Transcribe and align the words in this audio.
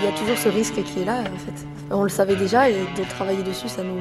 Il 0.00 0.04
y 0.04 0.08
a 0.08 0.12
toujours 0.12 0.38
ce 0.38 0.48
risque 0.48 0.82
qui 0.82 1.00
est 1.00 1.04
là, 1.04 1.20
en 1.20 1.38
fait. 1.38 1.66
On 1.90 2.04
le 2.04 2.08
savait 2.08 2.36
déjà 2.36 2.70
et 2.70 2.74
de 2.74 3.08
travailler 3.08 3.42
dessus, 3.42 3.68
ça 3.68 3.82
nous 3.82 3.98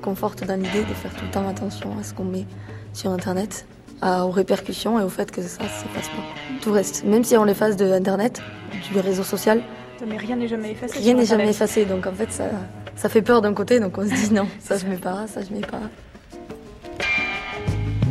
conforte 0.00 0.44
dans 0.44 0.54
l'idée 0.54 0.80
de 0.82 0.94
faire 0.94 1.12
tout 1.14 1.24
le 1.24 1.30
temps 1.30 1.48
attention 1.48 1.96
à 1.98 2.02
ce 2.02 2.14
qu'on 2.14 2.24
met 2.24 2.46
sur 2.92 3.10
Internet, 3.10 3.66
aux 4.02 4.30
répercussions 4.30 5.00
et 5.00 5.02
au 5.02 5.08
fait 5.08 5.30
que 5.30 5.42
ça 5.42 5.62
ne 5.62 5.68
s'efface 5.68 6.08
pas. 6.08 6.22
Tout 6.60 6.72
reste. 6.72 7.04
Même 7.04 7.24
si 7.24 7.36
on 7.36 7.44
l'efface 7.44 7.76
de 7.76 7.92
Internet, 7.92 8.40
du 8.92 9.00
réseau 9.00 9.22
social. 9.22 9.62
Mais 10.06 10.16
rien 10.16 10.36
n'est 10.36 10.48
jamais 10.48 10.72
effacé. 10.72 10.98
Rien 10.98 11.14
n'est 11.14 11.26
jamais 11.26 11.48
effacé. 11.48 11.84
Donc 11.84 12.06
en 12.06 12.12
fait, 12.12 12.30
ça, 12.30 12.44
ça 12.96 13.08
fait 13.08 13.22
peur 13.22 13.42
d'un 13.42 13.54
côté. 13.54 13.80
Donc 13.80 13.98
on 13.98 14.02
se 14.02 14.12
dit 14.12 14.32
non, 14.32 14.46
ça 14.60 14.76
je 14.76 14.86
mets 14.86 14.96
pas, 14.96 15.26
ça 15.26 15.40
je 15.42 15.52
mets 15.52 15.60
pas. 15.60 15.80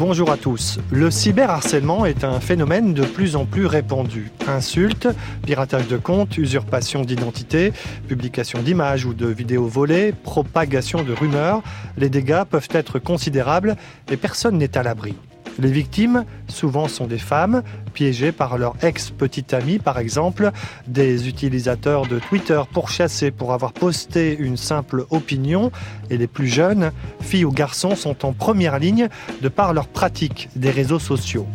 Bonjour 0.04 0.32
à 0.32 0.38
tous. 0.38 0.80
Le 0.90 1.12
cyberharcèlement 1.12 2.08
est 2.08 2.24
un 2.24 2.40
phénomène 2.40 2.96
de 2.96 3.04
plus 3.04 3.36
en 3.36 3.46
plus 3.46 3.68
répandu. 3.68 4.32
Insultes, 4.48 5.08
piratage 5.46 5.88
de 5.88 5.98
comptes, 5.98 6.40
usurpation 6.40 7.04
d'identité, 7.04 7.72
publication 8.08 8.64
d'images 8.64 9.06
ou 9.06 9.14
de 9.14 9.28
vidéos 9.28 9.68
volées, 9.68 10.12
propagation 10.12 11.04
de 11.04 11.14
rumeurs, 11.14 11.62
les 11.98 12.09
dégâts 12.09 12.45
peuvent 12.50 12.70
être 12.72 12.98
considérables 12.98 13.76
et 14.12 14.18
personne 14.18 14.58
n'est 14.58 14.76
à 14.76 14.82
l'abri. 14.82 15.14
Les 15.60 15.72
victimes, 15.72 16.26
souvent, 16.48 16.88
sont 16.88 17.08
des 17.08 17.18
femmes, 17.18 17.64
piégées 17.94 18.32
par 18.32 18.58
leur 18.58 18.76
ex-petite 18.82 19.54
amie, 19.54 19.80
par 19.80 20.00
exemple, 20.00 20.52
des 20.88 21.28
utilisateurs 21.28 22.08
de 22.08 22.20
Twitter 22.20 22.62
pourchassés 22.73 23.32
pour 23.32 23.54
avoir 23.54 23.73
posté 23.73 24.38
une 24.38 24.58
simple 24.58 25.06
opinion, 25.09 25.72
et 26.09 26.18
les 26.18 26.28
plus 26.28 26.48
jeunes, 26.48 26.92
filles 27.20 27.45
ou 27.45 27.52
garçons, 27.52 27.95
sont 27.95 28.26
en 28.26 28.34
première 28.34 28.80
ligne 28.80 29.09
de 29.42 29.50
par 29.50 29.73
leur 29.73 29.88
pratique 29.88 30.50
des 30.56 30.72
réseaux 30.72 31.00
sociaux. 31.00 31.48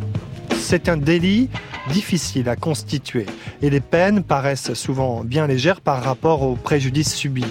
C'est 0.57 0.89
un 0.89 0.97
délit 0.97 1.49
difficile 1.91 2.49
à 2.49 2.55
constituer, 2.55 3.25
et 3.61 3.69
les 3.69 3.79
peines 3.79 4.23
paraissent 4.23 4.73
souvent 4.73 5.23
bien 5.23 5.47
légères 5.47 5.81
par 5.81 6.03
rapport 6.03 6.41
aux 6.43 6.55
préjudices 6.55 7.13
subis. 7.13 7.45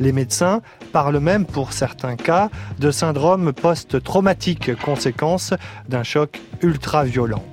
Les 0.00 0.12
médecins 0.12 0.60
parlent 0.88 1.20
même, 1.20 1.46
pour 1.46 1.72
certains 1.72 2.16
cas, 2.16 2.50
de 2.78 2.90
syndrome 2.90 3.52
post-traumatique, 3.52 4.74
conséquence 4.80 5.54
d'un 5.88 6.02
choc 6.02 6.40
ultra-violent. 6.62 7.44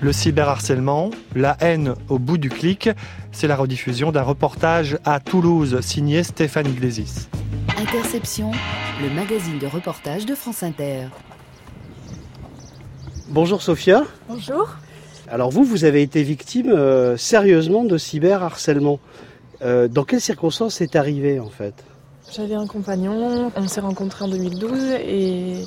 Le 0.00 0.12
cyberharcèlement, 0.12 1.10
la 1.34 1.56
haine 1.60 1.94
au 2.08 2.18
bout 2.18 2.38
du 2.38 2.48
clic, 2.48 2.88
c'est 3.32 3.46
la 3.46 3.56
rediffusion 3.56 4.12
d'un 4.12 4.22
reportage 4.22 4.98
à 5.04 5.20
Toulouse 5.20 5.80
signé 5.82 6.22
Stéphane 6.22 6.66
Iglesias. 6.66 7.28
Interception, 7.78 8.50
le 9.02 9.10
magazine 9.14 9.58
de 9.58 9.66
reportage 9.66 10.26
de 10.26 10.34
France 10.34 10.62
Inter. 10.62 11.08
Bonjour 13.28 13.62
Sophia. 13.62 14.04
Bonjour. 14.28 14.76
Alors 15.28 15.50
vous, 15.50 15.64
vous 15.64 15.84
avez 15.84 16.02
été 16.02 16.22
victime 16.22 16.70
euh, 16.70 17.16
sérieusement 17.16 17.84
de 17.84 17.96
cyberharcèlement. 17.96 18.98
Euh, 19.62 19.86
dans 19.86 20.04
quelles 20.04 20.20
circonstances 20.20 20.76
c'est 20.76 20.96
arrivé 20.96 21.38
en 21.38 21.50
fait? 21.50 21.84
J'avais 22.32 22.54
un 22.54 22.66
compagnon, 22.66 23.50
on 23.56 23.68
s'est 23.68 23.80
rencontrés 23.80 24.24
en 24.24 24.28
2012 24.28 24.72
et 25.04 25.64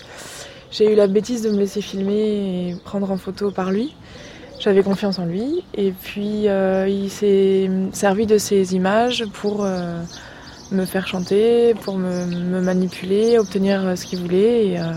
j'ai 0.72 0.92
eu 0.92 0.96
la 0.96 1.08
bêtise 1.08 1.42
de 1.42 1.50
me 1.50 1.58
laisser 1.58 1.82
filmer 1.82 2.70
et 2.70 2.76
prendre 2.84 3.12
en 3.12 3.18
photo 3.18 3.52
par 3.52 3.72
lui. 3.72 3.96
J'avais 4.60 4.82
confiance 4.82 5.20
en 5.20 5.26
lui 5.26 5.64
et 5.74 5.92
puis 5.92 6.48
euh, 6.48 6.88
il 6.88 7.10
s'est 7.10 7.70
servi 7.92 8.26
de 8.26 8.38
ces 8.38 8.76
images 8.76 9.26
pour 9.34 9.66
euh, 9.66 10.02
me 10.72 10.86
faire 10.86 11.06
chanter, 11.06 11.74
pour 11.74 11.98
me, 11.98 12.62
manipuler, 12.62 13.38
obtenir 13.38 13.98
ce 13.98 14.06
qu'il 14.06 14.20
voulait. 14.20 14.80
Euh, 14.80 14.94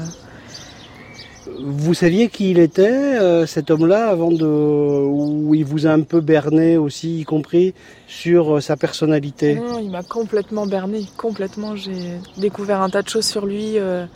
vous 1.61 1.95
saviez 1.95 2.29
qui 2.29 2.51
il 2.51 2.59
était, 2.59 2.89
euh, 2.89 3.47
cet 3.47 3.71
homme-là, 3.71 4.09
avant 4.09 4.31
de, 4.31 4.47
où 4.47 5.55
il 5.55 5.65
vous 5.65 5.87
a 5.87 5.91
un 5.91 6.03
peu 6.03 6.21
berné 6.21 6.77
aussi, 6.77 7.21
y 7.21 7.25
compris 7.25 7.75
sur 8.07 8.57
euh, 8.57 8.61
sa 8.61 8.77
personnalité? 8.77 9.55
Non, 9.55 9.79
il 9.79 9.91
m'a 9.91 10.03
complètement 10.03 10.67
berné, 10.67 11.07
complètement. 11.17 11.77
J'ai 11.77 12.19
découvert 12.37 12.83
un 12.83 12.91
tas 12.91 13.03
de 13.03 13.09
choses 13.09 13.27
sur 13.27 13.47
lui 13.47 13.79
euh, 13.79 14.07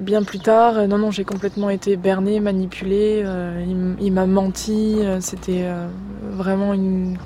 bien 0.00 0.22
plus 0.22 0.40
tard. 0.40 0.86
Non, 0.88 0.98
non, 0.98 1.10
j'ai 1.10 1.24
complètement 1.24 1.70
été 1.70 1.96
berné, 1.96 2.40
manipulé. 2.40 3.24
il, 4.00 4.12
m'a 4.12 4.26
menti. 4.26 4.98
C'était 5.20 5.66
vraiment 6.22 6.74
une, 6.74 7.18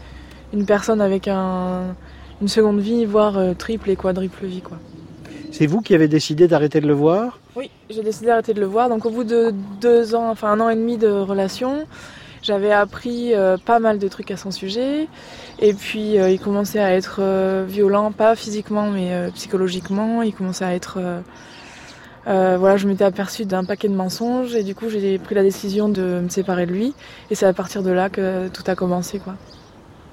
une, 0.52 0.66
personne 0.66 1.00
avec 1.00 1.28
un, 1.28 1.94
une 2.40 2.48
seconde 2.48 2.80
vie, 2.80 3.04
voire 3.04 3.38
triple 3.56 3.90
et 3.90 3.96
quadruple 3.96 4.46
vie, 4.46 4.62
quoi. 4.62 4.78
C'est 5.56 5.66
vous 5.66 5.80
qui 5.80 5.94
avez 5.94 6.06
décidé 6.06 6.48
d'arrêter 6.48 6.82
de 6.82 6.86
le 6.86 6.92
voir? 6.92 7.38
Oui, 7.56 7.70
j'ai 7.88 8.02
décidé 8.02 8.26
d'arrêter 8.26 8.52
de 8.52 8.60
le 8.60 8.66
voir. 8.66 8.90
Donc 8.90 9.06
au 9.06 9.10
bout 9.10 9.24
de 9.24 9.54
deux 9.80 10.14
ans, 10.14 10.28
enfin 10.28 10.48
un 10.48 10.60
an 10.60 10.68
et 10.68 10.76
demi 10.76 10.98
de 10.98 11.08
relation, 11.08 11.86
j'avais 12.42 12.72
appris 12.72 13.34
euh, 13.34 13.56
pas 13.56 13.78
mal 13.78 13.98
de 13.98 14.06
trucs 14.06 14.30
à 14.30 14.36
son 14.36 14.50
sujet. 14.50 15.08
Et 15.58 15.72
puis 15.72 16.18
euh, 16.18 16.28
il 16.28 16.38
commençait 16.38 16.80
à 16.80 16.92
être 16.92 17.20
euh, 17.20 17.64
violent, 17.66 18.12
pas 18.12 18.36
physiquement 18.36 18.90
mais 18.90 19.30
psychologiquement. 19.34 20.20
Il 20.20 20.34
commençait 20.34 20.66
à 20.66 20.74
être... 20.74 20.98
voilà, 22.26 22.76
je 22.76 22.86
m'étais 22.86 23.04
aperçue 23.04 23.46
d'un 23.46 23.64
paquet 23.64 23.88
de 23.88 23.94
mensonges 23.94 24.54
et 24.54 24.62
du 24.62 24.74
coup 24.74 24.90
j'ai 24.90 25.18
pris 25.18 25.34
la 25.34 25.42
décision 25.42 25.88
de 25.88 26.20
me 26.22 26.28
séparer 26.28 26.66
de 26.66 26.72
lui. 26.72 26.92
Et 27.30 27.34
c'est 27.34 27.46
à 27.46 27.54
partir 27.54 27.82
de 27.82 27.90
là 27.90 28.10
que 28.10 28.48
tout 28.48 28.64
a 28.66 28.74
commencé 28.74 29.20
quoi. 29.20 29.36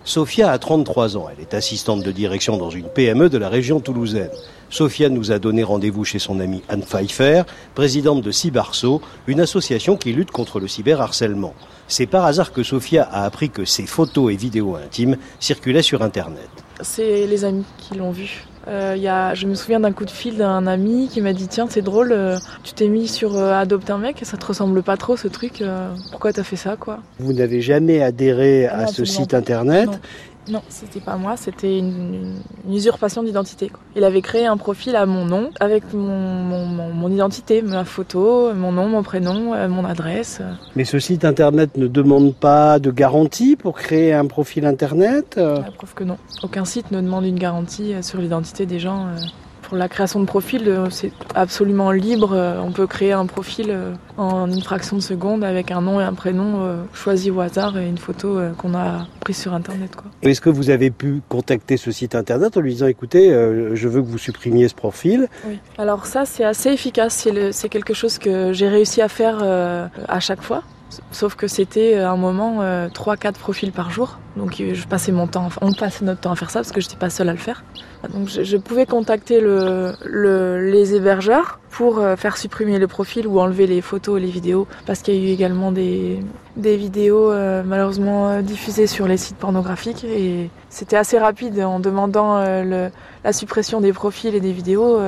Sophia 0.06 0.52
a 0.52 0.58
33 0.58 1.16
ans. 1.16 1.28
Elle 1.32 1.42
est 1.42 1.54
assistante 1.54 2.04
de 2.04 2.12
direction 2.12 2.58
dans 2.58 2.70
une 2.70 2.90
PME 2.90 3.30
de 3.30 3.38
la 3.38 3.48
région 3.48 3.80
toulousaine. 3.80 4.30
Sophia 4.70 5.08
nous 5.08 5.32
a 5.32 5.40
donné 5.40 5.64
rendez-vous 5.64 6.04
chez 6.04 6.20
son 6.20 6.40
amie 6.42 6.62
Anne 6.68 6.84
Pfeiffer, 6.84 7.44
présidente 7.74 8.22
de 8.22 8.32
Cybarso, 8.32 9.02
une 9.28 9.40
association 9.40 9.96
qui 9.96 10.12
lutte 10.12 10.32
contre 10.32 10.60
le 10.60 10.68
cyberharcèlement. 10.68 11.54
C'est 11.88 12.06
par 12.06 12.26
hasard 12.26 12.52
que 12.52 12.64
Sophia 12.64 13.04
a 13.04 13.24
appris 13.24 13.50
que 13.50 13.64
ses 13.64 13.86
photos 13.86 14.34
et 14.34 14.36
vidéos 14.36 14.76
intimes 14.76 15.18
circulaient 15.40 15.82
sur 15.82 16.02
Internet. 16.02 16.50
C'est 16.82 17.26
les 17.26 17.46
amis 17.46 17.66
qui 17.78 17.96
l'ont 17.96 18.12
vu. 18.12 18.46
Euh, 18.68 18.96
y 18.98 19.08
a, 19.08 19.34
je 19.34 19.46
me 19.46 19.56
souviens 19.56 19.82
d'un 19.82 19.92
coup 19.92 20.06
de 20.06 20.10
fil 20.10 20.38
d'un 20.38 20.66
ami 20.68 21.10
qui 21.10 21.20
m'a 21.20 21.34
dit 21.34 21.48
Tiens, 21.48 21.68
c'est 21.70 21.82
drôle, 21.82 22.14
euh, 22.14 22.38
tu 22.64 22.74
t'es 22.74 22.88
mis 22.88 23.08
sur 23.08 23.36
euh, 23.36 23.54
Adopte 23.54 23.90
un 23.90 23.98
mec, 23.98 24.20
ça 24.24 24.38
te 24.38 24.46
ressemble 24.46 24.82
pas 24.84 24.96
trop 24.96 25.18
ce 25.18 25.28
truc, 25.28 25.64
pourquoi 26.12 26.32
t'as 26.32 26.44
fait 26.44 26.56
ça 26.56 26.78
quoi? 26.78 27.00
Vous 27.20 27.34
n'avez 27.34 27.62
jamais 27.62 28.02
adhéré 28.02 28.68
à 28.68 28.88
ce 28.88 29.04
site 29.04 29.34
internet. 29.34 29.88
Non, 29.88 30.00
c'était 30.70 31.00
pas 31.00 31.16
moi, 31.18 31.38
c'était 31.38 31.80
une, 31.80 32.42
usurpation 32.70 33.24
d'identité. 33.24 33.72
Il 33.96 34.04
avait 34.04 34.22
créé 34.22 34.46
un 34.46 34.58
profil 34.58 34.96
à 34.96 35.06
mon 35.06 35.26
nom, 35.26 35.52
avec 35.60 35.94
mon, 35.94 36.66
mon, 36.66 37.10
identité, 37.10 37.62
ma 37.62 37.86
photo, 37.86 38.54
mon 38.54 38.72
nom, 38.72 38.88
mon 38.88 39.04
prénom, 39.04 39.54
euh, 39.54 39.68
mon 39.68 39.86
adresse. 39.86 40.42
Mais 40.76 40.86
ce 40.86 41.00
site 41.00 41.26
internet 41.26 41.78
ne 41.78 41.88
demande 41.88 42.34
pas 42.34 42.80
de 42.80 42.92
garantie 42.92 43.56
pour 43.56 43.76
créer 43.76 44.14
un 44.14 44.26
profil 44.26 44.66
internet 44.66 45.36
La 45.38 45.72
preuve 45.72 45.94
que 45.94 46.04
non. 46.04 46.18
Aucun 46.42 46.66
site 46.66 46.92
ne 46.92 47.02
demande 47.02 47.26
une 47.26 47.40
garantie 47.40 47.94
euh, 47.94 48.02
sur 48.02 48.20
l'identité 48.20 48.66
des 48.66 48.80
gens. 48.80 49.08
Euh 49.08 49.43
la 49.76 49.90
création 49.90 50.20
de 50.20 50.26
profil, 50.26 50.68
euh, 50.68 50.90
c'est 50.90 51.12
absolument 51.36 51.92
libre. 51.92 52.32
Euh, 52.34 52.60
on 52.62 52.72
peut 52.72 52.88
créer 52.88 53.12
un 53.12 53.26
profil 53.26 53.68
euh, 53.70 53.94
en 54.18 54.48
une 54.48 54.62
fraction 54.62 54.98
de 54.98 55.02
seconde 55.02 55.44
avec 55.44 55.72
un 55.72 55.82
nom 55.82 56.00
et 56.00 56.04
un 56.04 56.14
prénom 56.14 56.84
choisi 56.94 57.32
au 57.32 57.40
hasard 57.40 57.78
et 57.78 57.88
une 57.88 57.98
photo 57.98 58.40
qu'on 58.58 58.76
a 58.76 59.08
prise 59.20 59.38
sur 59.38 59.54
Internet. 59.54 59.92
Est-ce 60.22 60.42
que 60.42 60.50
vous 60.50 60.70
avez 60.70 60.92
pu 60.92 61.22
contacter 61.30 61.78
ce 61.78 61.92
site 61.92 62.16
Internet 62.16 62.56
en 62.58 62.60
lui 62.60 62.74
disant 62.74 62.88
écoutez, 62.88 63.30
je 63.30 63.88
veux 63.88 64.02
que 64.02 64.08
vous 64.08 64.18
supprimiez 64.18 64.68
ce 64.68 64.76
profil? 64.76 65.28
Oui. 65.48 65.60
Alors 65.78 66.06
ça, 66.06 66.26
c'est 66.26 66.44
assez 66.44 66.70
efficace. 66.70 67.28
C'est 67.52 67.70
quelque 67.70 67.94
chose 67.94 68.20
que 68.20 68.54
j'ai 68.54 68.68
réussi 68.68 69.02
à 69.02 69.08
faire 69.08 69.44
à 69.44 70.20
chaque 70.20 70.42
fois. 70.42 70.62
Sauf 71.12 71.36
que 71.36 71.48
c'était 71.48 71.98
un 71.98 72.18
moment 72.18 72.62
3-4 72.62 73.34
profils 73.34 73.72
par 73.72 73.90
jour. 73.90 74.20
Donc 74.38 74.62
je 74.62 74.88
passais 74.88 75.12
mon 75.12 75.26
temps, 75.26 75.50
on 75.62 75.74
passait 75.74 76.06
notre 76.06 76.22
temps 76.22 76.32
à 76.32 76.36
faire 76.36 76.52
ça 76.52 76.60
parce 76.60 76.72
que 76.72 76.82
je 76.82 76.88
n'étais 76.88 77.00
pas 77.00 77.10
seule 77.10 77.30
à 77.30 77.34
le 77.34 77.40
faire. 77.40 77.64
Donc 78.12 78.28
je, 78.28 78.58
pouvais 78.58 78.86
contacter 78.86 79.40
le, 79.40 79.94
les 80.60 80.96
hébergeurs 80.96 81.60
pour 81.74 82.00
euh, 82.00 82.16
faire 82.16 82.38
supprimer 82.38 82.78
le 82.78 82.88
profil 82.88 83.28
ou 83.28 83.40
enlever 83.40 83.66
les 83.66 83.82
photos 83.82 84.20
et 84.20 84.26
les 84.26 84.30
vidéos 84.30 84.68
parce 84.86 85.02
qu'il 85.02 85.16
y 85.16 85.26
a 85.26 85.30
eu 85.30 85.34
également 85.34 85.72
des, 85.72 86.20
vidéos 86.56 87.32
euh, 87.32 87.64
malheureusement 87.66 88.30
euh, 88.30 88.42
diffusées 88.42 88.88
sur 88.88 89.08
les 89.08 89.18
sites 89.18 89.38
pornographiques 89.38 90.04
et 90.04 90.50
c'était 90.70 90.98
assez 90.98 91.18
rapide 91.18 91.60
en 91.62 91.80
demandant 91.80 92.40
la 92.40 93.34
suppression 93.34 93.80
des 93.80 93.94
profils 93.94 94.36
et 94.36 94.40
des 94.40 94.52
vidéos, 94.52 95.00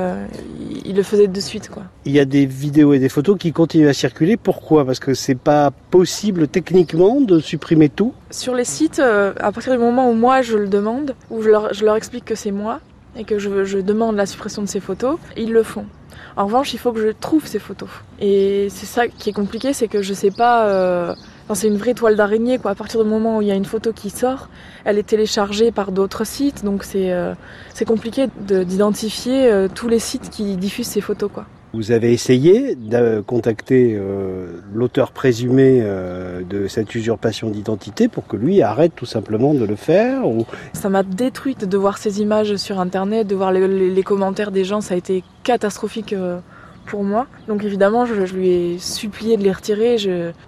il, 0.86 0.95
le 0.95 1.03
faisait 1.03 1.27
de 1.27 1.39
suite 1.39 1.69
quoi. 1.69 1.83
Il 2.06 2.12
y 2.12 2.19
a 2.19 2.25
des 2.25 2.45
vidéos 2.45 2.94
et 2.94 3.00
des 3.00 3.09
photos 3.09 3.38
qui 3.38 3.51
continuent 3.51 3.88
à 3.88 3.94
circuler. 3.94 4.38
Pourquoi? 4.38 4.86
Parce 4.86 5.00
que 5.00 5.15
c'est 5.15 5.36
pas 5.36 5.71
possible 5.89 6.48
techniquement 6.48 7.19
de 7.19 7.39
supprimer 7.39 7.89
tout? 7.89 8.13
Sur 8.36 8.54
les 8.54 8.66
sites, 8.66 9.00
à 9.00 9.52
partir 9.54 9.72
du 9.72 9.80
moment 9.80 10.10
où 10.10 10.14
moi 10.14 10.42
je 10.42 10.58
le 10.58 10.68
demande, 10.68 11.16
où 11.30 11.42
je 11.42 11.50
leur, 11.50 11.96
explique 11.96 12.26
que 12.26 12.36
c'est 12.36 12.52
moi, 12.52 12.82
et 13.16 13.24
que 13.24 13.40
je, 13.40 13.80
demande 13.80 14.18
la 14.18 14.26
suppression 14.26 14.62
de 14.62 14.68
ces 14.68 14.82
photos, 14.82 15.18
ils 15.38 15.54
le 15.54 15.64
font. 15.64 15.86
En 16.36 16.46
revanche, 16.48 16.74
il 16.74 16.78
faut 16.78 16.92
que 16.92 17.00
je 17.00 17.14
trouve 17.18 17.48
ces 17.48 17.60
photos. 17.60 17.88
Et 18.20 18.68
c'est 18.70 18.86
ça 18.86 19.08
qui 19.08 19.30
est 19.30 19.34
compliqué, 19.34 19.72
c'est 19.72 19.88
que 19.88 20.02
je 20.02 20.14
sais 20.14 20.32
pas. 20.32 20.68
Euh, 20.68 21.16
c'est 21.54 21.70
une 21.70 21.78
vraie 21.78 21.94
toile 21.94 22.18
d'araignée, 22.18 22.58
quoi. 22.58 22.72
À 22.72 22.76
partir 22.76 23.02
du 23.02 23.10
moment 23.10 23.38
où 23.38 23.42
il 23.42 23.48
y 23.48 23.52
a 23.52 23.56
une 23.56 23.64
photo 23.64 23.94
qui 23.94 24.10
sort, 24.10 24.50
elle 24.84 24.98
est 24.98 25.08
téléchargée 25.08 25.72
par 25.72 25.94
d'autres 25.94 26.26
sites, 26.26 26.66
donc 26.66 26.84
c'est 26.84 27.14
euh, 27.14 27.34
compliqué 27.88 28.28
d'identifier 28.42 29.50
euh, 29.50 29.70
tous 29.74 29.88
les 29.88 30.00
sites 30.00 30.30
qui 30.30 30.58
diffusent 30.58 30.88
ces 30.88 31.00
photos, 31.00 31.32
quoi. 31.34 31.46
Vous 31.75 31.92
avez 31.92 32.13
essayé 32.13 32.75
de 32.75 33.19
contacter 33.19 33.98
euh, 34.00 34.62
l'auteur 34.74 35.12
présumé 35.12 35.81
euh, 35.81 36.42
de 36.42 36.68
cette 36.68 36.95
usurpation 36.95 37.50
d'identité 37.50 38.07
pour 38.07 38.27
que 38.27 38.38
lui 38.38 38.62
arrête 38.62 38.94
tout 38.95 39.06
simplement 39.06 39.54
de 39.54 39.66
le 39.66 39.75
faire 39.75 40.25
ou... 40.25 40.45
Ça 40.72 40.88
m'a 40.88 41.04
détruite 41.04 41.66
de 41.66 41.77
voir 41.77 41.98
ces 41.98 42.22
images 42.22 42.56
sur 42.56 42.80
Internet, 42.80 43.27
de 43.27 43.36
voir 43.36 43.51
les, 43.51 44.04
commentaires 44.04 44.51
des 44.51 44.63
gens, 44.63 44.80
ça 44.80 44.94
a 44.94 44.98
été 44.98 45.22
catastrophique 45.44 46.13
euh, 46.13 46.39
pour 46.86 47.04
moi. 47.04 47.28
Donc 47.48 47.64
évidemment, 47.64 48.06
je, 48.06 48.14
lui 48.14 48.50
ai 48.50 48.80
supplié 48.80 49.38
de 49.38 49.44
les 49.44 49.52
retirer 49.52 49.98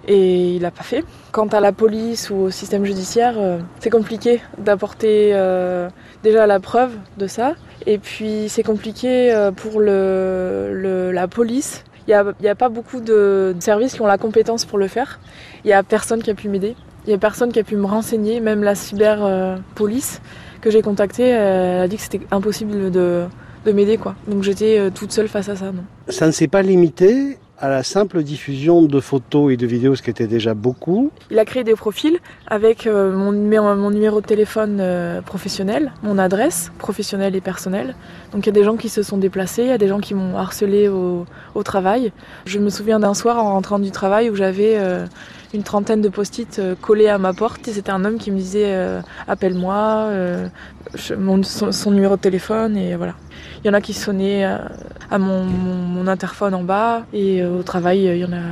et 0.07 0.55
il 0.55 0.61
n'a 0.61 0.71
pas 0.71 0.83
fait. 0.83 1.03
Quant 1.31 1.47
à 1.47 1.59
la 1.59 1.71
police 1.71 2.29
ou 2.29 2.35
au 2.35 2.49
système 2.49 2.85
judiciaire, 2.85 3.35
euh, 3.37 3.59
c'est 3.79 3.89
compliqué 3.89 4.41
d'apporter 4.57 5.31
euh, 5.33 5.89
déjà 6.23 6.47
la 6.47 6.59
preuve 6.59 6.91
de 7.17 7.27
ça. 7.27 7.55
Et 7.85 7.97
puis 7.97 8.45
c'est 8.49 8.63
compliqué 8.63 9.33
euh, 9.33 9.51
pour 9.51 9.81
la 9.81 11.27
police. 11.27 11.83
Il 12.07 12.33
n'y 12.39 12.47
a, 12.47 12.55
pas 12.55 12.69
beaucoup 12.69 13.01
de 13.01 13.53
services 13.59 13.93
qui 13.93 14.01
ont 14.01 14.07
la 14.07 14.17
compétence 14.17 14.63
pour 14.63 14.77
le 14.77 14.87
faire. 14.87 15.19
Il 15.65 15.67
n'y 15.67 15.73
a 15.73 15.83
personne 15.83 16.23
qui 16.23 16.31
a 16.31 16.35
pu 16.35 16.47
m'aider. 16.47 16.75
Il 17.05 17.09
n'y 17.09 17.13
a 17.13 17.17
personne 17.17 17.51
qui 17.51 17.59
a 17.59 17.63
pu 17.63 17.75
me 17.75 17.85
renseigner, 17.85 18.39
même 18.39 18.63
la 18.63 18.75
cyberpolice 18.75 20.21
que 20.61 20.71
j'ai 20.71 20.81
contactée, 20.81 21.27
elle 21.27 21.81
a 21.81 21.87
dit 21.87 21.97
que 21.97 22.01
c'était 22.01 22.21
impossible 22.31 22.91
de, 22.91 23.25
de 23.65 23.71
m'aider. 23.71 23.97
quoi. 23.97 24.15
Donc 24.27 24.43
j'étais 24.43 24.79
euh, 24.79 24.89
toute 24.93 25.11
seule 25.11 25.27
face 25.27 25.49
à 25.49 25.55
ça. 25.55 25.71
Non. 25.71 25.83
Ça 26.09 26.27
ne 26.27 26.31
s'est 26.31 26.47
pas 26.47 26.61
limité 26.61 27.37
à 27.59 27.69
la 27.69 27.83
simple 27.83 28.21
diffusion 28.23 28.83
de 28.83 28.99
photos 28.99 29.51
et 29.51 29.57
de 29.57 29.65
vidéos, 29.65 29.95
ce 29.95 30.03
qui 30.03 30.09
était 30.09 30.27
déjà 30.27 30.53
beaucoup. 30.53 31.11
Il 31.31 31.39
a 31.39 31.45
créé 31.45 31.63
des 31.63 31.73
profils 31.73 32.19
avec 32.45 32.85
euh, 32.85 33.15
mon, 33.15 33.31
numéro, 33.31 33.75
mon 33.75 33.89
numéro 33.89 34.21
de 34.21 34.25
téléphone 34.25 34.77
euh, 34.79 35.21
professionnel, 35.21 35.91
mon 36.03 36.19
adresse 36.19 36.71
professionnelle 36.77 37.35
et 37.35 37.41
personnelle. 37.41 37.95
Donc 38.31 38.45
il 38.45 38.47
y 38.47 38.49
a 38.49 38.53
des 38.53 38.63
gens 38.63 38.75
qui 38.75 38.89
se 38.89 39.01
sont 39.01 39.17
déplacés, 39.17 39.63
il 39.63 39.69
y 39.69 39.71
a 39.71 39.77
des 39.77 39.87
gens 39.87 39.99
qui 39.99 40.13
m'ont 40.13 40.37
harcelé 40.37 40.87
au, 40.87 41.25
au 41.55 41.63
travail. 41.63 42.11
Je 42.45 42.59
me 42.59 42.69
souviens 42.69 42.99
d'un 42.99 43.15
soir 43.15 43.43
en 43.43 43.53
rentrant 43.53 43.79
du 43.79 43.91
travail 43.91 44.29
où 44.29 44.35
j'avais 44.35 44.75
euh, 44.77 45.07
une 45.53 45.63
trentaine 45.63 46.01
de 46.01 46.09
post-it 46.09 46.59
euh, 46.59 46.75
collés 46.79 47.07
à 47.07 47.17
ma 47.17 47.33
porte 47.33 47.67
et 47.67 47.71
c'était 47.71 47.91
un 47.91 48.03
homme 48.05 48.17
qui 48.17 48.31
me 48.31 48.37
disait 48.37 48.73
euh, 48.75 49.01
appelle-moi, 49.27 49.75
euh, 49.75 50.47
son, 50.95 51.43
son 51.43 51.91
numéro 51.91 52.15
de 52.15 52.21
téléphone 52.21 52.75
et 52.77 52.95
voilà. 52.95 53.15
Il 53.63 53.67
y 53.67 53.69
en 53.69 53.73
a 53.73 53.81
qui 53.81 53.93
sonnaient 53.93 54.43
à 54.43 55.17
mon, 55.17 55.43
mon, 55.43 55.73
mon 55.73 56.07
interphone 56.07 56.53
en 56.53 56.63
bas 56.63 57.05
et 57.13 57.43
au 57.43 57.63
travail 57.63 58.03
il 58.03 58.17
y 58.17 58.25
en 58.25 58.33
a 58.33 58.43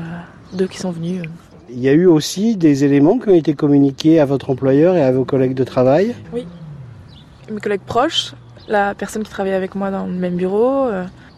deux 0.53 0.67
qui 0.67 0.77
sont 0.77 0.91
venus. 0.91 1.23
Il 1.69 1.79
y 1.79 1.89
a 1.89 1.93
eu 1.93 2.05
aussi 2.05 2.55
des 2.55 2.83
éléments 2.83 3.17
qui 3.17 3.29
ont 3.29 3.35
été 3.35 3.53
communiqués 3.53 4.19
à 4.19 4.25
votre 4.25 4.49
employeur 4.49 4.95
et 4.95 5.03
à 5.03 5.11
vos 5.11 5.25
collègues 5.25 5.53
de 5.53 5.63
travail? 5.63 6.15
mes 7.51 7.61
collègues 7.61 7.81
proches, 7.85 8.33
la 8.67 8.95
personne 8.95 9.23
qui 9.23 9.29
travaillait 9.29 9.55
avec 9.55 9.75
moi 9.75 9.91
dans 9.91 10.07
le 10.07 10.13
même 10.13 10.35
bureau, 10.35 10.87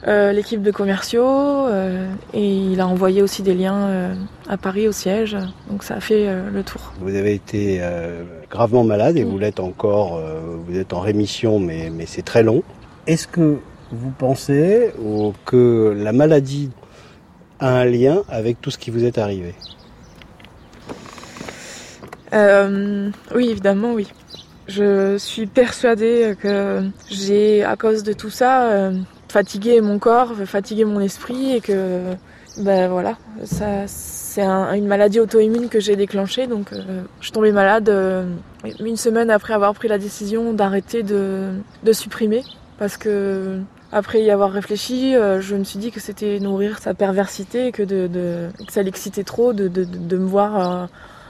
euh, 0.05 0.31
l'équipe 0.31 0.61
de 0.61 0.69
commerciaux, 0.69 1.25
euh, 1.67 2.07
et 2.33 2.47
il 2.47 2.79
a 2.81 2.87
envoyé 2.87 3.23
aussi 3.23 3.41
des 3.41 3.55
liens 3.55 3.87
euh, 3.87 4.13
à 4.47 4.55
Paris 4.55 4.87
au 4.87 4.91
siège, 4.91 5.35
donc 5.71 5.83
ça 5.83 5.95
a 5.95 5.99
fait 5.99 6.27
le 6.51 6.63
tour. 6.63 6.93
Vous 7.01 7.15
avez 7.15 7.33
été 7.33 7.81
gravement 8.51 8.83
malade 8.83 9.17
et 9.17 9.23
vous 9.23 9.39
l'êtes 9.39 9.59
encore, 9.59 10.21
vous 10.67 10.77
êtes 10.77 10.93
en 10.93 10.99
rémission, 10.99 11.59
mais, 11.59 11.89
mais 11.89 12.05
c'est 12.05 12.21
très 12.21 12.43
long. 12.43 12.61
Est-ce 13.07 13.27
que 13.27 13.57
vous 13.91 14.11
pensez 14.11 14.91
ou 15.01 15.33
que 15.45 15.95
la 15.97 16.11
maladie 16.11 16.69
a 17.59 17.69
un 17.69 17.85
lien 17.85 18.21
avec 18.29 18.61
tout 18.61 18.69
ce 18.69 18.77
qui 18.77 18.91
vous 18.91 19.03
est 19.03 19.17
arrivé? 19.17 19.55
Oui, 22.33 23.49
évidemment, 23.49 23.93
oui. 23.93 24.07
Je 24.67 25.17
suis 25.17 25.47
persuadée 25.47 26.35
que 26.39 26.83
j'ai, 27.09 27.63
à 27.63 27.75
cause 27.77 28.03
de 28.03 28.13
tout 28.13 28.29
ça, 28.29 28.91
fatigué 29.29 29.81
mon 29.81 29.99
corps, 29.99 30.33
fatigué 30.45 30.85
mon 30.85 30.99
esprit 30.99 31.53
et 31.53 31.61
que, 31.61 32.13
ben 32.57 32.89
voilà, 32.89 33.17
ça, 33.43 33.87
c'est 33.87 34.41
un- 34.41 34.73
une 34.73 34.87
maladie 34.87 35.19
auto-immune 35.19 35.69
que 35.69 35.79
j'ai 35.79 35.95
déclenchée. 35.95 36.47
Donc, 36.47 36.73
euh, 36.73 37.03
je 37.21 37.31
tombée 37.31 37.51
malade 37.51 37.89
euh, 37.89 38.25
une 38.79 38.97
semaine 38.97 39.29
après 39.29 39.53
avoir 39.53 39.73
pris 39.73 39.87
la 39.87 39.97
décision 39.97 40.53
d'arrêter 40.53 41.03
de, 41.03 41.51
supprimer 41.91 42.43
parce 42.77 42.97
que 42.97 43.59
après 43.91 44.21
y 44.21 44.29
avoir 44.29 44.51
réfléchi, 44.51 45.15
euh, 45.15 45.41
je 45.41 45.55
me 45.55 45.63
suis 45.63 45.79
dit 45.79 45.91
que 45.91 45.99
c'était 45.99 46.39
nourrir 46.39 46.79
sa 46.79 46.93
perversité 46.93 47.71
que, 47.71 47.83
de, 47.83 48.49
que 48.65 48.73
ça 48.73 48.83
l'excitait 48.83 49.23
trop 49.23 49.53
de, 49.53 49.69
me 50.17 50.25
voir 50.25 50.89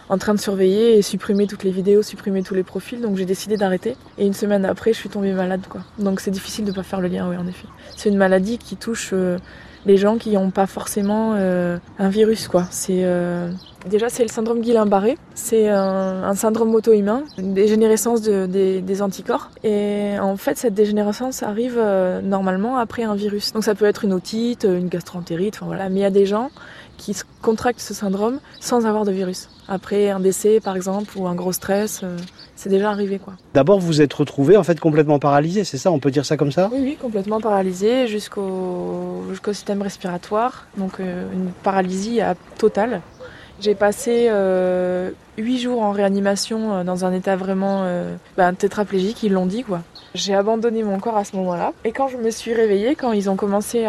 en 0.10 0.18
train 0.18 0.34
de 0.34 0.40
surveiller 0.40 0.98
et 0.98 1.02
supprimer 1.02 1.48
toutes 1.48 1.64
les 1.64 1.72
vidéos, 1.72 2.02
supprimer 2.02 2.44
tous 2.44 2.54
les 2.56 2.64
profils. 2.64 3.02
Donc 3.02 3.18
j'ai 3.18 3.26
décidé 3.26 3.58
d'arrêter. 3.58 3.96
Et 4.18 4.26
une 4.26 4.34
semaine 4.34 4.66
après, 4.66 4.94
je 4.94 4.98
suis 4.98 5.10
tombée 5.10 5.34
malade. 5.34 5.62
Quoi. 5.70 5.82
Donc 6.00 6.20
c'est 6.20 6.32
difficile 6.32 6.66
de 6.66 6.72
pas 6.72 6.84
faire 6.84 7.02
le 7.02 7.08
lien, 7.08 7.28
oui, 7.30 7.36
en 7.38 7.48
effet. 7.48 7.68
C'est 7.96 8.10
une 8.10 8.18
maladie 8.18 8.58
qui 8.58 8.78
touche 8.78 9.12
euh, 9.14 9.38
les 9.86 9.98
gens 9.98 10.18
qui 10.18 10.32
n'ont 10.32 10.52
pas 10.52 10.68
forcément 10.68 11.34
euh, 11.36 11.78
un 12.00 12.10
virus. 12.10 12.48
quoi. 12.48 12.68
C'est 12.72 13.04
euh, 13.04 13.50
Déjà, 13.90 14.10
c'est 14.10 14.24
le 14.24 14.30
syndrome 14.30 14.60
Guillain-Barré. 14.60 15.18
C'est 15.34 15.70
un, 15.70 16.34
syndrome 16.36 16.74
auto-immun, 16.76 17.24
une 17.38 17.54
dégénérescence 17.54 18.22
de- 18.22 18.46
des, 18.46 18.82
des 18.82 19.02
anticorps. 19.02 19.50
Et 19.64 20.16
en 20.20 20.36
fait, 20.36 20.58
cette 20.58 20.74
dégénérescence 20.74 21.42
arrive 21.44 21.76
euh, 21.78 22.22
normalement 22.22 22.78
après 22.78 23.04
un 23.04 23.16
virus. 23.16 23.54
Donc 23.54 23.64
ça 23.64 23.76
peut 23.76 23.86
être 23.86 24.04
une 24.04 24.12
otite, 24.14 24.66
une 24.66 24.90
gastroentérite, 24.90 25.56
enfin 25.56 25.68
voilà. 25.68 25.88
Mais 25.90 26.00
il 26.00 26.04
y 26.04 26.06
a 26.06 26.10
des 26.12 26.26
gens 26.26 26.50
qui 26.98 27.16
contractent 27.42 27.80
ce 27.80 27.94
syndrome 27.94 28.40
sans 28.60 28.86
avoir 28.86 29.06
de 29.06 29.12
virus. 29.12 29.50
Après 29.68 30.10
un 30.10 30.20
décès, 30.20 30.60
par 30.60 30.76
exemple, 30.76 31.18
ou 31.18 31.28
un 31.28 31.36
gros 31.36 31.54
stress, 31.54 32.02
euh, 32.04 32.18
c'est 32.56 32.70
déjà 32.70 32.90
arrivé, 32.90 33.20
quoi. 33.20 33.34
D'abord, 33.54 33.80
vous 33.80 34.02
êtes 34.02 34.14
retrouvé 34.14 34.58
en 34.58 34.64
fait 34.64 34.80
complètement 34.80 35.20
paralysé, 35.20 35.64
c'est 35.64 35.78
ça 35.78 35.92
On 35.92 36.00
peut 36.00 36.12
dire 36.12 36.26
ça 36.26 36.38
comme 36.38 36.52
ça? 36.52 36.70
Oui, 36.74 36.80
oui, 36.82 36.98
complètement 37.00 37.40
paralysé 37.40 38.08
jusqu'au 38.08 39.24
jusqu'au 39.30 39.54
système 39.54 39.82
respiratoire, 39.82 40.68
donc 40.78 41.00
euh, 41.00 41.32
une 41.34 41.52
paralysie 41.64 42.20
totale. 42.58 43.02
J'ai 43.60 43.76
passé 43.76 44.28
euh, 44.30 45.12
huit 45.38 45.60
jours 45.60 45.82
en 45.82 45.92
réanimation 45.92 46.74
euh, 46.74 46.84
dans 46.84 47.06
un 47.06 47.14
état 47.14 47.36
vraiment 47.36 47.86
ben, 48.38 48.54
tétraplégique, 48.54 49.24
ils 49.24 49.32
l'ont 49.32 49.46
dit 49.46 49.64
quoi. 49.64 49.82
J'ai 50.18 50.34
abandonné 50.34 50.82
mon 50.82 51.00
corps 51.00 51.16
à 51.16 51.24
ce 51.24 51.36
moment-là. 51.36 51.74
Et 51.86 51.92
quand 51.92 52.08
je 52.08 52.18
me 52.18 52.32
suis 52.32 52.52
réveillée, 52.52 52.96
quand 52.96 53.12
ils 53.12 53.30
ont 53.30 53.36
commencé 53.36 53.86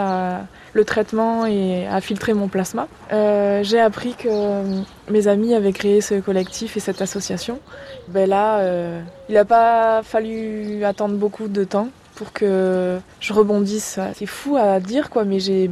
le 0.75 0.85
traitement 0.85 1.47
et 1.47 1.87
à 1.87 2.01
filtrer 2.03 2.35
mon 2.35 2.49
plasma, 2.49 2.87
euh, 3.13 3.63
j'ai 3.63 3.81
appris 3.81 4.13
que 4.13 4.29
euh, 4.29 4.81
mes 5.11 5.27
amis 5.27 5.55
avaient 5.55 5.73
créé 5.73 6.03
ce 6.03 6.21
collectif 6.21 6.77
et 6.77 6.81
cette 6.81 7.01
association. 7.01 7.61
Ben 8.09 8.29
là, 8.29 8.59
euh, 8.59 9.01
il 9.31 9.37
n'a 9.37 9.47
pas 9.47 10.03
fallu 10.03 10.85
attendre 10.85 11.15
beaucoup 11.15 11.49
de 11.49 11.65
temps 11.65 11.89
pour 12.15 12.33
que 12.35 12.99
je 13.21 13.33
rebondisse. 13.33 13.99
C'est 14.15 14.27
fou 14.27 14.57
à 14.57 14.81
dire 14.81 15.09
quoi, 15.09 15.25
mais 15.25 15.39
j'ai 15.41 15.71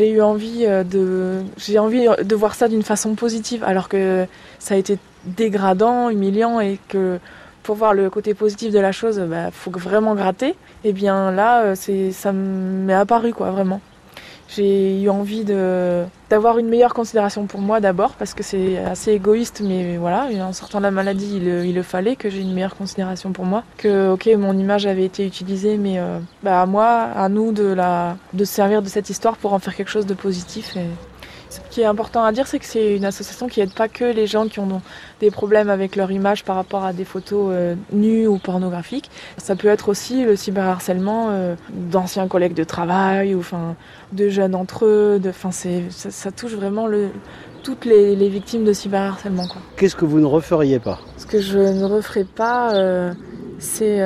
eu 0.00 0.20
envie 0.20 0.64
de 0.64 2.34
voir 2.34 2.56
ça 2.56 2.66
d'une 2.66 2.82
façon 2.82 3.14
positive, 3.14 3.62
alors 3.62 3.88
que 3.88 4.26
ça 4.58 4.74
a 4.74 4.78
été 4.78 4.98
dégradant, 5.24 6.10
humiliant 6.10 6.58
et 6.58 6.78
que 6.88 7.20
pour 7.62 7.76
voir 7.76 7.94
le 7.94 8.10
côté 8.10 8.34
positif 8.34 8.72
de 8.72 8.78
la 8.78 8.92
chose, 8.92 9.18
bah, 9.20 9.50
faut 9.50 9.70
vraiment 9.70 10.14
gratter. 10.14 10.54
Et 10.84 10.92
bien 10.92 11.30
là, 11.30 11.62
euh, 11.62 11.74
ça 12.12 12.32
m'est 12.32 12.94
apparu 12.94 13.32
quoi, 13.32 13.50
vraiment. 13.50 13.80
J'ai 14.54 15.00
eu 15.00 15.08
envie 15.08 15.44
d'avoir 15.44 16.58
une 16.58 16.68
meilleure 16.68 16.92
considération 16.92 17.46
pour 17.46 17.60
moi 17.60 17.80
d'abord 17.80 18.10
parce 18.12 18.34
que 18.34 18.42
c'est 18.42 18.76
assez 18.76 19.12
égoïste 19.12 19.62
mais 19.64 19.96
voilà 19.96 20.26
en 20.46 20.52
sortant 20.52 20.78
de 20.78 20.82
la 20.82 20.90
maladie 20.90 21.36
il, 21.36 21.64
il 21.64 21.74
le 21.74 21.82
fallait 21.82 22.16
que 22.16 22.28
j'ai 22.28 22.40
une 22.40 22.52
meilleure 22.52 22.76
considération 22.76 23.32
pour 23.32 23.46
moi 23.46 23.64
que 23.78 24.10
ok 24.10 24.28
mon 24.36 24.56
image 24.58 24.84
avait 24.84 25.06
été 25.06 25.26
utilisée 25.26 25.78
mais 25.78 25.98
euh, 25.98 26.18
bah 26.42 26.60
à 26.60 26.66
moi 26.66 26.86
à 26.86 27.30
nous 27.30 27.52
de 27.52 27.74
se 28.38 28.44
servir 28.44 28.82
de 28.82 28.88
cette 28.88 29.08
histoire 29.08 29.38
pour 29.38 29.54
en 29.54 29.58
faire 29.58 29.74
quelque 29.74 29.90
chose 29.90 30.06
de 30.06 30.14
positif 30.14 30.76
ce 31.52 31.60
qui 31.70 31.82
est 31.82 31.84
important 31.84 32.24
à 32.24 32.32
dire, 32.32 32.46
c'est 32.46 32.58
que 32.58 32.64
c'est 32.64 32.96
une 32.96 33.04
association 33.04 33.46
qui 33.46 33.60
aide 33.60 33.74
pas 33.74 33.88
que 33.88 34.04
les 34.04 34.26
gens 34.26 34.48
qui 34.48 34.58
ont 34.58 34.80
des 35.20 35.30
problèmes 35.30 35.68
avec 35.68 35.96
leur 35.96 36.10
image 36.10 36.44
par 36.44 36.56
rapport 36.56 36.84
à 36.84 36.92
des 36.92 37.04
photos 37.04 37.50
euh, 37.50 37.74
nues 37.92 38.26
ou 38.26 38.38
pornographiques. 38.38 39.10
Ça 39.36 39.54
peut 39.54 39.68
être 39.68 39.88
aussi 39.88 40.24
le 40.24 40.34
cyberharcèlement 40.34 41.28
euh, 41.30 41.54
d'anciens 41.70 42.26
collègues 42.26 42.54
de 42.54 42.64
travail 42.64 43.34
ou 43.34 43.40
enfin 43.40 43.76
de 44.12 44.28
jeunes 44.28 44.54
entre 44.54 44.86
eux. 44.86 45.20
De, 45.22 45.28
enfin, 45.28 45.50
c'est 45.50 45.82
ça, 45.90 46.10
ça 46.10 46.32
touche 46.32 46.54
vraiment 46.54 46.86
le, 46.86 47.08
toutes 47.62 47.84
les, 47.84 48.16
les 48.16 48.28
victimes 48.28 48.64
de 48.64 48.72
cyberharcèlement. 48.72 49.46
Qu'est-ce 49.76 49.96
que 49.96 50.06
vous 50.06 50.20
ne 50.20 50.26
referiez 50.26 50.78
pas? 50.78 51.00
Ce 51.18 51.26
que 51.26 51.40
je 51.40 51.58
ne 51.58 51.84
referai 51.84 52.24
pas, 52.24 52.74
euh, 52.74 53.12
c'est 53.58 54.00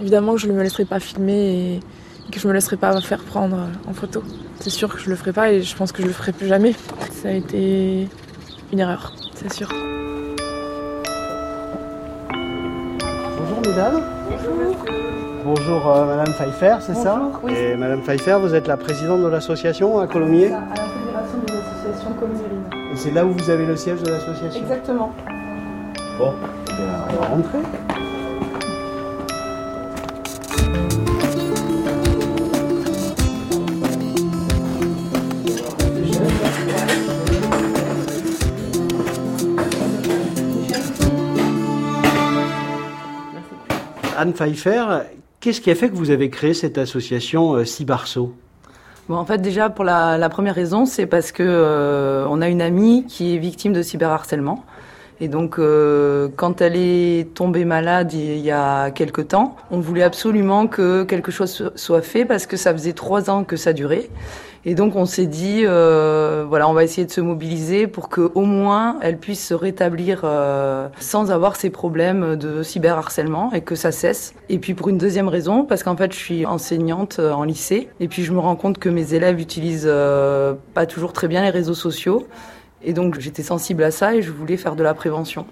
évidemment 0.00 0.32
que 0.32 0.40
je 0.40 0.48
ne 0.48 0.52
me 0.52 0.62
laisserai 0.62 0.84
pas 0.84 0.98
filmer 0.98 1.74
et 1.74 1.80
que 2.30 2.40
je 2.40 2.48
me 2.48 2.52
laisserai 2.52 2.76
pas 2.76 2.98
faire 3.00 3.22
prendre 3.22 3.56
en 3.88 3.92
photo. 3.92 4.22
C'est 4.60 4.70
sûr 4.70 4.92
que 4.92 5.00
je 5.00 5.08
le 5.08 5.16
ferai 5.16 5.32
pas 5.32 5.52
et 5.52 5.62
je 5.62 5.76
pense 5.76 5.92
que 5.92 6.02
je 6.02 6.08
le 6.08 6.12
ferai 6.12 6.32
plus 6.32 6.46
jamais. 6.46 6.74
Ça 7.12 7.28
a 7.28 7.32
été 7.32 8.08
une 8.72 8.78
erreur, 8.78 9.12
c'est 9.34 9.52
sûr. 9.52 9.68
Bonjour 13.38 13.60
mesdames. 13.66 14.02
Bonjour 15.44 15.96
euh, 15.96 16.04
Madame 16.04 16.34
Pfeiffer, 16.34 16.76
c'est 16.80 16.94
ça 16.94 17.30
oui. 17.42 17.54
Et 17.56 17.74
Madame 17.76 18.02
Pfeiffer, 18.02 18.36
vous 18.38 18.54
êtes 18.54 18.66
la 18.66 18.76
présidente 18.76 19.22
de 19.22 19.28
l'association 19.28 19.98
à 19.98 20.06
Colomiers 20.06 20.52
À 20.52 20.60
la 20.60 20.76
Fédération 20.76 21.38
des 21.46 21.54
associations 21.54 22.12
communales. 22.12 22.92
Et 22.92 22.96
c'est 22.96 23.12
là 23.12 23.24
où 23.24 23.32
vous 23.32 23.48
avez 23.48 23.64
le 23.64 23.76
siège 23.76 24.02
de 24.02 24.10
l'association 24.10 24.60
Exactement. 24.60 25.14
Bon, 26.18 26.34
eh 26.68 26.72
bien, 26.74 26.86
on 27.08 27.20
va 27.20 27.26
rentrer. 27.28 27.58
Anne 44.18 44.32
Pfeiffer, 44.32 44.84
qu'est-ce 45.38 45.60
qui 45.60 45.70
a 45.70 45.76
fait 45.76 45.88
que 45.88 45.94
vous 45.94 46.10
avez 46.10 46.28
créé 46.28 46.52
cette 46.52 46.76
association 46.76 47.54
euh, 47.54 47.64
Cibarso 47.64 48.34
Bon, 49.08 49.16
en 49.16 49.24
fait, 49.24 49.38
déjà 49.38 49.70
pour 49.70 49.84
la, 49.84 50.18
la 50.18 50.28
première 50.28 50.56
raison, 50.56 50.86
c'est 50.86 51.06
parce 51.06 51.30
que 51.30 51.44
euh, 51.44 52.26
on 52.28 52.42
a 52.42 52.48
une 52.48 52.60
amie 52.60 53.06
qui 53.06 53.34
est 53.34 53.38
victime 53.38 53.72
de 53.72 53.80
cyberharcèlement. 53.80 54.64
Et 55.20 55.28
donc, 55.28 55.58
euh, 55.58 56.28
quand 56.36 56.60
elle 56.60 56.76
est 56.76 57.34
tombée 57.34 57.64
malade 57.64 58.12
il 58.12 58.38
y 58.38 58.50
a 58.50 58.90
quelque 58.90 59.20
temps, 59.20 59.56
on 59.70 59.80
voulait 59.80 60.04
absolument 60.04 60.66
que 60.66 61.02
quelque 61.02 61.32
chose 61.32 61.72
soit 61.74 62.02
fait 62.02 62.24
parce 62.24 62.46
que 62.46 62.56
ça 62.56 62.72
faisait 62.72 62.92
trois 62.92 63.28
ans 63.28 63.44
que 63.44 63.56
ça 63.56 63.72
durait. 63.72 64.08
Et 64.64 64.74
donc, 64.74 64.96
on 64.96 65.06
s'est 65.06 65.26
dit, 65.26 65.62
euh, 65.64 66.44
voilà, 66.48 66.68
on 66.68 66.72
va 66.72 66.84
essayer 66.84 67.06
de 67.06 67.10
se 67.10 67.20
mobiliser 67.20 67.86
pour 67.86 68.08
que 68.08 68.30
au 68.34 68.42
moins 68.42 68.98
elle 69.00 69.16
puisse 69.16 69.46
se 69.46 69.54
rétablir 69.54 70.22
euh, 70.24 70.88
sans 70.98 71.30
avoir 71.30 71.56
ces 71.56 71.70
problèmes 71.70 72.36
de 72.36 72.62
cyberharcèlement 72.62 73.52
et 73.52 73.60
que 73.60 73.74
ça 73.74 73.92
cesse. 73.92 74.34
Et 74.48 74.58
puis 74.58 74.74
pour 74.74 74.88
une 74.88 74.98
deuxième 74.98 75.28
raison, 75.28 75.64
parce 75.64 75.82
qu'en 75.82 75.96
fait, 75.96 76.12
je 76.12 76.18
suis 76.18 76.46
enseignante 76.46 77.16
euh, 77.18 77.32
en 77.32 77.44
lycée 77.44 77.88
et 78.00 78.08
puis 78.08 78.24
je 78.24 78.32
me 78.32 78.40
rends 78.40 78.56
compte 78.56 78.78
que 78.78 78.88
mes 78.88 79.14
élèves 79.14 79.40
utilisent 79.40 79.88
euh, 79.88 80.54
pas 80.74 80.86
toujours 80.86 81.12
très 81.12 81.28
bien 81.28 81.42
les 81.42 81.50
réseaux 81.50 81.74
sociaux. 81.74 82.26
Et 82.82 82.92
donc 82.92 83.18
j'étais 83.18 83.42
sensible 83.42 83.82
à 83.82 83.90
ça 83.90 84.14
et 84.14 84.22
je 84.22 84.30
voulais 84.30 84.56
faire 84.56 84.76
de 84.76 84.82
la 84.82 84.94
prévention. 84.94 85.46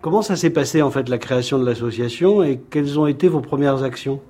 Comment 0.00 0.22
ça 0.22 0.36
s'est 0.36 0.50
passé 0.50 0.82
en 0.82 0.90
fait 0.90 1.08
la 1.08 1.18
création 1.18 1.58
de 1.58 1.66
l'association 1.66 2.42
et 2.42 2.60
quelles 2.70 2.98
ont 2.98 3.06
été 3.06 3.28
vos 3.28 3.40
premières 3.40 3.82
actions? 3.82 4.20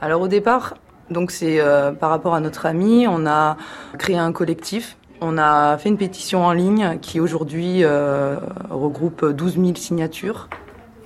Alors 0.00 0.22
au 0.22 0.28
départ, 0.28 0.76
donc 1.10 1.30
c'est 1.30 1.60
euh, 1.60 1.92
par 1.92 2.10
rapport 2.10 2.34
à 2.34 2.40
notre 2.40 2.66
ami, 2.66 3.06
on 3.08 3.26
a 3.26 3.56
créé 3.98 4.16
un 4.16 4.32
collectif. 4.32 4.96
On 5.20 5.36
a 5.36 5.76
fait 5.76 5.90
une 5.90 5.98
pétition 5.98 6.44
en 6.44 6.52
ligne 6.52 6.98
qui 7.02 7.20
aujourd'hui 7.20 7.84
euh, 7.84 8.36
regroupe 8.70 9.24
12 9.24 9.54
000 9.56 9.74
signatures. 9.76 10.48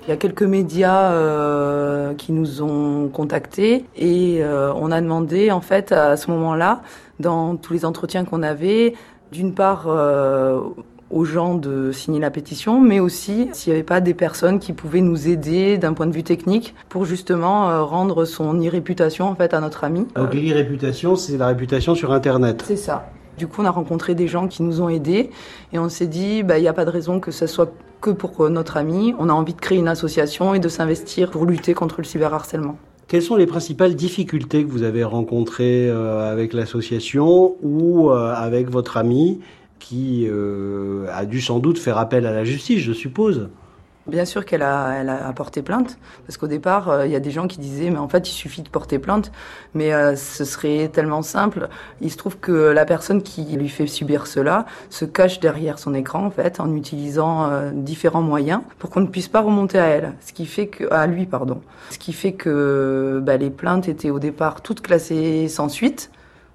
Il 0.07 0.09
y 0.09 0.11
a 0.11 0.17
quelques 0.17 0.43
médias 0.43 1.13
euh, 1.13 2.13
qui 2.13 2.31
nous 2.31 2.61
ont 2.61 3.09
contactés 3.09 3.85
et 3.95 4.37
euh, 4.43 4.71
on 4.75 4.91
a 4.91 5.01
demandé 5.01 5.49
en 5.49 5.61
fait 5.61 5.91
à 5.91 6.15
ce 6.15 6.29
moment-là, 6.29 6.81
dans 7.19 7.55
tous 7.55 7.73
les 7.73 7.85
entretiens 7.85 8.23
qu'on 8.23 8.43
avait, 8.43 8.93
d'une 9.35 9.53
part 9.53 9.85
euh, 9.87 10.61
aux 11.11 11.25
gens 11.25 11.55
de 11.55 11.91
signer 11.91 12.19
la 12.19 12.31
pétition, 12.31 12.79
mais 12.79 13.01
aussi 13.01 13.49
s'il 13.51 13.71
n'y 13.71 13.77
avait 13.77 13.83
pas 13.83 13.99
des 13.99 14.13
personnes 14.13 14.59
qui 14.59 14.71
pouvaient 14.71 15.01
nous 15.01 15.27
aider 15.27 15.77
d'un 15.77 15.93
point 15.93 16.07
de 16.07 16.13
vue 16.13 16.23
technique 16.23 16.73
pour 16.87 17.03
justement 17.05 17.69
euh, 17.69 17.83
rendre 17.83 18.23
son 18.23 18.59
irréputation 18.61 19.27
en 19.27 19.35
fait 19.35 19.53
à 19.53 19.59
notre 19.59 19.83
ami. 19.83 20.07
Donc 20.15 20.33
l'irréputation, 20.33 21.17
c'est 21.17 21.37
la 21.37 21.47
réputation 21.47 21.95
sur 21.95 22.13
Internet. 22.13 22.63
C'est 22.65 22.77
ça. 22.77 23.09
Du 23.37 23.47
coup, 23.47 23.61
on 23.61 23.65
a 23.65 23.71
rencontré 23.71 24.15
des 24.15 24.29
gens 24.29 24.47
qui 24.47 24.63
nous 24.63 24.79
ont 24.79 24.87
aidés 24.87 25.29
et 25.73 25.79
on 25.79 25.89
s'est 25.89 26.07
dit, 26.07 26.41
bah, 26.41 26.57
il 26.57 26.61
n'y 26.61 26.69
a 26.69 26.73
pas 26.73 26.85
de 26.85 26.89
raison 26.89 27.19
que 27.19 27.31
ce 27.31 27.47
soit 27.47 27.73
que 27.99 28.11
pour 28.11 28.49
notre 28.49 28.77
ami. 28.77 29.13
On 29.19 29.27
a 29.27 29.33
envie 29.33 29.53
de 29.53 29.59
créer 29.59 29.77
une 29.77 29.89
association 29.89 30.53
et 30.53 30.59
de 30.59 30.69
s'investir 30.69 31.31
pour 31.31 31.45
lutter 31.45 31.73
contre 31.73 31.95
le 31.97 32.05
cyberharcèlement. 32.05 32.77
Quelles 33.07 33.21
sont 33.21 33.35
les 33.35 33.45
principales 33.45 33.95
difficultés 33.95 34.63
que 34.63 34.69
vous 34.69 34.81
avez 34.81 35.03
rencontrées 35.03 35.87
euh, 35.89 36.31
avec 36.31 36.53
l'association 36.53 37.55
ou 37.61 38.09
euh, 38.09 38.33
avec 38.33 38.69
votre 38.69 38.97
ami 38.97 39.41
qui 39.77 40.25
euh, 40.27 41.05
a 41.13 41.25
dû 41.25 41.39
sans 41.39 41.59
doute 41.59 41.77
faire 41.77 41.99
appel 41.99 42.25
à 42.25 42.31
la 42.31 42.43
justice, 42.43 42.79
je 42.79 42.93
suppose? 42.93 43.49
Bien 44.07 44.25
sûr 44.25 44.45
qu'elle 44.45 44.61
a, 44.61 44.99
elle 44.99 45.09
a 45.09 45.33
porté 45.33 45.63
plainte, 45.63 45.97
parce 46.27 46.37
qu'au 46.37 46.45
départ, 46.45 46.89
euh, 46.89 47.07
il 47.07 47.11
y 47.11 47.15
a 47.15 47.19
des 47.19 47.31
gens 47.31 47.47
qui 47.47 47.57
disaient, 47.57 47.89
mais 47.89 47.97
en 47.97 48.07
fait, 48.07 48.29
il 48.29 48.33
suffit 48.33 48.61
de 48.61 48.69
porter 48.69 48.99
plainte, 48.99 49.31
mais 49.73 49.93
euh, 49.93 50.15
ce 50.15 50.45
serait 50.45 50.89
tellement 50.89 51.23
simple. 51.23 51.69
Il 52.01 52.11
se 52.11 52.17
trouve 52.17 52.37
que 52.37 52.51
la 52.51 52.85
personne 52.85 53.23
qui 53.23 53.43
lui 53.57 53.67
fait 53.67 53.87
subir 53.87 54.27
cela 54.27 54.67
se 54.91 55.05
cache 55.05 55.39
derrière 55.39 55.79
son 55.79 55.95
écran, 55.95 56.23
en 56.23 56.29
fait, 56.29 56.59
en 56.59 56.75
utilisant 56.75 57.49
euh, 57.49 57.71
différents 57.73 58.21
moyens 58.21 58.61
pour 58.77 58.91
qu'on 58.91 59.01
ne 59.01 59.07
puisse 59.07 59.27
pas 59.27 59.41
remonter 59.41 59.79
à 59.79 59.85
elle, 59.85 60.13
ce 60.23 60.33
qui 60.33 60.45
fait 60.45 60.67
que, 60.67 60.83
à 60.93 61.07
lui, 61.07 61.25
pardon, 61.25 61.61
ce 61.89 61.97
qui 61.97 62.13
fait 62.13 62.33
que 62.33 63.19
bah, 63.23 63.37
les 63.37 63.49
plaintes 63.49 63.87
étaient 63.87 64.11
au 64.11 64.19
départ 64.19 64.61
toutes 64.61 64.81
classées 64.81 65.47
sans 65.47 65.67
suite, 65.67 66.11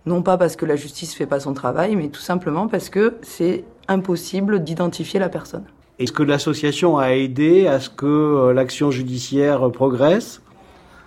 non 0.06 0.22
pas 0.22 0.38
parce 0.38 0.54
que 0.54 0.66
la 0.66 0.76
justice 0.76 1.16
fait 1.16 1.26
pas 1.26 1.40
son 1.40 1.52
travail, 1.52 1.96
mais 1.96 2.10
tout 2.10 2.20
simplement 2.20 2.68
parce 2.68 2.90
que 2.90 3.16
c'est 3.22 3.64
impossible 3.88 4.62
d'identifier 4.62 5.18
la 5.18 5.28
personne. 5.28 5.64
Est-ce 6.00 6.12
que 6.12 6.22
l'association 6.22 6.96
a 6.96 7.10
aidé 7.10 7.66
à 7.66 7.78
ce 7.78 7.90
que 7.90 8.06
euh, 8.06 8.54
l'action 8.54 8.90
judiciaire 8.90 9.70
progresse? 9.70 10.40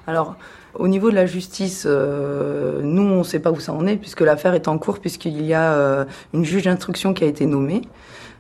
Alors, 0.06 0.36
au 0.76 0.88
niveau 0.88 1.10
de 1.10 1.16
la 1.16 1.26
justice, 1.26 1.88
euh, 1.90 2.80
nous, 2.84 3.02
on 3.02 3.18
ne 3.18 3.24
sait 3.24 3.40
pas 3.40 3.50
où 3.50 3.60
ça 3.60 3.74
en 3.74 3.88
est, 3.88 3.96
puisque 3.96 4.22
l'affaire 4.22 4.54
est 4.54 4.68
en 4.68 4.78
cours, 4.78 5.00
puisqu'il 5.00 5.42
y 5.42 5.56
a 5.56 5.74
euh, 5.74 6.06
une 6.36 6.46
juge 6.46 6.66
d'instruction 6.66 7.16
qui 7.16 7.24
a 7.24 7.28
été 7.28 7.48
nommée. 7.48 7.82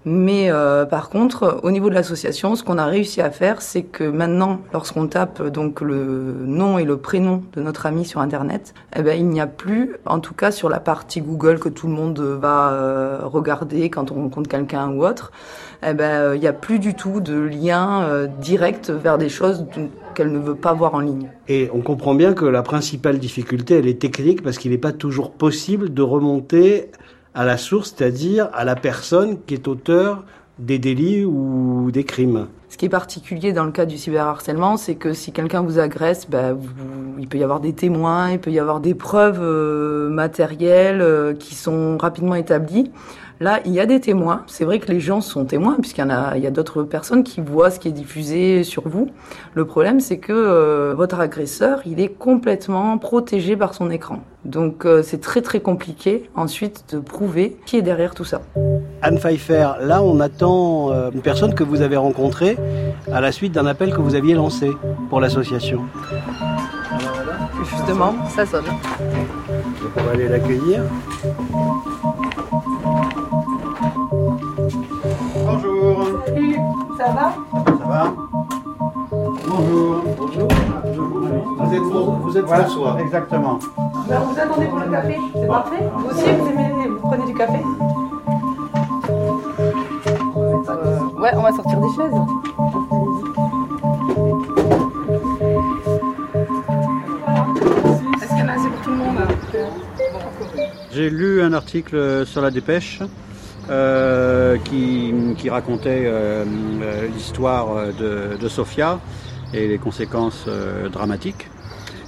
Mais 0.05 0.51
euh, 0.51 0.85
par 0.85 1.09
contre, 1.09 1.59
au 1.63 1.71
niveau 1.71 1.89
de 1.89 1.95
l'association, 1.95 2.55
ce 2.55 2.63
qu'on 2.63 2.77
a 2.77 2.85
réussi 2.85 3.21
à 3.21 3.31
faire, 3.31 3.61
c'est 3.61 3.83
que 3.83 4.03
maintenant, 4.03 4.59
lorsqu'on 4.73 5.07
tape 5.07 5.41
donc 5.47 5.81
le 5.81 6.35
nom 6.45 6.77
et 6.77 6.83
le 6.83 6.97
prénom 6.97 7.43
de 7.53 7.61
notre 7.61 7.85
ami 7.85 8.03
sur 8.03 8.19
Internet, 8.19 8.73
eh 8.95 9.01
ben, 9.01 9.17
il 9.17 9.27
n'y 9.27 9.39
a 9.39 9.47
plus, 9.47 9.95
en 10.05 10.19
tout 10.19 10.33
cas 10.33 10.51
sur 10.51 10.69
la 10.69 10.79
partie 10.79 11.21
Google 11.21 11.59
que 11.59 11.69
tout 11.69 11.87
le 11.87 11.93
monde 11.93 12.19
va 12.19 12.71
euh, 12.71 13.19
regarder 13.23 13.89
quand 13.89 14.11
on 14.11 14.15
rencontre 14.15 14.49
quelqu'un 14.49 14.89
ou 14.89 15.05
autre, 15.05 15.31
eh 15.85 15.93
ben, 15.93 16.03
euh, 16.03 16.35
il 16.35 16.41
n'y 16.41 16.47
a 16.47 16.53
plus 16.53 16.79
du 16.79 16.95
tout 16.95 17.19
de 17.19 17.37
lien 17.37 18.03
euh, 18.03 18.27
direct 18.27 18.89
vers 18.89 19.17
des 19.17 19.29
choses 19.29 19.65
qu'elle 20.15 20.31
ne 20.31 20.39
veut 20.39 20.55
pas 20.55 20.73
voir 20.73 20.95
en 20.95 20.99
ligne. 20.99 21.29
Et 21.47 21.69
on 21.73 21.81
comprend 21.81 22.15
bien 22.15 22.33
que 22.33 22.45
la 22.45 22.61
principale 22.61 23.19
difficulté, 23.19 23.75
elle 23.75 23.87
est 23.87 23.99
technique 23.99 24.43
parce 24.43 24.57
qu'il 24.57 24.71
n'est 24.71 24.77
pas 24.77 24.91
toujours 24.91 25.31
possible 25.31 25.93
de 25.93 26.01
remonter 26.01 26.91
à 27.33 27.45
la 27.45 27.57
source, 27.57 27.93
c'est-à-dire 27.95 28.49
à 28.53 28.63
la 28.63 28.75
personne 28.75 29.37
qui 29.45 29.53
est 29.53 29.67
auteur 29.67 30.23
des 30.59 30.79
délits 30.79 31.25
ou 31.25 31.89
des 31.91 32.03
crimes. 32.03 32.47
Ce 32.69 32.77
qui 32.77 32.85
est 32.85 32.89
particulier 32.89 33.53
dans 33.53 33.65
le 33.65 33.71
cas 33.71 33.85
du 33.85 33.97
cyberharcèlement, 33.97 34.77
c'est 34.77 34.95
que 34.95 35.13
si 35.13 35.31
quelqu'un 35.31 35.61
vous 35.61 35.77
agresse, 35.77 36.27
bah, 36.27 36.55
il 37.19 37.27
peut 37.27 37.37
y 37.37 37.43
avoir 37.43 37.59
des 37.59 37.73
témoins, 37.73 38.31
il 38.31 38.39
peut 38.39 38.51
y 38.51 38.59
avoir 38.59 38.79
des 38.79 38.95
preuves 38.95 39.41
euh, 39.41 40.09
matérielles 40.09 41.01
euh, 41.01 41.33
qui 41.33 41.53
sont 41.53 41.97
rapidement 41.99 42.35
établies. 42.35 42.91
Là, 43.43 43.59
il 43.65 43.73
y 43.73 43.81
a 43.81 43.85
des 43.85 43.99
témoins. 43.99 44.43
C'est 44.47 44.63
vrai 44.63 44.79
que 44.79 44.89
les 44.89 45.01
gens 45.01 45.19
sont 45.19 45.43
témoins, 45.43 45.75
puisqu'il 45.81 45.99
y 45.99 46.03
en 46.05 46.09
a, 46.09 46.37
il 46.37 46.43
y 46.43 46.47
a 46.47 46.49
d'autres 46.49 46.83
personnes 46.83 47.25
qui 47.25 47.41
voient 47.41 47.71
ce 47.71 47.77
qui 47.77 47.89
est 47.89 47.91
diffusé 47.91 48.63
sur 48.63 48.87
vous. 48.87 49.09
Le 49.53 49.65
problème, 49.65 49.99
c'est 49.99 50.17
que 50.17 50.31
euh, 50.31 50.93
votre 50.95 51.19
agresseur, 51.19 51.81
il 51.85 51.99
est 51.99 52.07
complètement 52.07 52.97
protégé 52.97 53.57
par 53.57 53.73
son 53.73 53.91
écran. 53.91 54.19
Donc, 54.45 54.85
euh, 54.85 55.03
c'est 55.03 55.19
très 55.19 55.41
très 55.41 55.59
compliqué 55.59 56.29
ensuite 56.35 56.85
de 56.93 56.99
prouver 56.99 57.57
qui 57.65 57.75
est 57.75 57.81
derrière 57.81 58.15
tout 58.15 58.23
ça. 58.23 58.39
Anne 59.01 59.17
Pfeiffer, 59.17 59.71
là, 59.81 60.01
on 60.01 60.21
attend 60.21 60.93
euh, 60.93 61.11
une 61.13 61.21
personne 61.21 61.53
que 61.53 61.65
vous 61.65 61.81
avez 61.81 61.97
rencontrée 61.97 62.57
à 63.11 63.19
la 63.19 63.33
suite 63.33 63.51
d'un 63.51 63.65
appel 63.65 63.93
que 63.93 63.99
vous 63.99 64.15
aviez 64.15 64.35
lancé 64.35 64.71
pour 65.09 65.19
l'association. 65.19 65.81
Justement, 67.65 68.15
ça 68.29 68.45
sonne. 68.45 68.63
Donc, 68.63 69.91
on 69.97 70.03
va 70.03 70.11
aller 70.11 70.29
l'accueillir. 70.29 70.83
Ça 77.03 77.11
va 77.11 77.33
Ça 77.65 77.85
va 77.85 78.13
Bonjour. 79.11 80.03
Bonjour. 80.17 80.47
Vous 81.59 81.73
êtes, 81.73 81.81
vous 81.81 82.37
êtes 82.37 82.45
François. 82.45 82.97
Exactement. 83.01 83.59
Ben, 84.07 84.19
vous 84.19 84.39
attendez 84.39 84.67
pour 84.67 84.79
le 84.79 84.89
café, 84.89 85.17
c'est 85.33 85.47
parfait? 85.47 85.89
Vous 85.97 86.05
aussi, 86.09 86.31
vous, 86.31 86.47
aimez, 86.47 86.87
vous 86.87 86.99
prenez 87.09 87.25
du 87.25 87.33
café? 87.33 87.59
Euh, 90.69 90.99
Ouais, 91.19 91.31
on 91.35 91.41
va 91.41 91.51
sortir 91.51 91.79
des 91.81 91.89
chaises. 91.89 92.13
Est-ce 98.21 98.29
qu'il 98.29 98.39
y 98.39 98.41
en 98.43 98.47
a 98.47 98.53
assez 98.53 98.69
pour 98.69 98.81
tout 98.81 98.89
le 98.91 98.95
monde 98.95 99.17
J'ai 100.93 101.09
lu 101.09 101.41
un 101.41 101.51
article 101.51 102.25
sur 102.25 102.41
la 102.41 102.49
dépêche 102.49 103.01
euh, 103.69 104.57
qui, 104.57 105.49
racontait 105.49 106.03
euh, 106.05 106.43
euh, 106.81 107.07
l'histoire 107.07 107.93
de, 107.97 108.47
Sofia 108.49 108.99
et 109.53 109.67
les 109.67 109.77
conséquences 109.77 110.47
dramatiques. 110.91 111.47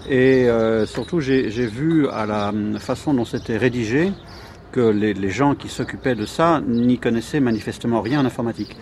Et 0.09 0.47
surtout, 0.85 1.19
j'ai 1.21 1.50
vu 1.50 2.07
à 2.09 2.25
la 2.25 2.51
façon 2.79 3.13
dont 3.13 3.25
c'était 3.25 3.57
rédigé 3.57 4.12
que 4.71 4.81
les, 4.81 5.29
gens 5.29 5.55
qui 5.55 5.69
s'occupaient 5.69 6.15
de 6.15 6.25
ça 6.25 6.62
n'y 6.67 6.97
connaissaient 6.97 7.39
manifestement 7.39 8.01
rien 8.01 8.21
en 8.21 8.25
informatique. 8.25 8.75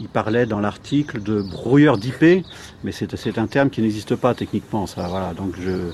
Ils 0.00 0.08
parlaient 0.08 0.46
dans 0.46 0.60
l'article 0.60 1.22
de 1.22 1.42
brouilleur 1.42 1.98
d'IP, 1.98 2.44
mais 2.84 2.92
c'est 2.92 3.38
un 3.38 3.46
terme 3.46 3.70
qui 3.70 3.80
n'existe 3.80 4.14
pas 4.16 4.34
techniquement. 4.34 4.86
Ça, 4.86 5.06
voilà. 5.08 5.34
Donc 5.34 5.54
je, 5.60 5.92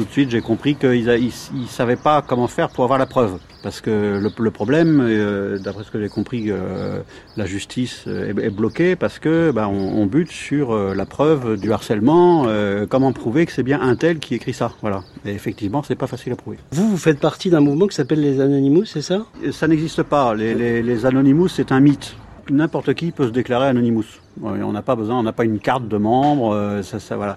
tout 0.00 0.06
de 0.06 0.12
suite, 0.12 0.30
j'ai 0.30 0.40
compris 0.40 0.76
qu'ils 0.76 1.04
ne 1.04 1.66
savaient 1.68 1.96
pas 1.96 2.22
comment 2.26 2.46
faire 2.48 2.70
pour 2.70 2.84
avoir 2.84 2.98
la 2.98 3.04
preuve. 3.04 3.38
Parce 3.62 3.82
que 3.82 4.18
le, 4.18 4.30
le 4.42 4.50
problème, 4.50 5.00
euh, 5.02 5.58
d'après 5.58 5.84
ce 5.84 5.90
que 5.90 6.00
j'ai 6.00 6.08
compris, 6.08 6.46
euh, 6.48 7.00
la 7.36 7.44
justice 7.44 8.06
est, 8.06 8.30
est 8.38 8.48
bloquée 8.48 8.96
parce 8.96 9.18
que 9.18 9.50
ben, 9.50 9.66
on, 9.66 10.00
on 10.00 10.06
bute 10.06 10.30
sur 10.30 10.72
euh, 10.72 10.94
la 10.94 11.04
preuve 11.04 11.60
du 11.60 11.70
harcèlement. 11.70 12.44
euh, 12.46 12.86
comment 12.88 13.12
prouver 13.12 13.44
que 13.44 13.52
c'est 13.52 13.62
bien 13.62 13.78
un 13.82 13.94
tel 13.96 14.18
qui 14.18 14.34
écrit 14.34 14.54
ça 14.54 14.72
Voilà. 14.80 15.02
Et 15.26 15.32
effectivement, 15.32 15.82
c'est 15.82 15.94
pas 15.96 16.06
facile 16.06 16.32
à 16.32 16.36
prouver. 16.36 16.56
Vous, 16.72 16.88
vous 16.88 16.96
faites 16.96 17.20
partie 17.20 17.50
d'un 17.50 17.60
mouvement 17.60 17.86
qui 17.86 17.94
s'appelle 17.96 18.22
les 18.22 18.40
Anonymous, 18.40 18.86
c'est 18.86 19.02
ça? 19.02 19.26
Ça 19.52 19.68
n'existe 19.68 20.02
pas. 20.04 20.34
Les, 20.34 20.54
les, 20.54 20.82
les 20.82 21.04
Anonymous, 21.04 21.48
c'est 21.48 21.70
un 21.72 21.80
mythe. 21.80 22.16
N'importe 22.48 22.94
qui 22.94 23.10
peut 23.12 23.26
se 23.26 23.32
déclarer 23.32 23.66
Anonymous. 23.66 24.06
On 24.42 24.72
n'a 24.72 24.82
pas 24.82 24.96
besoin, 24.96 25.18
on 25.18 25.22
n'a 25.22 25.32
pas 25.32 25.44
une 25.44 25.58
carte 25.58 25.88
de 25.88 25.96
membre, 25.96 26.80
ça, 26.82 26.98
ça, 26.98 27.16
voilà. 27.16 27.36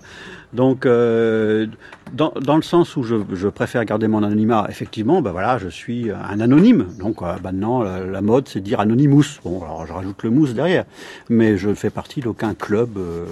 Donc, 0.54 0.86
euh, 0.86 1.66
dans, 2.14 2.56
le 2.56 2.62
sens 2.62 2.96
où 2.96 3.04
je, 3.04 3.48
préfère 3.48 3.84
garder 3.86 4.08
mon 4.08 4.22
anonymat, 4.22 4.68
effectivement, 4.70 5.22
ben 5.22 5.32
voilà, 5.32 5.58
je 5.58 5.68
suis 5.68 6.12
un 6.12 6.40
anonyme. 6.40 6.88
Donc 7.00 7.22
euh, 7.22 7.36
maintenant, 7.44 7.82
la, 7.82 8.22
mode, 8.22 8.48
c'est 8.48 8.62
dire 8.62 8.80
anonymous. 8.80 9.40
Bon, 9.44 9.64
alors 9.64 9.88
je 9.88 9.94
rajoute 9.94 10.22
le 10.22 10.30
mousse 10.30 10.54
derrière, 10.54 10.86
mais 11.30 11.58
je 11.58 11.70
ne 11.70 11.74
fais 11.74 11.90
partie 11.90 12.22
d'aucun 12.22 12.54
club. 12.54 12.98
Euh, 12.98 13.26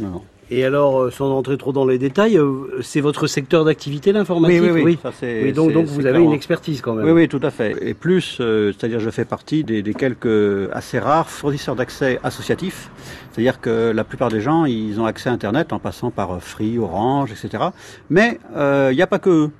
non. 0.00 0.22
Et 0.50 0.64
alors, 0.64 1.00
euh, 1.00 1.10
sans 1.10 1.30
entrer 1.30 1.56
trop 1.56 1.72
dans 1.72 1.86
les 1.86 1.98
détails, 1.98 2.36
euh, 2.36 2.80
c'est 2.82 3.00
votre 3.00 3.26
secteur 3.26 3.64
d'activité, 3.64 4.12
l'informatique 4.12 4.60
Oui, 4.60 4.70
oui, 4.70 4.82
oui. 4.82 4.98
oui. 5.22 5.52
donc, 5.52 5.72
donc 5.72 5.86
vous 5.86 6.06
avez 6.06 6.20
une 6.20 6.32
expertise 6.32 6.80
quand 6.80 6.94
même. 6.94 7.06
Oui, 7.06 7.12
oui, 7.12 7.28
tout 7.28 7.40
à 7.42 7.50
fait. 7.50 7.76
Et 7.80 7.94
plus, 7.94 8.38
euh, 8.40 8.72
c'est-à-dire 8.72 9.00
je 9.00 9.10
fais 9.10 9.24
partie 9.24 9.64
des, 9.64 9.82
des, 9.82 9.94
quelques 9.94 10.70
assez 10.72 10.98
rares 10.98 11.30
fournisseurs 11.30 11.76
d'accès 11.76 12.18
associatifs. 12.22 12.90
C'est-à-dire 13.32 13.60
que 13.60 13.90
la 13.94 14.04
plupart 14.04 14.28
des 14.28 14.40
gens, 14.40 14.64
ils 14.64 15.00
ont 15.00 15.06
accès 15.06 15.28
à 15.28 15.32
Internet 15.32 15.72
en 15.72 15.78
passant 15.78 16.10
par 16.10 16.40
Free, 16.42 16.78
Orange, 16.78 17.32
etc. 17.32 17.64
Mais 18.10 18.38
il 18.54 18.94
n'y 18.94 19.02
a 19.02 19.06
pas 19.06 19.18
que 19.18 19.30
eux 19.30 19.50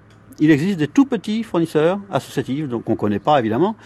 il 0.41 0.51
existe 0.51 0.79
des 0.79 0.89
tout 0.89 1.05
petits 1.05 1.43
fournisseurs 1.43 2.01
associatifs, 2.11 2.69
donc 2.69 2.89
on 2.89 2.93
ne 2.93 2.97
connaît 2.97 3.19
pas 3.19 3.39
évidemment. 3.39 3.77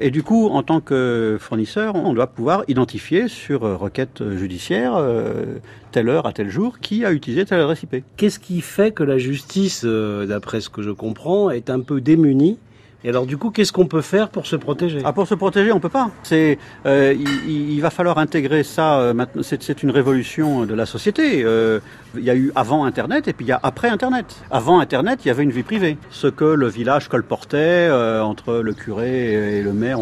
Et 0.00 0.10
du 0.10 0.22
coup, 0.22 0.48
en 0.48 0.62
tant 0.62 0.80
que 0.80 1.36
fournisseur, 1.40 1.94
on 1.94 2.12
doit 2.12 2.28
pouvoir 2.28 2.64
identifier 2.68 3.28
sur 3.28 3.60
requête 3.60 4.22
judiciaire 4.36 4.96
euh, 4.96 5.58
telle 5.92 6.08
heure 6.08 6.26
à 6.26 6.32
tel 6.32 6.48
jour 6.48 6.78
qui 6.80 7.04
a 7.04 7.12
utilisé 7.12 7.44
telle 7.44 7.60
adresse 7.60 7.82
IP. 7.82 8.04
Qu'est-ce 8.16 8.38
qui 8.38 8.60
fait 8.60 8.92
que 8.92 9.02
la 9.02 9.18
justice, 9.18 9.82
euh, 9.84 10.26
d'après 10.26 10.60
ce 10.60 10.68
que 10.68 10.82
je 10.82 10.90
comprends, 10.90 11.50
est 11.50 11.70
un 11.70 11.80
peu 11.80 12.00
démunie 12.00 12.58
et 13.04 13.10
alors 13.10 13.26
du 13.26 13.36
coup, 13.36 13.50
qu'est-ce 13.50 13.72
qu'on 13.72 13.86
peut 13.86 14.00
faire 14.00 14.28
pour 14.28 14.46
se 14.46 14.56
protéger? 14.56 15.00
Ah, 15.04 15.12
Pour 15.12 15.28
se 15.28 15.34
protéger, 15.34 15.70
on 15.70 15.78
peut 15.78 15.88
pas. 15.88 16.10
C'est, 16.24 16.58
euh, 16.84 17.14
il, 17.46 17.80
va 17.80 17.90
falloir 17.90 18.18
intégrer 18.18 18.64
ça. 18.64 18.98
Euh, 18.98 19.14
maintenant, 19.14 19.42
c'est, 19.44 19.82
une 19.84 19.90
révolution 19.90 20.66
de 20.66 20.74
la 20.74 20.84
société. 20.84 21.44
Euh, 21.44 21.78
il 22.16 22.24
y 22.24 22.30
a 22.30 22.34
eu 22.34 22.50
avant 22.56 22.84
Internet 22.84 23.28
et 23.28 23.32
puis 23.32 23.46
il 23.46 23.48
y 23.50 23.52
a 23.52 23.60
après 23.62 23.88
Internet. 23.88 24.26
Avant 24.50 24.80
Internet, 24.80 25.20
il 25.24 25.28
y 25.28 25.30
avait 25.30 25.44
une 25.44 25.52
vie 25.52 25.62
privée. 25.62 25.96
Ce 26.10 26.26
que 26.26 26.44
le 26.44 26.66
village 26.66 27.08
colportait 27.08 27.88
entre 28.20 28.54
le 28.54 28.72
curé 28.72 29.58
et 29.58 29.62
le 29.62 29.72
maire, 29.72 30.00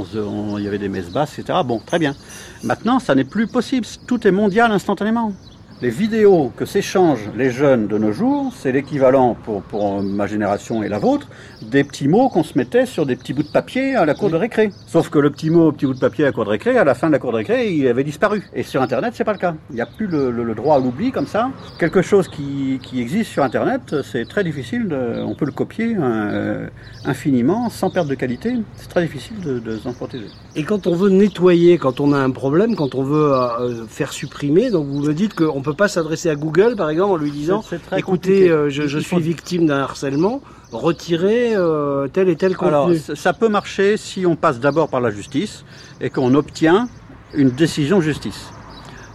il 0.57 0.65
y 0.65 0.69
avait 0.69 0.79
des 0.79 0.89
messes 0.89 1.11
basses, 1.11 1.39
etc. 1.39 1.59
Bon, 1.67 1.81
très 1.85 1.99
bien. 1.99 2.15
Maintenant, 2.63 2.99
ça 2.99 3.15
n'est 3.15 3.25
plus 3.25 3.47
possible. 3.47 3.87
Tout 4.07 4.27
est 4.27 4.33
mondial 4.33 4.73
instantanément 4.73 5.35
les 5.83 5.91
vidéos 5.91 6.53
que 6.57 6.65
s'échangent 6.65 7.31
les 7.37 7.51
jeunes 7.51 7.87
de 7.87 7.99
nos 7.99 8.13
jours, 8.13 8.53
c'est 8.57 8.73
l'équivalent 8.73 9.37
pour, 9.45 9.61
pour 9.63 10.03
ma 10.03 10.27
génération 10.27 10.83
et 10.83 10.89
la 10.89 10.99
vôtre 10.99 11.29
des 11.63 11.85
petits 11.85 12.09
mots 12.09 12.29
qu'on 12.29 12.45
se 12.45 12.57
mettait 12.57 12.87
sur 12.87 13.05
des 13.05 13.15
petits 13.17 13.35
bouts 13.35 13.43
de 13.43 13.49
papier 13.49 13.95
à 13.95 14.07
la 14.07 14.15
cour 14.15 14.31
de 14.31 14.37
récré. 14.37 14.71
Sauf 14.87 15.11
que 15.11 15.19
le 15.19 15.31
petit 15.31 15.51
mot, 15.51 15.73
petit 15.73 15.87
bout 15.87 15.95
de 15.95 15.99
papier 15.99 16.25
à 16.25 16.29
la 16.29 16.33
cour 16.33 16.45
de 16.45 16.51
récré, 16.51 16.79
à 16.79 16.85
la 16.85 16.95
fin 16.95 17.09
de 17.09 17.13
la 17.13 17.19
cour 17.19 17.33
de 17.33 17.37
récré, 17.37 17.71
il 17.73 17.87
avait 17.89 18.05
disparu. 18.05 18.43
Et 18.55 18.63
sur 18.63 18.81
Internet, 18.81 19.13
c'est 19.17 19.25
pas 19.25 19.33
le 19.33 19.39
cas. 19.39 19.55
Il 19.71 19.77
n'y 19.77 19.83
a 19.83 19.87
plus 19.87 20.07
le, 20.07 20.31
le, 20.31 20.45
le 20.45 20.55
droit 20.55 20.77
à 20.77 20.79
l'oubli 20.79 21.13
comme 21.13 21.27
ça. 21.27 21.51
Quelque 21.79 22.01
chose 22.03 22.29
qui, 22.29 22.81
qui 22.83 23.01
existe 23.01 23.31
sur 23.31 23.43
Internet, 23.43 23.97
c'est 24.03 24.27
très 24.27 24.45
difficile. 24.45 24.89
De, 24.89 25.23
on 25.23 25.35
peut 25.35 25.47
le 25.47 25.53
copier 25.53 25.95
euh, 25.99 26.69
infiniment 27.05 27.69
sans 27.69 27.91
perte 27.91 28.09
de 28.09 28.15
qualité. 28.15 28.55
C'est 28.77 28.89
très 28.89 29.03
difficile 29.03 29.41
de, 29.41 29.59
de 29.59 29.77
s'en 29.77 29.93
protéger. 29.93 30.27
Et 30.55 30.65
quand 30.65 30.87
on 30.87 30.95
veut 30.95 31.11
nettoyer, 31.11 31.77
quand 31.77 32.01
on 32.01 32.13
a 32.13 32.19
un 32.19 32.31
problème, 32.31 32.77
quand 32.77 32.95
on 32.95 33.03
veut 33.03 33.33
euh, 33.35 33.87
faire 33.89 34.13
supprimer, 34.13 34.71
donc 34.71 34.87
vous 34.87 35.03
me 35.03 35.13
dites 35.13 35.35
qu'on 35.35 35.63
peut 35.67 35.75
pas 35.75 35.89
s'adresser 35.89 36.31
à 36.31 36.37
Google, 36.37 36.77
par 36.77 36.89
exemple, 36.91 37.13
en 37.13 37.17
lui 37.17 37.31
disant, 37.31 37.63
écoutez, 37.97 38.49
euh, 38.49 38.71
je, 38.71 38.87
je 38.87 38.99
suis 38.99 39.21
victime 39.21 39.67
d'un 39.67 39.81
harcèlement 39.81 40.41
retirer 40.73 41.55
euh, 41.55 42.09
tel 42.09 42.29
et 42.29 42.37
tel 42.37 42.57
contenu 42.57 42.69
Alors, 42.69 42.91
ça 43.15 43.33
peut 43.33 43.49
marcher 43.49 43.97
si 43.97 44.27
on 44.27 44.37
passe 44.37 44.61
d'abord 44.61 44.89
par 44.89 45.01
la 45.01 45.11
justice 45.11 45.65
et 46.01 46.11
qu'on 46.11 46.35
obtient 46.35 46.89
une 47.35 47.51
décision 47.51 48.01
justice. 48.01 48.51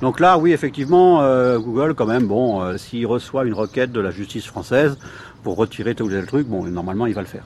Donc 0.02 0.20
là, 0.20 0.38
oui, 0.38 0.52
effectivement, 0.52 1.22
euh, 1.22 1.58
Google, 1.60 1.94
quand 1.94 2.08
même, 2.08 2.28
bon, 2.28 2.78
s'il 2.78 3.06
reçoit 3.08 3.46
une 3.46 3.54
requête 3.54 3.92
de 3.92 4.00
la 4.02 4.12
justice 4.12 4.46
française 4.46 4.98
pour 5.44 5.56
retirer 5.56 5.96
tel 5.96 6.08
ou 6.08 6.10
tel 6.10 6.26
truc, 6.26 6.48
bon, 6.48 6.66
normalement, 6.66 7.06
il 7.06 7.14
va 7.14 7.22
le 7.22 7.28
faire. 7.28 7.44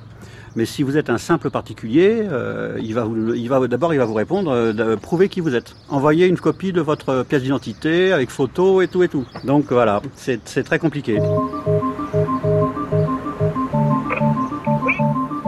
Mais 0.56 0.66
si 0.66 0.84
vous 0.84 0.96
êtes 0.96 1.10
un 1.10 1.18
simple 1.18 1.50
particulier, 1.50 2.22
euh, 2.32 2.78
il 2.82 2.94
va, 2.94 3.68
d'abord, 3.68 3.94
il 3.94 3.98
va 3.98 4.06
vous 4.06 4.14
répondre, 4.14 4.52
euh, 4.52 4.96
prouver 4.96 5.28
qui 5.28 5.42
vous 5.42 5.54
êtes. 5.54 5.76
Envoyez 5.90 6.28
une 6.28 6.38
copie 6.38 6.72
de 6.72 6.80
votre 6.82 7.24
pièce 7.24 7.44
d'identité 7.44 8.14
avec 8.14 8.30
photo 8.30 8.82
et 8.82 8.88
tout 8.88 9.04
et 9.04 9.10
tout. 9.10 9.26
Donc 9.44 9.72
voilà, 9.72 10.02
c'est 10.16 10.64
très 10.64 10.80
compliqué. 10.80 11.20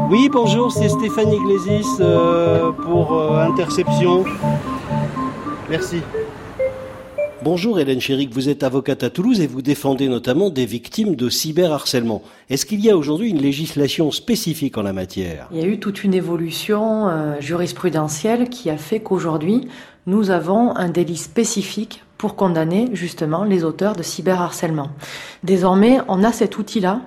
Oui, 0.10 0.30
bonjour, 0.32 0.72
c'est 0.72 0.90
Stéphane 0.90 1.32
Iglesias 1.32 1.98
euh, 2.02 2.72
pour 2.72 3.18
Interception. 3.40 4.26
Merci. 5.70 6.02
Bonjour 7.50 7.80
Hélène 7.80 8.02
Chéric, 8.02 8.34
vous 8.34 8.50
êtes 8.50 8.62
avocate 8.62 9.04
à 9.04 9.10
Toulouse 9.10 9.40
et 9.40 9.48
vous 9.48 9.62
défendez 9.62 10.10
notamment 10.10 10.50
des 10.50 10.66
victimes 10.66 11.16
de 11.16 11.30
cyberharcèlement. 11.30 12.22
Est-ce 12.50 12.66
qu'il 12.66 12.84
y 12.84 12.90
a 12.90 12.98
aujourd'hui 12.98 13.30
une 13.30 13.42
législation 13.42 14.12
spécifique 14.12 14.78
en 14.78 14.82
la 14.82 14.92
matière? 14.92 15.48
Il 15.54 15.58
y 15.58 15.64
a 15.64 15.66
eu 15.66 15.80
toute 15.80 16.04
une 16.04 16.14
évolution 16.14 17.08
euh, 17.08 17.40
jurisprudentielle 17.40 18.50
qui 18.50 18.70
a 18.70 18.76
fait 18.76 19.00
qu'aujourd'hui, 19.00 19.70
nous 20.08 20.30
avons 20.30 20.76
un 20.76 20.90
délit 20.90 21.16
spécifique 21.16 22.04
pour 22.18 22.36
condamner 22.36 22.90
justement 22.92 23.46
les 23.46 23.64
auteurs 23.64 23.96
de 23.96 24.04
cyberharcèlement. 24.04 24.90
Désormais, 25.46 26.00
on 26.10 26.26
a 26.26 26.34
cet 26.34 26.58
outil-là 26.58 27.00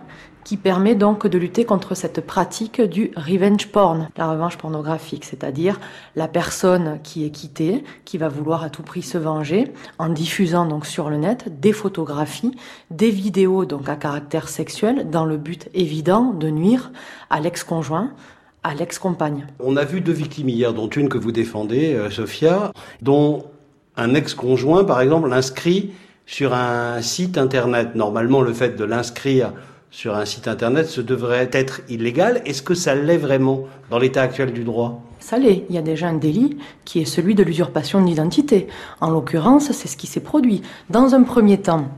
qui 0.50 0.56
permet 0.56 0.96
donc 0.96 1.28
de 1.28 1.38
lutter 1.38 1.64
contre 1.64 1.94
cette 1.94 2.26
pratique 2.26 2.80
du 2.80 3.12
revenge 3.14 3.68
porn, 3.68 4.08
la 4.16 4.32
revanche 4.32 4.58
pornographique, 4.58 5.24
c'est-à-dire 5.24 5.78
la 6.16 6.26
personne 6.26 6.98
qui 7.04 7.24
est 7.24 7.30
quittée, 7.30 7.84
qui 8.04 8.18
va 8.18 8.28
vouloir 8.28 8.64
à 8.64 8.68
tout 8.68 8.82
prix 8.82 9.02
se 9.02 9.16
venger 9.16 9.72
en 10.00 10.08
diffusant 10.08 10.66
donc 10.66 10.86
sur 10.86 11.08
le 11.08 11.18
net 11.18 11.60
des 11.60 11.72
photographies, 11.72 12.50
des 12.90 13.10
vidéos 13.10 13.64
donc 13.64 13.88
à 13.88 13.94
caractère 13.94 14.48
sexuel 14.48 15.08
dans 15.08 15.24
le 15.24 15.36
but 15.36 15.68
évident 15.72 16.32
de 16.32 16.50
nuire 16.50 16.90
à 17.30 17.38
l'ex-conjoint 17.38 18.10
à 18.64 18.74
l'ex-compagne. 18.74 19.46
On 19.60 19.76
a 19.76 19.84
vu 19.84 20.00
deux 20.00 20.10
victimes 20.10 20.48
hier, 20.48 20.74
dont 20.74 20.88
une 20.88 21.08
que 21.08 21.16
vous 21.16 21.30
défendez, 21.30 21.94
euh, 21.94 22.10
Sophia, 22.10 22.72
dont 23.02 23.44
un 23.96 24.14
ex-conjoint, 24.14 24.82
par 24.82 25.00
exemple, 25.00 25.28
l'inscrit 25.28 25.92
sur 26.26 26.54
un 26.54 27.00
site 27.02 27.38
internet. 27.38 27.94
Normalement, 27.94 28.42
le 28.42 28.52
fait 28.52 28.76
de 28.76 28.84
l'inscrire 28.84 29.52
sur 29.90 30.14
un 30.14 30.24
site 30.24 30.46
internet, 30.46 30.86
ce 30.86 31.00
devrait 31.00 31.48
être 31.52 31.80
illégal. 31.88 32.42
Est-ce 32.44 32.62
que 32.62 32.74
ça 32.74 32.94
l'est 32.94 33.16
vraiment 33.16 33.64
dans 33.90 33.98
l'état 33.98 34.22
actuel 34.22 34.52
du 34.52 34.62
droit? 34.62 35.02
Ça 35.18 35.36
l'est. 35.36 35.64
Il 35.68 35.74
y 35.74 35.78
a 35.78 35.82
déjà 35.82 36.08
un 36.08 36.14
délit 36.14 36.58
qui 36.84 37.00
est 37.00 37.04
celui 37.04 37.34
de 37.34 37.42
l'usurpation 37.42 38.02
d'identité. 38.02 38.68
En 39.00 39.10
l'occurrence, 39.10 39.72
c'est 39.72 39.88
ce 39.88 39.96
qui 39.96 40.06
s'est 40.06 40.20
produit. 40.20 40.62
Dans 40.88 41.14
un 41.14 41.22
premier 41.22 41.58
temps, 41.58 41.88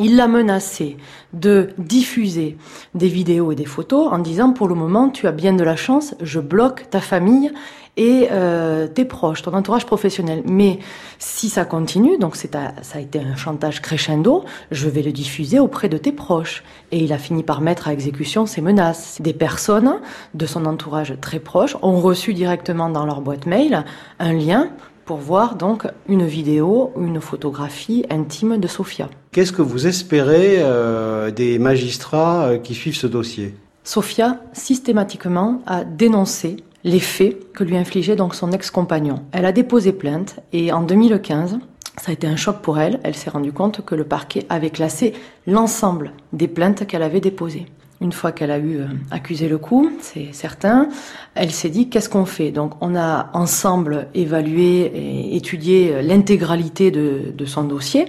il 0.00 0.16
l'a 0.16 0.26
menacé 0.26 0.96
de 1.32 1.68
diffuser 1.78 2.56
des 2.94 3.08
vidéos 3.08 3.52
et 3.52 3.54
des 3.54 3.66
photos 3.66 4.08
en 4.10 4.18
disant 4.18 4.52
pour 4.52 4.66
le 4.66 4.74
moment 4.74 5.10
tu 5.10 5.28
as 5.28 5.32
bien 5.32 5.52
de 5.52 5.62
la 5.62 5.76
chance, 5.76 6.14
je 6.20 6.40
bloque 6.40 6.88
ta 6.90 7.00
famille 7.00 7.52
et 7.96 8.28
euh, 8.30 8.86
tes 8.86 9.04
proches, 9.04 9.42
ton 9.42 9.52
entourage 9.52 9.84
professionnel. 9.84 10.42
Mais 10.46 10.78
si 11.18 11.50
ça 11.50 11.64
continue, 11.64 12.18
donc 12.18 12.34
c'est 12.34 12.52
ça 12.82 12.98
a 12.98 13.00
été 13.00 13.20
un 13.20 13.36
chantage 13.36 13.82
crescendo, 13.82 14.44
je 14.70 14.88
vais 14.88 15.02
le 15.02 15.12
diffuser 15.12 15.58
auprès 15.58 15.88
de 15.88 15.98
tes 15.98 16.12
proches. 16.12 16.64
Et 16.92 16.98
il 16.98 17.12
a 17.12 17.18
fini 17.18 17.42
par 17.42 17.60
mettre 17.60 17.88
à 17.88 17.92
exécution 17.92 18.46
ces 18.46 18.62
menaces. 18.62 19.18
Des 19.20 19.34
personnes 19.34 20.00
de 20.34 20.46
son 20.46 20.64
entourage 20.64 21.14
très 21.20 21.40
proche 21.40 21.76
ont 21.82 22.00
reçu 22.00 22.32
directement 22.32 22.88
dans 22.88 23.04
leur 23.04 23.20
boîte 23.20 23.46
mail 23.46 23.84
un 24.18 24.32
lien 24.32 24.70
pour 25.10 25.18
voir 25.18 25.56
donc 25.56 25.88
une 26.06 26.24
vidéo, 26.24 26.92
une 26.96 27.20
photographie 27.20 28.06
intime 28.10 28.58
de 28.58 28.68
Sophia. 28.68 29.10
Qu'est-ce 29.32 29.50
que 29.50 29.60
vous 29.60 29.88
espérez 29.88 30.58
euh, 30.60 31.32
des 31.32 31.58
magistrats 31.58 32.44
euh, 32.44 32.58
qui 32.58 32.76
suivent 32.76 32.94
ce 32.94 33.08
dossier? 33.08 33.56
Sophia, 33.82 34.40
systématiquement, 34.52 35.62
a 35.66 35.82
dénoncé 35.82 36.58
les 36.84 37.00
faits 37.00 37.52
que 37.52 37.64
lui 37.64 37.76
infligeait 37.76 38.14
donc 38.14 38.36
son 38.36 38.52
ex-compagnon. 38.52 39.24
Elle 39.32 39.46
a 39.46 39.50
déposé 39.50 39.90
plainte 39.90 40.38
et 40.52 40.70
en 40.70 40.82
2015, 40.82 41.58
ça 42.00 42.10
a 42.10 42.12
été 42.12 42.28
un 42.28 42.36
choc 42.36 42.58
pour 42.62 42.78
elle. 42.78 43.00
Elle 43.02 43.16
s'est 43.16 43.30
rendue 43.30 43.52
compte 43.52 43.84
que 43.84 43.96
le 43.96 44.04
parquet 44.04 44.46
avait 44.48 44.70
classé 44.70 45.12
l'ensemble 45.44 46.12
des 46.32 46.46
plaintes 46.46 46.86
qu'elle 46.86 47.02
avait 47.02 47.18
déposées. 47.18 47.66
Une 48.02 48.12
fois 48.12 48.32
qu'elle 48.32 48.50
a 48.50 48.58
eu 48.58 48.78
euh, 48.78 48.86
accusé 49.10 49.46
le 49.46 49.58
coup, 49.58 49.90
c'est 50.00 50.32
certain, 50.32 50.88
elle 51.34 51.50
s'est 51.50 51.68
dit 51.68 51.90
qu'est-ce 51.90 52.08
qu'on 52.08 52.24
fait? 52.24 52.50
Donc 52.50 52.72
on 52.80 52.96
a 52.96 53.30
ensemble 53.34 54.06
évalué 54.14 54.90
et 54.94 55.36
étudié 55.36 56.00
l'intégralité 56.00 56.90
de, 56.90 57.32
de 57.36 57.44
son 57.44 57.64
dossier. 57.64 58.06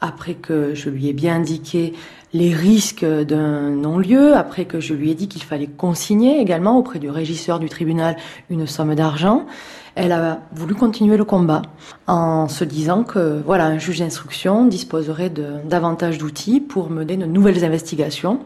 Après 0.00 0.34
que 0.34 0.74
je 0.74 0.90
lui 0.90 1.08
ai 1.08 1.12
bien 1.12 1.36
indiqué 1.36 1.94
les 2.32 2.52
risques 2.52 3.04
d'un 3.04 3.70
non-lieu, 3.70 4.34
après 4.34 4.64
que 4.64 4.78
je 4.78 4.94
lui 4.94 5.10
ai 5.10 5.14
dit 5.14 5.26
qu'il 5.26 5.42
fallait 5.42 5.66
consigner 5.66 6.40
également 6.40 6.78
auprès 6.78 6.98
du 6.98 7.10
régisseur 7.10 7.58
du 7.58 7.68
tribunal 7.68 8.16
une 8.50 8.66
somme 8.66 8.94
d'argent, 8.94 9.46
elle 9.96 10.12
a 10.12 10.40
voulu 10.52 10.74
continuer 10.74 11.16
le 11.16 11.24
combat 11.24 11.62
en 12.06 12.46
se 12.46 12.62
disant 12.62 13.02
que 13.02 13.42
voilà 13.44 13.66
un 13.66 13.78
juge 13.78 14.00
d'instruction 14.00 14.66
disposerait 14.66 15.30
de 15.30 15.46
davantage 15.64 16.18
d'outils 16.18 16.60
pour 16.60 16.90
mener 16.90 17.16
de 17.16 17.24
nouvelles 17.24 17.64
investigations 17.64 18.40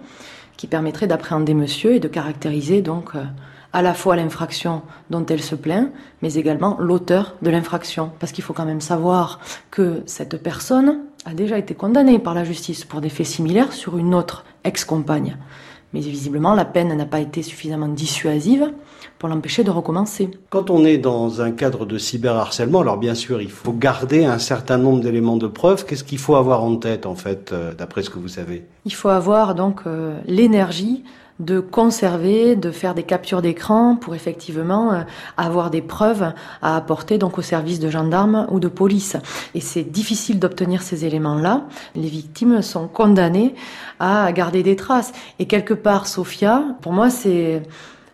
qui 0.60 0.66
permettraient 0.66 1.06
d'appréhender 1.06 1.54
monsieur 1.54 1.94
et 1.94 2.00
de 2.00 2.06
caractériser 2.06 2.82
donc 2.82 3.12
à 3.72 3.80
la 3.80 3.94
fois 3.94 4.14
l'infraction 4.14 4.82
dont 5.08 5.24
elle 5.24 5.40
se 5.40 5.54
plaint, 5.54 5.90
mais 6.20 6.34
également 6.34 6.76
l'auteur 6.78 7.34
de 7.40 7.48
l'infraction. 7.48 8.12
Parce 8.18 8.30
qu'il 8.30 8.44
faut 8.44 8.52
quand 8.52 8.66
même 8.66 8.82
savoir 8.82 9.40
que 9.70 10.02
cette 10.04 10.42
personne 10.42 10.98
a 11.24 11.32
déjà 11.32 11.56
été 11.56 11.72
condamnée 11.72 12.18
par 12.18 12.34
la 12.34 12.44
justice 12.44 12.84
pour 12.84 13.00
des 13.00 13.08
faits 13.08 13.24
similaires 13.24 13.72
sur 13.72 13.96
une 13.96 14.14
autre 14.14 14.44
ex-compagne. 14.64 15.38
Mais 15.94 16.00
visiblement, 16.00 16.54
la 16.54 16.66
peine 16.66 16.94
n'a 16.94 17.06
pas 17.06 17.20
été 17.20 17.42
suffisamment 17.42 17.88
dissuasive 17.88 18.70
pour 19.20 19.28
l'empêcher 19.28 19.62
de 19.64 19.70
recommencer. 19.70 20.30
Quand 20.48 20.70
on 20.70 20.82
est 20.82 20.96
dans 20.96 21.42
un 21.42 21.50
cadre 21.50 21.84
de 21.84 21.98
cyberharcèlement, 21.98 22.80
alors 22.80 22.96
bien 22.96 23.14
sûr, 23.14 23.42
il 23.42 23.50
faut 23.50 23.74
garder 23.74 24.24
un 24.24 24.38
certain 24.38 24.78
nombre 24.78 25.00
d'éléments 25.00 25.36
de 25.36 25.46
preuve. 25.46 25.84
Qu'est-ce 25.84 26.04
qu'il 26.04 26.18
faut 26.18 26.36
avoir 26.36 26.64
en 26.64 26.76
tête, 26.76 27.04
en 27.04 27.14
fait, 27.14 27.52
euh, 27.52 27.74
d'après 27.74 28.02
ce 28.02 28.08
que 28.08 28.18
vous 28.18 28.28
savez? 28.28 28.64
Il 28.86 28.94
faut 28.94 29.10
avoir 29.10 29.54
donc 29.54 29.82
euh, 29.86 30.18
l'énergie 30.26 31.04
de 31.38 31.60
conserver, 31.60 32.56
de 32.56 32.70
faire 32.70 32.94
des 32.94 33.02
captures 33.02 33.42
d'écran 33.42 33.96
pour 33.96 34.14
effectivement 34.14 34.94
euh, 34.94 35.00
avoir 35.36 35.70
des 35.70 35.82
preuves 35.82 36.32
à 36.62 36.76
apporter 36.76 37.18
donc 37.18 37.36
au 37.36 37.42
service 37.42 37.78
de 37.78 37.90
gendarmes 37.90 38.46
ou 38.50 38.58
de 38.58 38.68
police. 38.68 39.16
Et 39.54 39.60
c'est 39.60 39.84
difficile 39.84 40.38
d'obtenir 40.38 40.80
ces 40.80 41.04
éléments-là. 41.04 41.66
Les 41.94 42.08
victimes 42.08 42.62
sont 42.62 42.88
condamnées 42.88 43.54
à 43.98 44.32
garder 44.32 44.62
des 44.62 44.76
traces. 44.76 45.12
Et 45.38 45.44
quelque 45.46 45.74
part, 45.74 46.06
Sophia, 46.06 46.64
pour 46.80 46.94
moi, 46.94 47.10
c'est 47.10 47.62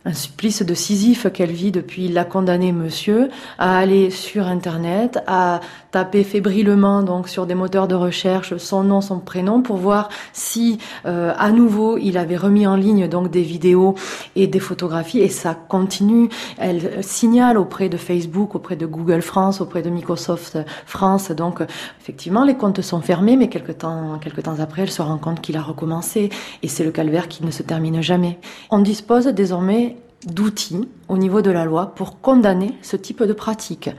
un 0.06 0.12
supplice 0.12 0.62
de 0.62 0.72
Sisyphe 0.72 1.26
qu'elle 1.32 1.50
vit 1.50 1.72
depuis 1.72 2.08
la 2.08 2.24
condamnée 2.24 2.70
monsieur, 2.70 3.28
à 3.58 3.76
aller 3.76 4.10
sur 4.10 4.46
Internet, 4.46 5.18
à 5.26 5.60
taper 5.90 6.22
fébrilement 6.22 7.02
donc 7.02 7.28
sur 7.28 7.44
des 7.44 7.56
moteurs 7.56 7.88
de 7.88 7.96
recherche 7.96 8.56
son 8.56 8.84
nom, 8.84 9.00
son 9.00 9.18
prénom 9.18 9.62
pour 9.62 9.76
voir 9.76 10.08
si 10.32 10.78
euh, 11.06 11.32
à 11.36 11.50
nouveau 11.50 11.98
il 11.98 12.18
avait 12.18 12.36
remis 12.36 12.68
en 12.68 12.76
ligne 12.76 13.08
donc 13.08 13.30
des 13.30 13.42
vidéos 13.42 13.96
et 14.36 14.46
des 14.46 14.60
photographies 14.60 15.18
et 15.18 15.28
ça 15.28 15.54
continue. 15.54 16.28
Elle 16.58 17.02
signale 17.02 17.58
auprès 17.58 17.88
de 17.88 17.96
Facebook, 17.96 18.54
auprès 18.54 18.76
de 18.76 18.86
Google 18.86 19.22
France, 19.22 19.60
auprès 19.60 19.82
de 19.82 19.90
Microsoft 19.90 20.58
France. 20.86 21.32
Donc 21.32 21.62
effectivement 22.00 22.44
les 22.44 22.54
comptes 22.54 22.80
sont 22.80 23.00
fermés, 23.00 23.36
mais 23.36 23.48
quelque 23.48 23.72
temps, 23.72 24.20
quelque 24.20 24.40
temps 24.40 24.60
après 24.60 24.82
elle 24.82 24.90
se 24.90 25.02
rend 25.02 25.18
compte 25.18 25.40
qu'il 25.40 25.56
a 25.56 25.62
recommencé 25.62 26.30
et 26.62 26.68
c'est 26.68 26.84
le 26.84 26.92
calvaire 26.92 27.26
qui 27.26 27.44
ne 27.44 27.50
se 27.50 27.64
termine 27.64 28.02
jamais. 28.02 28.38
On 28.70 28.78
dispose 28.78 29.26
désormais 29.26 29.95
d'outils 30.24 30.88
au 31.09 31.18
niveau 31.18 31.42
de 31.42 31.50
la 31.50 31.64
loi 31.64 31.94
pour 31.94 32.20
condamner 32.20 32.76
ce 32.83 32.96
type 32.96 33.22
de 33.22 33.33
pratique. 33.33 33.90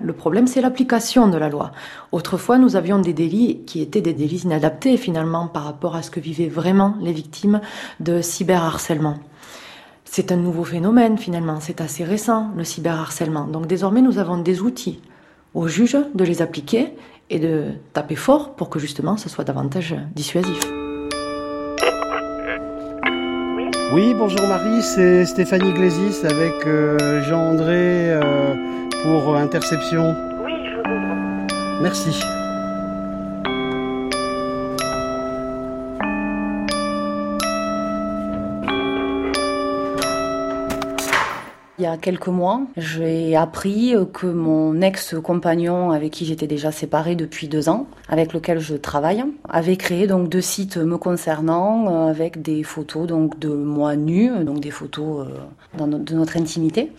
Le 0.00 0.12
problème, 0.12 0.46
c'est 0.46 0.60
l'application 0.60 1.28
de 1.28 1.38
la 1.38 1.48
loi. 1.48 1.72
Autrefois, 2.12 2.58
nous 2.58 2.76
avions 2.76 2.98
des 2.98 3.12
délits 3.12 3.60
qui 3.66 3.80
étaient 3.80 4.00
des 4.00 4.12
délits 4.12 4.42
inadaptés 4.44 4.96
finalement 4.96 5.46
par 5.46 5.64
rapport 5.64 5.96
à 5.96 6.02
ce 6.02 6.10
que 6.10 6.20
vivaient 6.20 6.48
vraiment 6.48 6.96
les 7.00 7.12
victimes 7.12 7.60
de 8.00 8.20
cyberharcèlement. 8.20 9.18
C'est 10.04 10.32
un 10.32 10.36
nouveau 10.36 10.64
phénomène 10.64 11.18
finalement, 11.18 11.60
c'est 11.60 11.80
assez 11.80 12.04
récent 12.04 12.50
le 12.56 12.64
cyberharcèlement. 12.64 13.46
Donc 13.46 13.66
désormais, 13.66 14.02
nous 14.02 14.18
avons 14.18 14.38
des 14.38 14.60
outils 14.60 15.00
aux 15.54 15.68
juges 15.68 15.98
de 16.14 16.24
les 16.24 16.42
appliquer 16.42 16.94
et 17.30 17.38
de 17.38 17.68
taper 17.92 18.16
fort 18.16 18.54
pour 18.56 18.70
que 18.70 18.78
justement 18.78 19.16
ce 19.16 19.28
soit 19.28 19.44
davantage 19.44 19.94
dissuasif. 20.14 20.79
Oui, 23.92 24.14
bonjour 24.14 24.46
Marie, 24.46 24.82
c'est 24.82 25.24
Stéphanie 25.26 25.72
Glésis 25.72 26.24
avec 26.24 26.64
euh, 26.64 27.20
Jean-André 27.24 28.12
euh, 28.12 28.54
pour 29.02 29.36
Interception. 29.36 30.14
Oui, 30.44 30.52
je 30.70 30.76
vous 30.76 30.82
comprends. 30.82 31.80
Merci. 31.82 32.22
Il 41.80 41.84
y 41.84 41.86
a 41.86 41.96
quelques 41.96 42.28
mois, 42.28 42.60
j'ai 42.76 43.34
appris 43.36 43.94
que 44.12 44.26
mon 44.26 44.82
ex-compagnon 44.82 45.92
avec 45.92 46.12
qui 46.12 46.26
j'étais 46.26 46.46
déjà 46.46 46.72
séparée 46.72 47.14
depuis 47.16 47.48
deux 47.48 47.70
ans, 47.70 47.86
avec 48.10 48.34
lequel 48.34 48.58
je 48.58 48.74
travaille, 48.74 49.24
avait 49.48 49.78
créé 49.78 50.06
donc 50.06 50.28
deux 50.28 50.42
sites 50.42 50.76
me 50.76 50.98
concernant 50.98 51.88
euh, 51.88 52.10
avec 52.10 52.42
des 52.42 52.64
photos 52.64 53.06
donc 53.06 53.38
de 53.38 53.48
moi 53.48 53.96
nue, 53.96 54.44
donc 54.44 54.60
des 54.60 54.70
photos 54.70 55.26
euh, 55.78 55.86
de 55.86 56.14
notre 56.14 56.36
intimité 56.36 56.92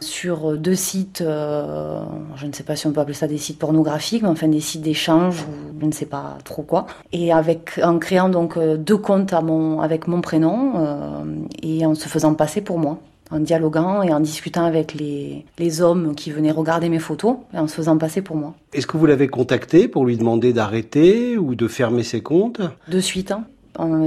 sur 0.00 0.56
deux 0.56 0.74
sites, 0.74 1.20
euh, 1.20 2.02
je 2.36 2.46
ne 2.46 2.52
sais 2.52 2.62
pas 2.62 2.76
si 2.76 2.86
on 2.86 2.92
peut 2.92 3.00
appeler 3.00 3.14
ça 3.14 3.26
des 3.26 3.38
sites 3.38 3.58
pornographiques, 3.58 4.22
mais 4.22 4.28
enfin 4.28 4.48
des 4.48 4.60
sites 4.60 4.82
d'échange 4.82 5.42
ou 5.42 5.80
je 5.80 5.86
ne 5.86 5.92
sais 5.92 6.06
pas 6.06 6.38
trop 6.44 6.62
quoi. 6.62 6.86
Et 7.12 7.32
avec 7.32 7.80
en 7.82 7.98
créant 7.98 8.28
donc 8.28 8.56
euh, 8.56 8.76
deux 8.76 8.96
comptes 8.96 9.32
avec 9.32 10.08
mon 10.08 10.20
prénom 10.20 10.72
euh, 10.76 11.24
et 11.62 11.86
en 11.86 11.94
se 11.94 12.08
faisant 12.08 12.34
passer 12.34 12.60
pour 12.60 12.78
moi 12.78 12.98
en 13.30 13.40
dialoguant 13.40 14.02
et 14.02 14.12
en 14.12 14.20
discutant 14.20 14.64
avec 14.64 14.94
les, 14.94 15.44
les 15.58 15.80
hommes 15.82 16.14
qui 16.14 16.30
venaient 16.30 16.50
regarder 16.50 16.88
mes 16.88 16.98
photos 16.98 17.36
et 17.54 17.58
en 17.58 17.66
se 17.66 17.74
faisant 17.74 17.98
passer 17.98 18.22
pour 18.22 18.36
moi. 18.36 18.54
Est-ce 18.72 18.86
que 18.86 18.96
vous 18.96 19.06
l'avez 19.06 19.28
contacté 19.28 19.88
pour 19.88 20.04
lui 20.04 20.16
demander 20.16 20.52
d'arrêter 20.52 21.36
ou 21.38 21.54
de 21.54 21.68
fermer 21.68 22.02
ses 22.02 22.22
comptes? 22.22 22.60
De 22.88 23.00
suite, 23.00 23.32
hein. 23.32 23.44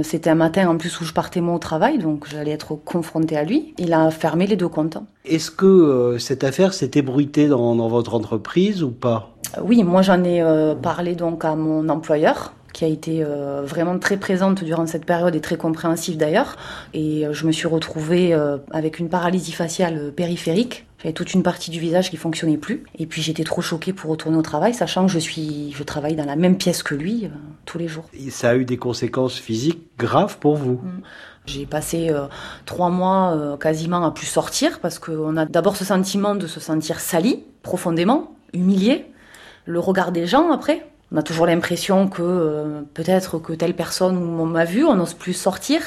C'était 0.02 0.30
un 0.30 0.34
matin 0.34 0.68
en 0.68 0.76
plus 0.76 1.00
où 1.00 1.04
je 1.04 1.12
partais 1.12 1.40
moi 1.40 1.54
au 1.54 1.58
travail, 1.60 1.98
donc 1.98 2.26
j'allais 2.28 2.50
être 2.50 2.74
confrontée 2.74 3.36
à 3.36 3.44
lui. 3.44 3.72
Il 3.78 3.92
a 3.92 4.10
fermé 4.10 4.48
les 4.48 4.56
deux 4.56 4.66
comptes. 4.66 4.98
Est-ce 5.24 5.52
que 5.52 5.64
euh, 5.64 6.18
cette 6.18 6.42
affaire 6.42 6.74
s'est 6.74 6.90
ébruitée 6.94 7.46
dans, 7.46 7.76
dans 7.76 7.86
votre 7.86 8.14
entreprise 8.14 8.82
ou 8.82 8.90
pas? 8.90 9.30
Oui, 9.62 9.84
moi 9.84 10.02
j'en 10.02 10.24
ai 10.24 10.42
euh, 10.42 10.74
parlé 10.74 11.14
donc 11.14 11.44
à 11.44 11.54
mon 11.54 11.88
employeur 11.88 12.52
qui 12.72 12.84
a 12.84 12.88
été 12.88 13.22
euh, 13.24 13.62
vraiment 13.62 13.98
très 13.98 14.16
présente 14.16 14.62
durant 14.64 14.86
cette 14.86 15.04
période 15.04 15.34
et 15.34 15.40
très 15.40 15.56
compréhensive 15.56 16.16
d'ailleurs. 16.16 16.56
Et 16.94 17.26
euh, 17.26 17.32
je 17.32 17.46
me 17.46 17.52
suis 17.52 17.68
retrouvée 17.68 18.32
euh, 18.34 18.58
avec 18.70 18.98
une 18.98 19.08
paralysie 19.08 19.52
faciale 19.52 20.12
périphérique. 20.12 20.86
J'avais 21.02 21.14
toute 21.14 21.32
une 21.32 21.42
partie 21.42 21.70
du 21.70 21.80
visage 21.80 22.10
qui 22.10 22.18
fonctionnait 22.18 22.58
plus. 22.58 22.84
Et 22.98 23.06
puis 23.06 23.22
j'étais 23.22 23.44
trop 23.44 23.62
choquée 23.62 23.92
pour 23.92 24.10
retourner 24.10 24.36
au 24.36 24.42
travail, 24.42 24.74
sachant 24.74 25.06
que 25.06 25.12
je 25.12 25.18
suis, 25.18 25.72
je 25.72 25.82
travaille 25.82 26.14
dans 26.14 26.26
la 26.26 26.36
même 26.36 26.58
pièce 26.58 26.82
que 26.82 26.94
lui 26.94 27.24
euh, 27.24 27.28
tous 27.64 27.78
les 27.78 27.88
jours. 27.88 28.04
Et 28.12 28.30
Ça 28.30 28.50
a 28.50 28.54
eu 28.56 28.66
des 28.66 28.76
conséquences 28.76 29.38
physiques 29.38 29.82
graves 29.98 30.38
pour 30.38 30.56
vous? 30.56 30.80
J'ai 31.46 31.64
passé 31.64 32.10
euh, 32.10 32.26
trois 32.66 32.90
mois 32.90 33.34
euh, 33.34 33.56
quasiment 33.56 34.04
à 34.04 34.10
plus 34.10 34.26
sortir 34.26 34.78
parce 34.80 34.98
qu'on 34.98 35.36
a 35.38 35.46
d'abord 35.46 35.76
ce 35.76 35.86
sentiment 35.86 36.34
de 36.34 36.46
se 36.46 36.60
sentir 36.60 37.00
sali 37.00 37.44
profondément, 37.62 38.34
humilié, 38.52 39.06
le 39.64 39.80
regard 39.80 40.12
des 40.12 40.26
gens 40.26 40.52
après. 40.52 40.86
On 41.12 41.16
a 41.16 41.22
toujours 41.22 41.46
l'impression 41.46 42.08
que 42.08 42.22
euh, 42.22 42.82
peut-être 42.94 43.38
que 43.38 43.52
telle 43.52 43.74
personne 43.74 44.16
on 44.16 44.46
m'a 44.46 44.64
vu, 44.64 44.84
on 44.84 44.94
n'ose 44.94 45.14
plus 45.14 45.32
sortir. 45.32 45.80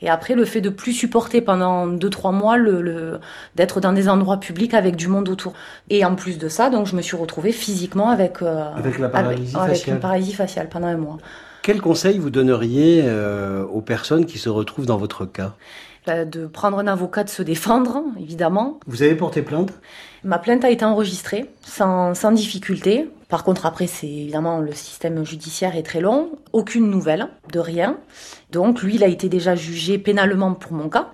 Et 0.00 0.08
après, 0.08 0.34
le 0.34 0.44
fait 0.44 0.60
de 0.60 0.68
plus 0.68 0.92
supporter 0.92 1.40
pendant 1.40 1.86
deux 1.88 2.10
trois 2.10 2.30
mois 2.30 2.56
le, 2.56 2.80
le- 2.82 3.18
d'être 3.56 3.80
dans 3.80 3.92
des 3.92 4.08
endroits 4.08 4.38
publics 4.38 4.74
avec 4.74 4.94
du 4.94 5.08
monde 5.08 5.28
autour. 5.28 5.54
Et 5.90 6.04
en 6.04 6.14
plus 6.14 6.38
de 6.38 6.48
ça, 6.48 6.70
donc 6.70 6.86
je 6.86 6.94
me 6.94 7.02
suis 7.02 7.16
retrouvée 7.16 7.50
physiquement 7.50 8.10
avec 8.10 8.42
euh, 8.42 8.62
Avec 8.76 8.98
la 8.98 9.08
paralysie 9.08 9.56
avec, 9.56 9.86
une 9.88 9.98
paralysie 9.98 10.34
faciale 10.34 10.68
pendant 10.68 10.86
un 10.86 10.96
mois. 10.96 11.16
Quel 11.62 11.80
conseil 11.80 12.18
vous 12.18 12.30
donneriez 12.30 13.02
euh, 13.04 13.64
aux 13.64 13.80
personnes 13.80 14.26
qui 14.26 14.38
se 14.38 14.48
retrouvent 14.48 14.86
dans 14.86 14.98
votre 14.98 15.24
cas? 15.26 15.54
De 16.08 16.46
prendre 16.46 16.78
un 16.78 16.86
avocat, 16.86 17.24
de 17.24 17.28
se 17.28 17.42
défendre, 17.42 18.02
évidemment, 18.18 18.80
Vous 18.86 19.02
avez 19.02 19.14
porté 19.14 19.42
plainte? 19.42 19.72
Ma 20.24 20.38
plainte 20.38 20.64
a 20.64 20.70
été 20.70 20.84
enregistrée 20.84 21.50
sans, 21.62 22.14
sans 22.14 22.32
difficulté. 22.32 23.10
Par 23.28 23.44
contre, 23.44 23.66
après, 23.66 23.86
c'est 23.86 24.08
évidemment 24.08 24.58
le 24.58 24.72
système 24.72 25.22
judiciaire 25.24 25.76
est 25.76 25.82
très 25.82 26.00
long. 26.00 26.30
Aucune 26.52 26.88
nouvelle, 26.88 27.28
de 27.52 27.58
rien. 27.60 27.98
Donc, 28.50 28.82
lui, 28.82 28.94
il 28.94 29.04
a 29.04 29.06
été 29.06 29.28
déjà 29.28 29.54
jugé 29.54 29.98
pénalement 29.98 30.54
pour 30.54 30.72
mon 30.72 30.88
cas. 30.88 31.10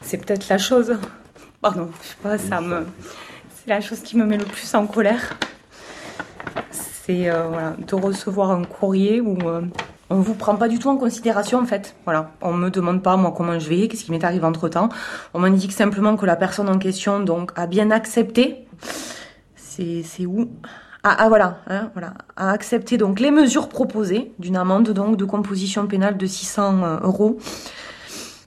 C'est 0.00 0.18
peut-être 0.24 0.48
la 0.48 0.58
chose. 0.58 0.96
Pardon, 1.60 1.90
je 2.00 2.08
sais 2.08 2.16
pas, 2.22 2.38
ça 2.38 2.60
me. 2.60 2.86
C'est 3.56 3.68
la 3.68 3.80
chose 3.80 4.00
qui 4.00 4.16
me 4.16 4.24
met 4.24 4.38
le 4.38 4.44
plus 4.44 4.72
en 4.76 4.86
colère. 4.86 5.36
C'est 6.70 7.28
euh, 7.28 7.48
voilà, 7.48 7.74
de 7.78 7.94
recevoir 7.96 8.52
un 8.52 8.62
courrier 8.62 9.20
où 9.20 9.36
euh, 9.48 9.62
on 10.10 10.20
vous 10.20 10.34
prend 10.34 10.56
pas 10.56 10.68
du 10.68 10.78
tout 10.78 10.88
en 10.88 10.96
considération 10.96 11.58
en 11.58 11.66
fait. 11.66 11.94
Voilà, 12.04 12.32
on 12.40 12.52
me 12.52 12.70
demande 12.70 13.02
pas 13.02 13.16
moi 13.16 13.34
comment 13.36 13.58
je 13.58 13.68
vais, 13.68 13.88
qu'est-ce 13.88 14.04
qui 14.04 14.10
m'est 14.10 14.24
arrivé 14.24 14.44
entre 14.44 14.68
temps. 14.68 14.88
On 15.34 15.40
m'indique 15.40 15.72
simplement 15.72 16.16
que 16.16 16.26
la 16.26 16.36
personne 16.36 16.68
en 16.68 16.78
question 16.78 17.20
donc 17.20 17.52
a 17.56 17.66
bien 17.66 17.90
accepté. 17.90 18.66
C'est 19.56 20.26
où? 20.26 20.50
Ah, 21.04 21.14
ah, 21.20 21.28
voilà, 21.28 21.58
hein, 21.68 21.90
voilà, 21.92 22.14
a 22.36 22.50
accepté 22.50 22.96
donc 22.96 23.20
les 23.20 23.30
mesures 23.30 23.68
proposées 23.68 24.32
d'une 24.40 24.56
amende 24.56 24.90
donc 24.90 25.16
de 25.16 25.24
composition 25.24 25.86
pénale 25.86 26.16
de 26.16 26.26
600 26.26 26.82
euh, 26.82 26.98
euros 27.02 27.38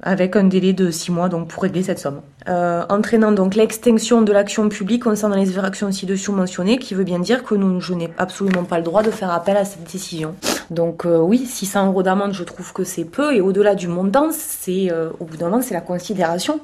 avec 0.02 0.36
un 0.36 0.46
délai 0.46 0.74
de 0.74 0.90
6 0.90 1.12
mois 1.12 1.30
donc 1.30 1.48
pour 1.48 1.64
régler 1.64 1.84
cette 1.84 2.00
somme. 2.00 2.22
Euh, 2.50 2.84
entraînant 2.90 3.32
donc 3.32 3.56
l'extinction 3.56 4.22
de 4.22 4.32
l'action 4.32 4.68
publique 4.70 5.04
concernant 5.04 5.36
les 5.36 5.50
infractions 5.50 5.92
ci-dessous 5.92 6.34
mentionnées, 6.34 6.78
qui 6.78 6.96
veut 6.96 7.04
bien 7.04 7.20
dire 7.20 7.44
que 7.44 7.56
je 7.80 7.94
n'ai 7.94 8.10
absolument 8.18 8.64
pas 8.64 8.78
le 8.78 8.84
droit 8.84 9.04
de 9.04 9.12
faire 9.12 9.32
appel 9.32 9.58
à 9.58 9.66
cette 9.66 9.84
décision. 9.92 10.36
Donc 10.72 11.06
euh, 11.06 11.18
oui, 11.18 11.46
600 11.46 11.88
euros 11.88 12.02
d'amende, 12.02 12.34
je 12.34 12.44
trouve 12.44 12.72
que 12.72 12.86
c'est 12.86 13.04
peu, 13.04 13.36
et 13.36 13.42
au-delà 13.42 13.76
du 13.76 13.88
montant, 13.90 14.30
c'est 14.32 14.92
euh, 14.92 15.10
au 15.20 15.26
bout 15.26 15.38
d'un 15.38 15.50
moment, 15.50 15.62
c'est 15.62 15.74
la 15.74 15.82
considération. 15.82 16.62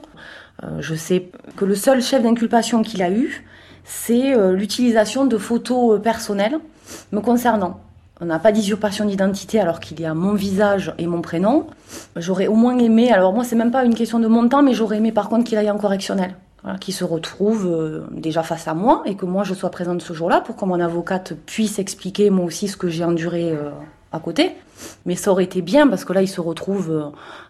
Euh, 0.63 0.78
je 0.80 0.95
sais 0.95 1.30
que 1.58 1.65
le 1.65 1.76
seul 1.76 2.02
chef 2.02 2.23
d'inculpation 2.23 2.82
qu'il 2.82 3.04
a 3.04 3.12
eu, 3.12 3.45
c'est 3.84 4.36
l'utilisation 4.52 5.26
de 5.26 5.38
photos 5.38 6.02
personnelles 6.02 6.60
me 7.13 7.21
concernant. 7.21 7.80
On 8.19 8.25
n'a 8.25 8.39
pas 8.39 8.51
d'usurpation 8.51 9.06
d'identité 9.06 9.60
alors 9.60 9.80
qu'il 9.80 9.99
y 10.01 10.06
a 10.06 10.13
mon 10.13 10.34
visage 10.34 10.93
et 10.97 11.06
mon 11.06 11.21
prénom. 11.21 11.67
J'aurais 12.15 12.47
au 12.47 12.56
moins 12.56 12.77
aimé, 12.77 13.12
alors 13.12 13.34
moi 13.34 13.43
c'est 13.43 13.56
même 13.56 13.71
pas 13.71 13.84
une 13.84 13.93
question 13.93 14.19
de 14.19 14.27
montant, 14.27 14.63
mais 14.63 14.73
j'aurais 14.73 14.97
aimé 14.97 15.12
par 15.12 15.30
contre 15.30 15.43
qu'il 15.43 15.58
aille 15.58 15.69
en 15.69 15.77
correctionnel. 15.77 16.36
Qu'il 16.82 16.93
se 16.93 17.06
retrouve 17.06 17.65
euh, 17.65 18.08
déjà 18.12 18.43
face 18.43 18.67
à 18.67 18.73
moi 18.73 19.01
et 19.06 19.15
que 19.15 19.25
moi 19.25 19.45
je 19.45 19.53
sois 19.53 19.69
présente 19.69 20.01
ce 20.01 20.12
jour-là 20.12 20.41
pour 20.41 20.58
que 20.58 20.65
mon 20.65 20.82
avocate 20.82 21.34
puisse 21.45 21.80
expliquer 21.80 22.30
moi 22.30 22.43
aussi 22.43 22.67
ce 22.67 22.75
que 22.75 22.89
j'ai 22.89 23.06
enduré 23.06 23.51
euh, 23.51 23.69
à 24.12 24.19
côté. 24.19 24.51
Mais 25.06 25.15
ça 25.15 25.32
aurait 25.32 25.45
été 25.45 25.62
bien 25.62 25.88
parce 25.88 26.03
que 26.03 26.12
là 26.12 26.21
il 26.21 26.27
se 26.27 26.41
retrouve 26.41 26.91
euh, 26.91 27.03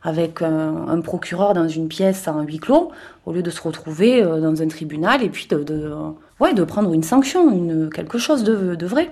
avec 0.03 0.43
un, 0.43 1.01
procureur 1.01 1.55
dans 1.55 1.67
une 1.67 1.87
pièce 1.87 2.27
en 2.27 2.43
huis 2.43 2.59
clos 2.59 2.91
au 3.25 3.31
lieu 3.31 3.41
de 3.41 3.49
se 3.49 3.61
retrouver 3.61 4.21
dans 4.21 4.61
un 4.61 4.67
tribunal 4.67 5.23
et 5.23 5.29
puis 5.29 5.47
de, 5.47 5.63
de, 5.63 6.63
prendre 6.65 6.93
une 6.93 7.03
sanction, 7.03 7.89
quelque 7.89 8.19
chose 8.19 8.43
de 8.43 8.85
vrai. 8.85 9.09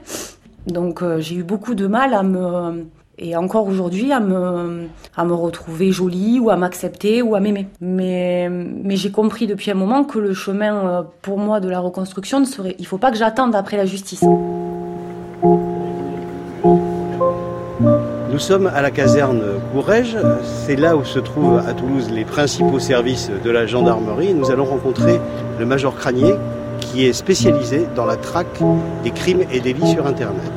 Donc 0.67 1.01
euh, 1.01 1.19
j'ai 1.19 1.35
eu 1.35 1.43
beaucoup 1.43 1.75
de 1.75 1.87
mal 1.87 2.13
à 2.13 2.23
me 2.23 2.85
et 3.17 3.37
encore 3.37 3.67
aujourd'hui 3.67 4.11
à 4.11 4.19
me 4.19 4.87
à 5.15 5.23
me 5.23 5.33
retrouver 5.33 5.91
jolie 5.91 6.39
ou 6.39 6.49
à 6.49 6.57
m'accepter 6.57 7.21
ou 7.21 7.35
à 7.35 7.39
m'aimer. 7.39 7.67
Mais 7.81 8.49
mais 8.49 8.95
j'ai 8.95 9.11
compris 9.11 9.47
depuis 9.47 9.71
un 9.71 9.75
moment 9.75 10.03
que 10.03 10.19
le 10.19 10.33
chemin 10.33 10.87
euh, 10.87 11.03
pour 11.21 11.37
moi 11.37 11.59
de 11.59 11.69
la 11.69 11.79
reconstruction 11.79 12.39
ne 12.39 12.45
serait 12.45 12.75
il 12.79 12.87
faut 12.87 12.97
pas 12.97 13.11
que 13.11 13.17
j'attende 13.17 13.55
après 13.55 13.77
la 13.77 13.85
justice. 13.85 14.23
Nous 18.31 18.39
sommes 18.39 18.67
à 18.67 18.81
la 18.81 18.91
caserne 18.91 19.41
Courrèges. 19.71 20.17
C'est 20.43 20.75
là 20.75 20.97
où 20.97 21.05
se 21.05 21.19
trouvent 21.19 21.59
à 21.59 21.73
Toulouse 21.73 22.09
les 22.11 22.25
principaux 22.25 22.79
services 22.79 23.31
de 23.43 23.49
la 23.49 23.65
gendarmerie. 23.65 24.33
Nous 24.33 24.51
allons 24.51 24.65
rencontrer 24.65 25.21
le 25.57 25.65
major 25.65 25.95
Cranier 25.95 26.35
qui 26.95 27.07
est 27.07 27.13
spécialisé 27.13 27.87
dans 27.93 28.05
la 28.05 28.15
traque 28.15 28.63
des 29.03 29.11
crimes 29.11 29.43
et 29.51 29.59
délits 29.59 29.91
sur 29.91 30.07
Internet. 30.07 30.49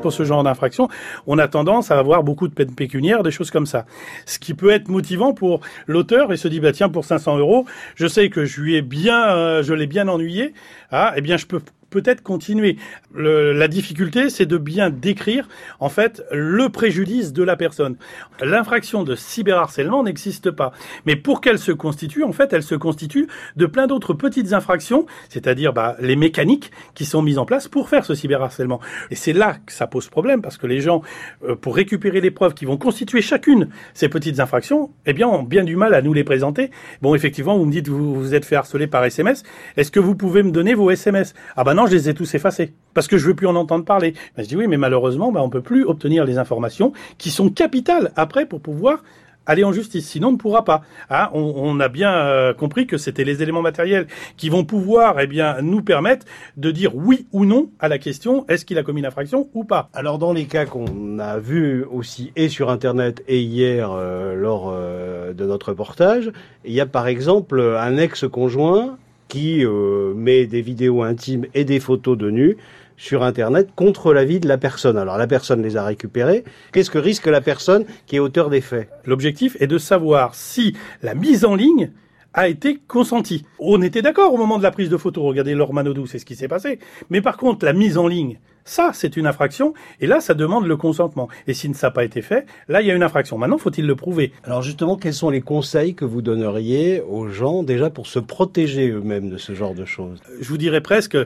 Pour 0.00 0.10
ce 0.10 0.24
genre 0.24 0.42
d'infraction, 0.42 0.88
on 1.26 1.36
a 1.36 1.48
tendance 1.48 1.90
à 1.90 1.98
avoir 1.98 2.22
beaucoup 2.22 2.48
de 2.48 2.54
peines 2.54 2.74
pécuniaires, 2.74 3.22
des 3.22 3.30
choses 3.30 3.50
comme 3.50 3.66
ça. 3.66 3.84
Ce 4.24 4.38
qui 4.38 4.54
peut 4.54 4.70
être 4.70 4.88
motivant 4.88 5.34
pour 5.34 5.60
l'auteur 5.86 6.32
et 6.32 6.38
se 6.38 6.48
dit 6.48 6.60
bah 6.60 6.72
tiens 6.72 6.88
pour 6.88 7.04
500 7.04 7.36
euros, 7.36 7.66
je 7.94 8.06
sais 8.06 8.30
que 8.30 8.46
je 8.46 8.62
lui 8.62 8.74
ai 8.74 8.80
bien, 8.80 9.36
euh, 9.36 9.62
je 9.62 9.74
l'ai 9.74 9.86
bien 9.86 10.08
ennuyé. 10.08 10.54
Ah, 10.90 11.12
eh 11.16 11.20
bien 11.20 11.36
je 11.36 11.44
peux 11.44 11.60
peut-être 11.90 12.22
continuer. 12.22 12.76
La 13.14 13.68
difficulté, 13.68 14.30
c'est 14.30 14.46
de 14.46 14.56
bien 14.56 14.90
décrire, 14.90 15.48
en 15.80 15.88
fait, 15.88 16.22
le 16.30 16.68
préjudice 16.68 17.32
de 17.32 17.42
la 17.42 17.56
personne. 17.56 17.96
L'infraction 18.40 19.02
de 19.02 19.14
cyberharcèlement 19.14 20.02
n'existe 20.04 20.50
pas. 20.50 20.72
Mais 21.06 21.16
pour 21.16 21.40
qu'elle 21.40 21.58
se 21.58 21.72
constitue, 21.72 22.24
en 22.24 22.32
fait, 22.32 22.52
elle 22.52 22.62
se 22.62 22.74
constitue 22.74 23.28
de 23.56 23.66
plein 23.66 23.86
d'autres 23.86 24.14
petites 24.14 24.52
infractions, 24.52 25.06
c'est-à-dire 25.28 25.72
bah, 25.72 25.96
les 26.00 26.16
mécaniques 26.16 26.70
qui 26.94 27.04
sont 27.04 27.22
mises 27.22 27.38
en 27.38 27.44
place 27.44 27.68
pour 27.68 27.88
faire 27.88 28.04
ce 28.04 28.14
cyberharcèlement. 28.14 28.80
Et 29.10 29.14
c'est 29.14 29.32
là 29.32 29.56
que 29.66 29.72
ça 29.72 29.86
pose 29.86 30.08
problème, 30.08 30.42
parce 30.42 30.56
que 30.56 30.66
les 30.66 30.80
gens, 30.80 31.02
euh, 31.44 31.56
pour 31.56 31.76
récupérer 31.76 32.20
les 32.20 32.30
preuves 32.30 32.54
qui 32.54 32.64
vont 32.64 32.76
constituer 32.76 33.20
chacune 33.20 33.68
ces 33.94 34.08
petites 34.08 34.40
infractions, 34.40 34.90
eh 35.06 35.12
bien, 35.12 35.28
ont 35.28 35.42
bien 35.42 35.64
du 35.64 35.76
mal 35.76 35.94
à 35.94 36.02
nous 36.02 36.12
les 36.12 36.24
présenter. 36.24 36.70
Bon, 37.02 37.14
effectivement, 37.14 37.58
vous 37.58 37.64
me 37.64 37.72
dites, 37.72 37.88
vous 37.88 38.14
vous 38.14 38.34
êtes 38.34 38.44
fait 38.44 38.56
harceler 38.56 38.86
par 38.86 39.04
SMS. 39.04 39.42
Est-ce 39.76 39.90
que 39.90 40.00
vous 40.00 40.14
pouvez 40.14 40.42
me 40.42 40.50
donner 40.50 40.74
vos 40.74 40.90
SMS 40.90 41.34
Ah 41.56 41.64
ben 41.64 41.74
je 41.86 41.94
les 41.94 42.08
ai 42.08 42.14
tous 42.14 42.34
effacés 42.34 42.72
parce 42.94 43.06
que 43.06 43.18
je 43.18 43.26
veux 43.26 43.34
plus 43.34 43.46
en 43.46 43.56
entendre 43.56 43.84
parler. 43.84 44.14
Ben, 44.36 44.42
je 44.42 44.48
dis 44.48 44.56
oui, 44.56 44.66
mais 44.66 44.76
malheureusement, 44.76 45.32
ben, 45.32 45.40
on 45.40 45.50
peut 45.50 45.62
plus 45.62 45.84
obtenir 45.84 46.24
les 46.24 46.38
informations 46.38 46.92
qui 47.18 47.30
sont 47.30 47.50
capitales 47.50 48.12
après 48.16 48.46
pour 48.46 48.60
pouvoir 48.60 49.02
aller 49.46 49.64
en 49.64 49.72
justice. 49.72 50.08
Sinon, 50.08 50.28
on 50.28 50.32
ne 50.32 50.36
pourra 50.36 50.64
pas. 50.64 50.82
Hein, 51.08 51.28
on, 51.32 51.52
on, 51.56 51.80
a 51.80 51.88
bien 51.88 52.12
euh, 52.12 52.54
compris 52.54 52.86
que 52.86 52.98
c'était 52.98 53.24
les 53.24 53.42
éléments 53.42 53.62
matériels 53.62 54.06
qui 54.36 54.48
vont 54.48 54.64
pouvoir, 54.64 55.18
eh 55.20 55.26
bien, 55.26 55.60
nous 55.62 55.82
permettre 55.82 56.26
de 56.56 56.70
dire 56.70 56.94
oui 56.94 57.26
ou 57.32 57.44
non 57.44 57.70
à 57.80 57.88
la 57.88 57.98
question 57.98 58.44
est-ce 58.48 58.64
qu'il 58.64 58.78
a 58.78 58.82
commis 58.82 59.00
une 59.00 59.06
infraction 59.06 59.48
ou 59.54 59.64
pas. 59.64 59.88
Alors, 59.92 60.18
dans 60.18 60.32
les 60.32 60.44
cas 60.44 60.66
qu'on 60.66 61.18
a 61.18 61.38
vus 61.38 61.84
aussi 61.90 62.32
et 62.36 62.48
sur 62.48 62.70
Internet 62.70 63.24
et 63.26 63.40
hier 63.40 63.90
euh, 63.92 64.34
lors 64.34 64.70
euh, 64.72 65.32
de 65.32 65.44
notre 65.44 65.70
reportage, 65.70 66.30
il 66.64 66.72
y 66.72 66.80
a 66.80 66.86
par 66.86 67.08
exemple 67.08 67.60
un 67.60 67.96
ex-conjoint 67.96 68.98
qui 69.30 69.64
euh, 69.64 70.12
met 70.14 70.44
des 70.44 70.60
vidéos 70.60 71.02
intimes 71.02 71.46
et 71.54 71.64
des 71.64 71.80
photos 71.80 72.18
de 72.18 72.30
nus 72.30 72.58
sur 72.98 73.22
Internet 73.22 73.70
contre 73.74 74.12
l'avis 74.12 74.40
de 74.40 74.48
la 74.48 74.58
personne. 74.58 74.98
Alors 74.98 75.16
la 75.16 75.26
personne 75.26 75.62
les 75.62 75.78
a 75.78 75.84
récupérées. 75.84 76.44
Qu'est-ce 76.72 76.90
que 76.90 76.98
risque 76.98 77.26
la 77.26 77.40
personne 77.40 77.86
qui 78.06 78.16
est 78.16 78.18
auteur 78.18 78.50
des 78.50 78.60
faits? 78.60 78.90
L'objectif 79.06 79.56
est 79.60 79.66
de 79.66 79.78
savoir 79.78 80.34
si 80.34 80.76
la 81.02 81.14
mise 81.14 81.46
en 81.46 81.54
ligne 81.54 81.92
a 82.34 82.48
été 82.48 82.78
consentie. 82.86 83.44
On 83.58 83.82
était 83.82 84.02
d'accord 84.02 84.32
au 84.32 84.36
moment 84.36 84.58
de 84.58 84.62
la 84.62 84.70
prise 84.70 84.88
de 84.88 84.96
photo. 84.96 85.22
Regardez 85.22 85.54
Laure 85.54 85.74
Manodou, 85.74 86.06
c'est 86.06 86.18
ce 86.18 86.24
qui 86.24 86.36
s'est 86.36 86.48
passé. 86.48 86.78
Mais 87.10 87.20
par 87.20 87.36
contre, 87.36 87.64
la 87.64 87.72
mise 87.72 87.98
en 87.98 88.06
ligne, 88.06 88.38
ça, 88.64 88.90
c'est 88.92 89.16
une 89.16 89.26
infraction. 89.26 89.74
Et 90.00 90.06
là, 90.06 90.20
ça 90.20 90.34
demande 90.34 90.66
le 90.66 90.76
consentement. 90.76 91.28
Et 91.46 91.54
si 91.54 91.72
ça 91.74 91.88
n'a 91.88 91.90
pas 91.90 92.04
été 92.04 92.22
fait, 92.22 92.46
là, 92.68 92.82
il 92.82 92.86
y 92.86 92.90
a 92.90 92.94
une 92.94 93.02
infraction. 93.02 93.38
Maintenant, 93.38 93.58
faut-il 93.58 93.86
le 93.86 93.96
prouver 93.96 94.32
Alors 94.44 94.62
justement, 94.62 94.96
quels 94.96 95.14
sont 95.14 95.30
les 95.30 95.40
conseils 95.40 95.94
que 95.94 96.04
vous 96.04 96.22
donneriez 96.22 97.00
aux 97.00 97.28
gens 97.28 97.62
déjà 97.62 97.90
pour 97.90 98.06
se 98.06 98.18
protéger 98.18 98.90
eux-mêmes 98.90 99.30
de 99.30 99.38
ce 99.38 99.54
genre 99.54 99.74
de 99.74 99.84
choses? 99.84 100.20
Je 100.40 100.48
vous 100.48 100.58
dirais 100.58 100.80
presque, 100.80 101.16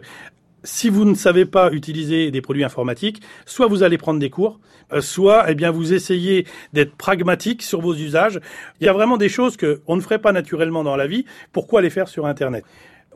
si 0.64 0.88
vous 0.88 1.04
ne 1.04 1.14
savez 1.14 1.44
pas 1.44 1.70
utiliser 1.70 2.30
des 2.30 2.40
produits 2.40 2.64
informatiques, 2.64 3.22
soit 3.46 3.66
vous 3.66 3.82
allez 3.82 3.98
prendre 3.98 4.18
des 4.18 4.30
cours, 4.30 4.58
euh, 4.92 5.00
soit 5.00 5.44
eh 5.48 5.54
bien 5.54 5.70
vous 5.70 5.92
essayez 5.92 6.46
d'être 6.72 6.96
pragmatique 6.96 7.62
sur 7.62 7.80
vos 7.80 7.94
usages. 7.94 8.40
Il 8.80 8.86
y 8.86 8.88
a 8.88 8.92
vraiment 8.92 9.16
des 9.16 9.28
choses 9.28 9.56
que 9.56 9.82
on 9.86 9.96
ne 9.96 10.00
ferait 10.00 10.18
pas 10.18 10.32
naturellement 10.32 10.82
dans 10.82 10.96
la 10.96 11.06
vie. 11.06 11.26
Pourquoi 11.52 11.82
les 11.82 11.90
faire 11.90 12.08
sur 12.08 12.26
Internet? 12.26 12.64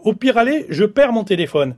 Au 0.05 0.13
pire 0.13 0.39
aller, 0.39 0.67
je 0.69 0.85
perds 0.85 1.13
mon 1.13 1.25
téléphone. 1.25 1.75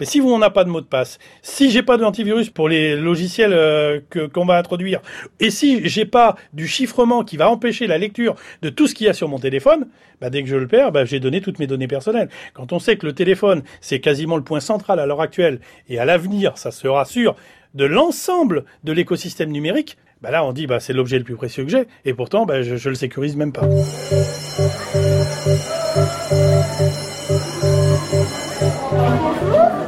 Mais 0.00 0.06
si 0.06 0.20
vous 0.20 0.30
on 0.30 0.38
n'a 0.38 0.50
pas 0.50 0.64
de 0.64 0.70
mot 0.70 0.80
de 0.80 0.86
passe, 0.86 1.18
si 1.42 1.70
j'ai 1.70 1.82
pas 1.82 1.96
d'antivirus 1.96 2.50
pour 2.50 2.68
les 2.68 2.96
logiciels 2.96 3.52
euh, 3.52 4.00
qu'on 4.32 4.44
va 4.44 4.58
introduire, 4.58 5.00
et 5.40 5.50
si 5.50 5.88
j'ai 5.88 6.04
pas 6.04 6.36
du 6.52 6.66
chiffrement 6.66 7.24
qui 7.24 7.36
va 7.36 7.50
empêcher 7.50 7.86
la 7.86 7.98
lecture 7.98 8.36
de 8.62 8.70
tout 8.70 8.86
ce 8.86 8.94
qu'il 8.94 9.06
y 9.06 9.10
a 9.10 9.14
sur 9.14 9.28
mon 9.28 9.38
téléphone, 9.38 9.88
bah 10.20 10.30
dès 10.30 10.42
que 10.42 10.48
je 10.48 10.56
le 10.56 10.66
perds, 10.66 10.92
bah 10.92 11.04
j'ai 11.04 11.20
donné 11.20 11.40
toutes 11.40 11.58
mes 11.58 11.66
données 11.66 11.88
personnelles. 11.88 12.28
Quand 12.52 12.72
on 12.72 12.78
sait 12.78 12.96
que 12.96 13.06
le 13.06 13.12
téléphone 13.12 13.62
c'est 13.80 14.00
quasiment 14.00 14.36
le 14.36 14.44
point 14.44 14.60
central 14.60 14.98
à 14.98 15.06
l'heure 15.06 15.20
actuelle 15.20 15.60
et 15.88 15.98
à 15.98 16.04
l'avenir, 16.04 16.58
ça 16.58 16.70
sera 16.70 17.04
sûr 17.04 17.36
de 17.74 17.84
l'ensemble 17.84 18.64
de 18.84 18.92
l'écosystème 18.92 19.50
numérique, 19.50 19.96
bah 20.22 20.30
là 20.30 20.44
on 20.44 20.52
dit 20.52 20.66
bah 20.66 20.80
c'est 20.80 20.92
l'objet 20.92 21.18
le 21.18 21.24
plus 21.24 21.36
précieux 21.36 21.64
que 21.64 21.70
j'ai 21.70 21.86
et 22.04 22.14
pourtant 22.14 22.46
bah, 22.46 22.62
je, 22.62 22.76
je 22.76 22.88
le 22.88 22.94
sécurise 22.94 23.36
même 23.36 23.52
pas. 23.52 23.68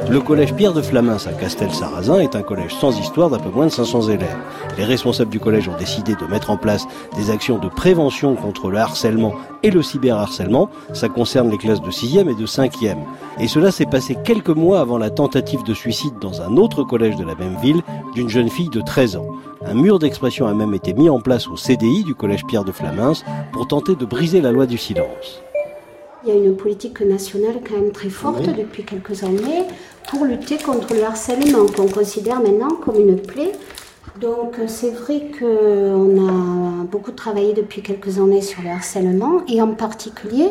Le 0.09 0.21
collège 0.21 0.53
Pierre 0.53 0.71
de 0.71 0.81
Flamins 0.81 1.17
à 1.25 1.33
Castel-Sarrazin 1.33 2.19
est 2.19 2.37
un 2.37 2.41
collège 2.41 2.73
sans 2.73 2.97
histoire 2.97 3.29
d'un 3.29 3.39
peu 3.39 3.49
moins 3.49 3.65
de 3.65 3.71
500 3.71 4.03
élèves. 4.03 4.37
Les 4.77 4.85
responsables 4.85 5.29
du 5.29 5.39
collège 5.39 5.67
ont 5.67 5.77
décidé 5.77 6.15
de 6.15 6.25
mettre 6.31 6.49
en 6.49 6.55
place 6.55 6.87
des 7.17 7.29
actions 7.29 7.57
de 7.57 7.67
prévention 7.67 8.35
contre 8.35 8.69
le 8.69 8.77
harcèlement 8.77 9.33
et 9.63 9.69
le 9.69 9.81
cyberharcèlement. 9.81 10.69
Ça 10.93 11.09
concerne 11.09 11.49
les 11.49 11.57
classes 11.57 11.81
de 11.81 11.91
6e 11.91 12.31
et 12.31 12.35
de 12.35 12.45
5e. 12.45 12.99
Et 13.41 13.49
cela 13.49 13.69
s'est 13.69 13.85
passé 13.85 14.15
quelques 14.23 14.47
mois 14.47 14.79
avant 14.79 14.97
la 14.97 15.09
tentative 15.09 15.63
de 15.63 15.73
suicide 15.73 16.13
dans 16.21 16.41
un 16.41 16.55
autre 16.55 16.83
collège 16.83 17.17
de 17.17 17.25
la 17.25 17.35
même 17.35 17.57
ville 17.61 17.81
d'une 18.15 18.29
jeune 18.29 18.49
fille 18.49 18.69
de 18.69 18.79
13 18.79 19.17
ans. 19.17 19.27
Un 19.65 19.73
mur 19.73 19.99
d'expression 19.99 20.47
a 20.47 20.53
même 20.53 20.73
été 20.73 20.93
mis 20.93 21.09
en 21.09 21.19
place 21.19 21.49
au 21.49 21.57
CDI 21.57 22.05
du 22.05 22.15
collège 22.15 22.45
Pierre 22.45 22.63
de 22.63 22.71
Flamins 22.71 23.13
pour 23.51 23.67
tenter 23.67 23.95
de 23.95 24.05
briser 24.05 24.39
la 24.39 24.53
loi 24.53 24.67
du 24.67 24.77
silence. 24.77 25.43
Il 26.27 26.33
y 26.33 26.37
a 26.37 26.39
une 26.43 26.57
politique 26.57 26.99
nationale 26.99 27.61
quand 27.65 27.75
même 27.75 27.91
très 27.91 28.09
forte 28.09 28.43
oui. 28.45 28.53
depuis 28.53 28.83
quelques 28.83 29.23
années 29.23 29.63
pour 30.09 30.25
lutter 30.25 30.57
contre 30.57 30.93
le 30.93 31.03
harcèlement 31.03 31.65
qu'on 31.67 31.87
considère 31.87 32.41
maintenant 32.41 32.75
comme 32.83 32.99
une 32.99 33.15
plaie. 33.15 33.53
Donc 34.19 34.55
c'est 34.67 34.89
vrai 34.89 35.31
qu'on 35.39 36.27
a 36.27 36.83
beaucoup 36.85 37.11
travaillé 37.11 37.53
depuis 37.53 37.81
quelques 37.81 38.19
années 38.19 38.41
sur 38.41 38.61
le 38.61 38.69
harcèlement 38.69 39.43
et 39.47 39.61
en 39.61 39.73
particulier 39.73 40.49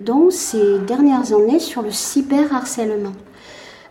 donc 0.00 0.32
ces 0.32 0.78
dernières 0.80 1.32
années 1.32 1.60
sur 1.60 1.80
le 1.80 1.90
cyberharcèlement. 1.90 3.12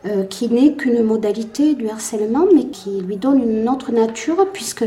Euh, 0.06 0.26
qui 0.26 0.50
n'est 0.50 0.74
qu'une 0.74 1.02
modalité 1.02 1.76
du 1.76 1.88
harcèlement, 1.88 2.46
mais 2.54 2.66
qui 2.66 3.00
lui 3.00 3.16
donne 3.16 3.42
une 3.42 3.70
autre 3.70 3.94
nature, 3.94 4.50
puisque 4.52 4.84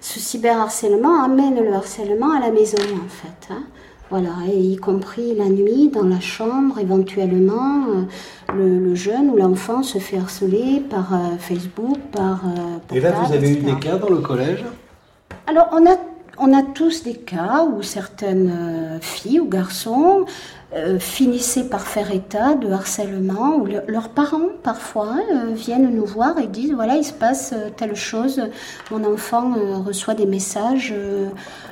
ce 0.00 0.18
cyberharcèlement 0.18 1.22
amène 1.22 1.64
le 1.64 1.72
harcèlement 1.72 2.32
à 2.32 2.40
la 2.40 2.50
maison, 2.50 2.76
en 2.82 3.08
fait. 3.08 3.54
Hein. 3.54 3.62
Voilà, 4.10 4.30
et 4.48 4.56
y 4.56 4.76
compris 4.76 5.34
la 5.34 5.46
nuit, 5.46 5.88
dans 5.88 6.04
la 6.04 6.20
chambre, 6.20 6.78
éventuellement, 6.78 7.86
euh, 7.88 8.54
le, 8.54 8.78
le, 8.78 8.94
jeune 8.94 9.30
ou 9.30 9.36
l'enfant 9.36 9.82
se 9.82 9.98
fait 9.98 10.16
harceler 10.16 10.80
par 10.88 11.12
euh, 11.12 11.36
Facebook, 11.38 11.98
par... 12.12 12.42
et 12.92 13.00
là, 13.00 13.10
vous 13.10 13.32
avez 13.32 13.50
eu 13.50 13.56
des 13.56 13.74
cas 13.80 13.96
dans 13.96 14.10
le 14.10 14.18
collège? 14.18 14.64
Alors, 15.48 15.68
on 15.72 15.84
a, 15.86 15.96
on 16.38 16.56
a 16.56 16.62
tous 16.62 17.02
des 17.02 17.14
cas 17.14 17.64
où 17.64 17.82
certaines 17.82 18.98
filles 19.00 19.40
ou 19.40 19.48
garçons 19.48 20.24
euh, 20.76 20.98
finissaient 20.98 21.64
par 21.64 21.86
faire 21.86 22.12
état 22.12 22.54
de 22.54 22.70
harcèlement, 22.70 23.56
ou 23.56 23.66
leurs 23.66 24.10
parents 24.10 24.50
parfois 24.62 25.16
euh, 25.32 25.54
viennent 25.54 25.88
nous 25.88 26.04
voir 26.04 26.38
et 26.38 26.48
disent 26.48 26.74
voilà, 26.74 26.96
il 26.96 27.04
se 27.04 27.14
passe 27.14 27.54
euh, 27.54 27.70
telle 27.74 27.96
chose, 27.96 28.42
mon 28.90 29.02
enfant 29.04 29.54
reçoit 29.86 30.12
des 30.12 30.26
messages 30.26 30.94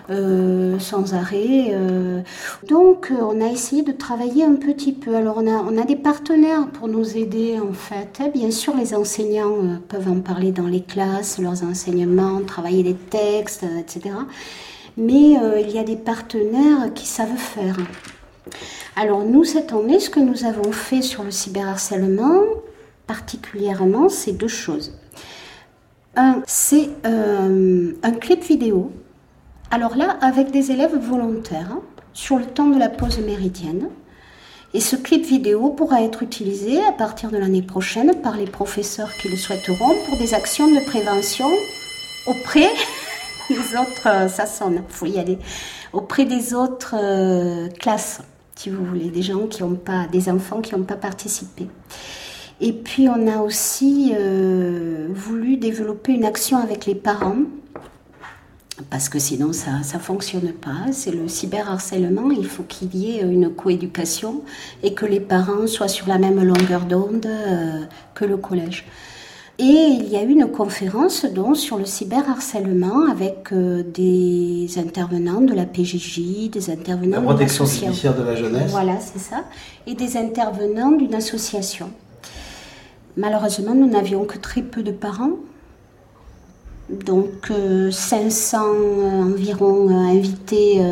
sans 0.08 1.14
arrêt. 1.14 1.76
Donc 2.68 3.12
on 3.18 3.40
a 3.40 3.46
essayé 3.46 3.82
de 3.82 3.92
travailler 3.92 4.44
un 4.44 4.54
petit 4.54 4.92
peu. 4.92 5.14
Alors 5.14 5.38
on 5.38 5.78
a, 5.78 5.84
des 5.84 5.96
partenaires 5.96 6.66
pour 6.68 6.88
nous 6.88 7.16
aider 7.16 7.58
en 7.60 7.72
fait. 7.72 8.20
Hein. 8.20 8.30
Bien 8.32 8.50
sûr, 8.50 8.74
les 8.76 8.94
enseignants 8.94 9.80
peuvent 9.88 10.10
en 10.10 10.20
parler 10.20 10.52
dans 10.52 10.66
les 10.66 10.82
classes, 10.82 11.38
leurs 11.38 11.62
enseignements, 11.64 12.40
travailler 12.46 12.82
des 12.82 12.94
textes, 12.94 13.64
etc. 13.78 14.14
Mais 14.96 15.36
il 15.60 15.70
y 15.70 15.78
a 15.78 15.84
des 15.84 15.96
partenaires 15.96 16.92
qui 16.94 17.06
savent 17.06 17.36
faire. 17.36 17.76
Alors 18.96 19.24
nous, 19.24 19.44
cette 19.44 19.72
année, 19.72 20.00
ce 20.00 20.10
que 20.10 20.20
nous 20.20 20.44
avons 20.44 20.72
fait 20.72 21.02
sur 21.02 21.22
le 21.22 21.30
cyberharcèlement, 21.30 22.42
particulièrement, 23.06 24.08
c'est 24.08 24.32
deux 24.32 24.48
choses. 24.48 24.98
Un, 26.16 26.42
c'est 26.46 26.90
euh, 27.06 27.92
un 28.02 28.12
clip 28.12 28.42
vidéo. 28.42 28.92
Alors 29.70 29.96
là, 29.96 30.16
avec 30.20 30.50
des 30.52 30.70
élèves 30.70 30.96
volontaires, 30.96 31.72
hein, 31.72 31.82
sur 32.12 32.38
le 32.38 32.46
temps 32.46 32.68
de 32.68 32.78
la 32.78 32.88
pause 32.88 33.18
méridienne. 33.18 33.88
Et 34.72 34.80
ce 34.80 34.96
clip 34.96 35.24
vidéo 35.24 35.70
pourra 35.70 36.02
être 36.02 36.22
utilisé 36.22 36.84
à 36.84 36.92
partir 36.92 37.30
de 37.30 37.36
l'année 37.36 37.62
prochaine 37.62 38.12
par 38.22 38.36
les 38.36 38.46
professeurs 38.46 39.12
qui 39.20 39.28
le 39.28 39.36
souhaiteront 39.36 39.94
pour 40.08 40.18
des 40.18 40.34
actions 40.34 40.68
de 40.68 40.84
prévention 40.84 41.48
auprès 42.26 42.70
des 43.50 43.76
autres, 43.76 44.06
euh, 44.08 44.28
ça 44.28 44.46
sonne, 44.46 44.82
faut 44.88 45.06
y 45.06 45.18
aller, 45.18 45.38
auprès 45.92 46.24
des 46.24 46.54
autres 46.54 46.94
euh, 46.98 47.68
classes 47.78 48.20
si 48.56 48.70
vous 48.70 48.84
voulez, 48.84 49.10
des 49.10 49.22
gens 49.22 49.46
qui 49.46 49.62
n'ont 49.62 49.74
pas, 49.74 50.06
des 50.06 50.28
enfants 50.28 50.60
qui 50.60 50.74
n'ont 50.74 50.84
pas 50.84 50.96
participé. 50.96 51.66
Et 52.60 52.72
puis 52.72 53.08
on 53.08 53.26
a 53.26 53.38
aussi 53.38 54.12
euh, 54.16 55.08
voulu 55.10 55.56
développer 55.56 56.12
une 56.12 56.24
action 56.24 56.58
avec 56.58 56.86
les 56.86 56.94
parents, 56.94 57.42
parce 58.90 59.08
que 59.08 59.18
sinon 59.18 59.52
ça 59.52 59.70
ne 59.78 59.98
fonctionne 59.98 60.52
pas. 60.52 60.92
C'est 60.92 61.10
le 61.10 61.26
cyberharcèlement, 61.28 62.30
il 62.30 62.46
faut 62.46 62.62
qu'il 62.62 62.94
y 62.94 63.16
ait 63.16 63.22
une 63.22 63.50
coéducation 63.50 64.42
et 64.82 64.94
que 64.94 65.04
les 65.04 65.20
parents 65.20 65.66
soient 65.66 65.88
sur 65.88 66.06
la 66.06 66.18
même 66.18 66.42
longueur 66.42 66.82
d'onde 66.82 67.26
euh, 67.26 67.84
que 68.14 68.24
le 68.24 68.36
collège. 68.36 68.86
Et 69.58 69.62
il 69.62 70.08
y 70.08 70.16
a 70.16 70.22
eu 70.22 70.30
une 70.30 70.50
conférence 70.50 71.24
donc 71.26 71.56
sur 71.56 71.78
le 71.78 71.84
cyberharcèlement 71.84 73.08
avec 73.08 73.52
euh, 73.52 73.84
des 73.84 74.66
intervenants 74.78 75.40
de 75.40 75.54
la 75.54 75.64
PJJ, 75.64 76.50
des 76.50 76.70
intervenants 76.70 77.20
la 77.20 77.22
protection 77.22 77.64
judiciaire 77.64 78.16
de 78.16 78.24
la 78.24 78.34
jeunesse. 78.34 78.72
Voilà, 78.72 78.98
c'est 78.98 79.20
ça, 79.20 79.44
et 79.86 79.94
des 79.94 80.16
intervenants 80.16 80.90
d'une 80.90 81.14
association. 81.14 81.90
Malheureusement, 83.16 83.76
nous 83.76 83.86
n'avions 83.86 84.24
que 84.24 84.38
très 84.38 84.62
peu 84.62 84.82
de 84.82 84.90
parents. 84.90 85.36
Donc 86.90 87.52
500 87.92 88.58
euh, 88.58 89.22
environ 89.22 89.88
euh, 89.88 90.16
invités, 90.16 90.82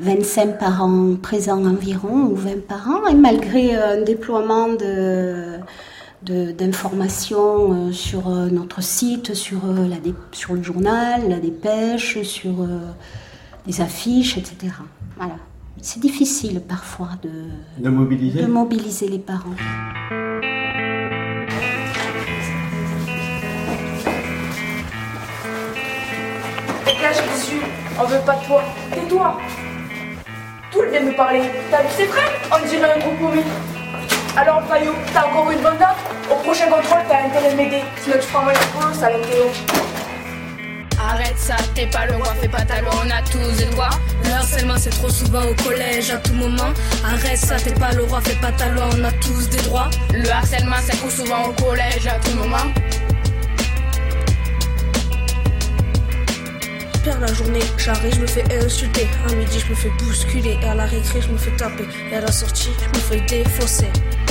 25 0.00 0.58
parents 0.58 1.14
présents 1.22 1.64
environ, 1.64 2.30
ou 2.32 2.34
20 2.34 2.66
parents, 2.66 3.06
et 3.06 3.14
malgré 3.14 3.76
un 3.76 4.02
déploiement 4.02 4.70
de 4.70 5.60
d'informations 6.22 7.72
euh, 7.72 7.92
sur 7.92 8.28
euh, 8.28 8.48
notre 8.50 8.82
site, 8.82 9.34
sur, 9.34 9.64
euh, 9.66 9.86
la 9.86 9.96
sur 10.32 10.54
le 10.54 10.62
journal, 10.62 11.28
la 11.28 11.38
dépêche, 11.38 12.22
sur 12.22 12.66
les 13.66 13.80
affiches, 13.80 14.36
etc. 14.36 14.74
Voilà. 15.16 15.36
C'est 15.80 16.00
difficile 16.00 16.60
parfois 16.60 17.10
de, 17.22 17.30
de, 17.82 17.88
mobiliser. 17.88 18.42
de 18.42 18.46
mobiliser 18.46 19.08
les 19.08 19.20
parents. 19.20 19.54
Dégage, 26.84 27.16
Jésus, 27.32 27.60
on 28.00 28.06
veut 28.06 28.24
pas 28.26 28.36
de 28.36 28.46
toi. 28.46 28.62
Tais-toi. 28.92 29.38
Tout 30.72 30.82
le 30.82 30.90
vient 30.90 31.04
me 31.04 31.16
parler. 31.16 31.42
T'as 31.70 31.82
vu, 31.82 31.88
c'est 31.96 32.06
vrai? 32.06 32.22
On 32.52 32.68
dirait 32.68 32.94
un 32.94 32.98
groupe. 32.98 33.77
Alors, 34.40 34.62
Fayou, 34.68 34.92
t'as 35.12 35.26
encore 35.26 35.50
une 35.50 35.60
bonne 35.60 35.78
date 35.78 35.96
Au 36.30 36.36
prochain 36.36 36.66
contrôle, 36.66 37.00
t'as 37.08 37.26
intérêt 37.26 37.50
de 37.50 37.56
m'aider. 37.56 37.82
Sinon, 38.00 38.16
tu 38.20 38.26
prends 38.28 38.44
mon 38.44 38.50
épaule, 38.50 38.94
ça 38.94 39.08
Théo. 39.08 39.50
Arrête 40.96 41.36
ça, 41.36 41.56
t'es 41.74 41.86
pas 41.86 42.06
le 42.06 42.14
roi, 42.14 42.28
fais 42.40 42.46
pas 42.46 42.62
talon, 42.62 42.90
on 43.04 43.10
a 43.10 43.20
tous 43.22 43.56
des 43.56 43.64
droits. 43.72 43.90
Le 44.24 44.30
harcèlement 44.30 44.74
c'est 44.76 44.90
trop 44.90 45.08
souvent 45.08 45.42
au 45.42 45.54
collège 45.64 46.10
à 46.10 46.18
tout 46.18 46.34
moment. 46.34 46.70
Arrête 47.04 47.38
ça, 47.38 47.56
t'es 47.56 47.72
pas 47.72 47.92
le 47.92 48.04
roi, 48.04 48.20
fais 48.20 48.36
pas 48.36 48.52
talon, 48.52 48.82
on 48.96 49.04
a 49.04 49.10
tous 49.12 49.48
des 49.48 49.62
droits. 49.62 49.90
Le 50.12 50.28
harcèlement 50.30 50.76
c'est 50.84 50.96
trop 50.98 51.10
souvent 51.10 51.48
au 51.48 51.52
collège 51.60 52.06
à 52.06 52.18
tout 52.20 52.36
moment. 52.36 52.72
la 57.20 57.32
journée, 57.32 57.60
j'arrive, 57.78 58.14
je 58.14 58.20
me 58.20 58.26
fais 58.26 58.44
insulter. 58.64 59.08
À 59.28 59.32
midi, 59.32 59.58
je 59.58 59.70
me 59.70 59.74
fais 59.74 59.90
bousculer. 59.98 60.58
Et 60.62 60.66
à 60.66 60.74
la 60.74 60.84
récré, 60.84 61.20
je 61.20 61.28
me 61.28 61.38
fais 61.38 61.50
taper. 61.56 61.84
Et 62.10 62.16
à 62.16 62.20
la 62.20 62.30
sortie, 62.30 62.70
je 62.80 62.88
me 62.88 63.02
fais 63.02 63.20
défausser. 63.26 63.88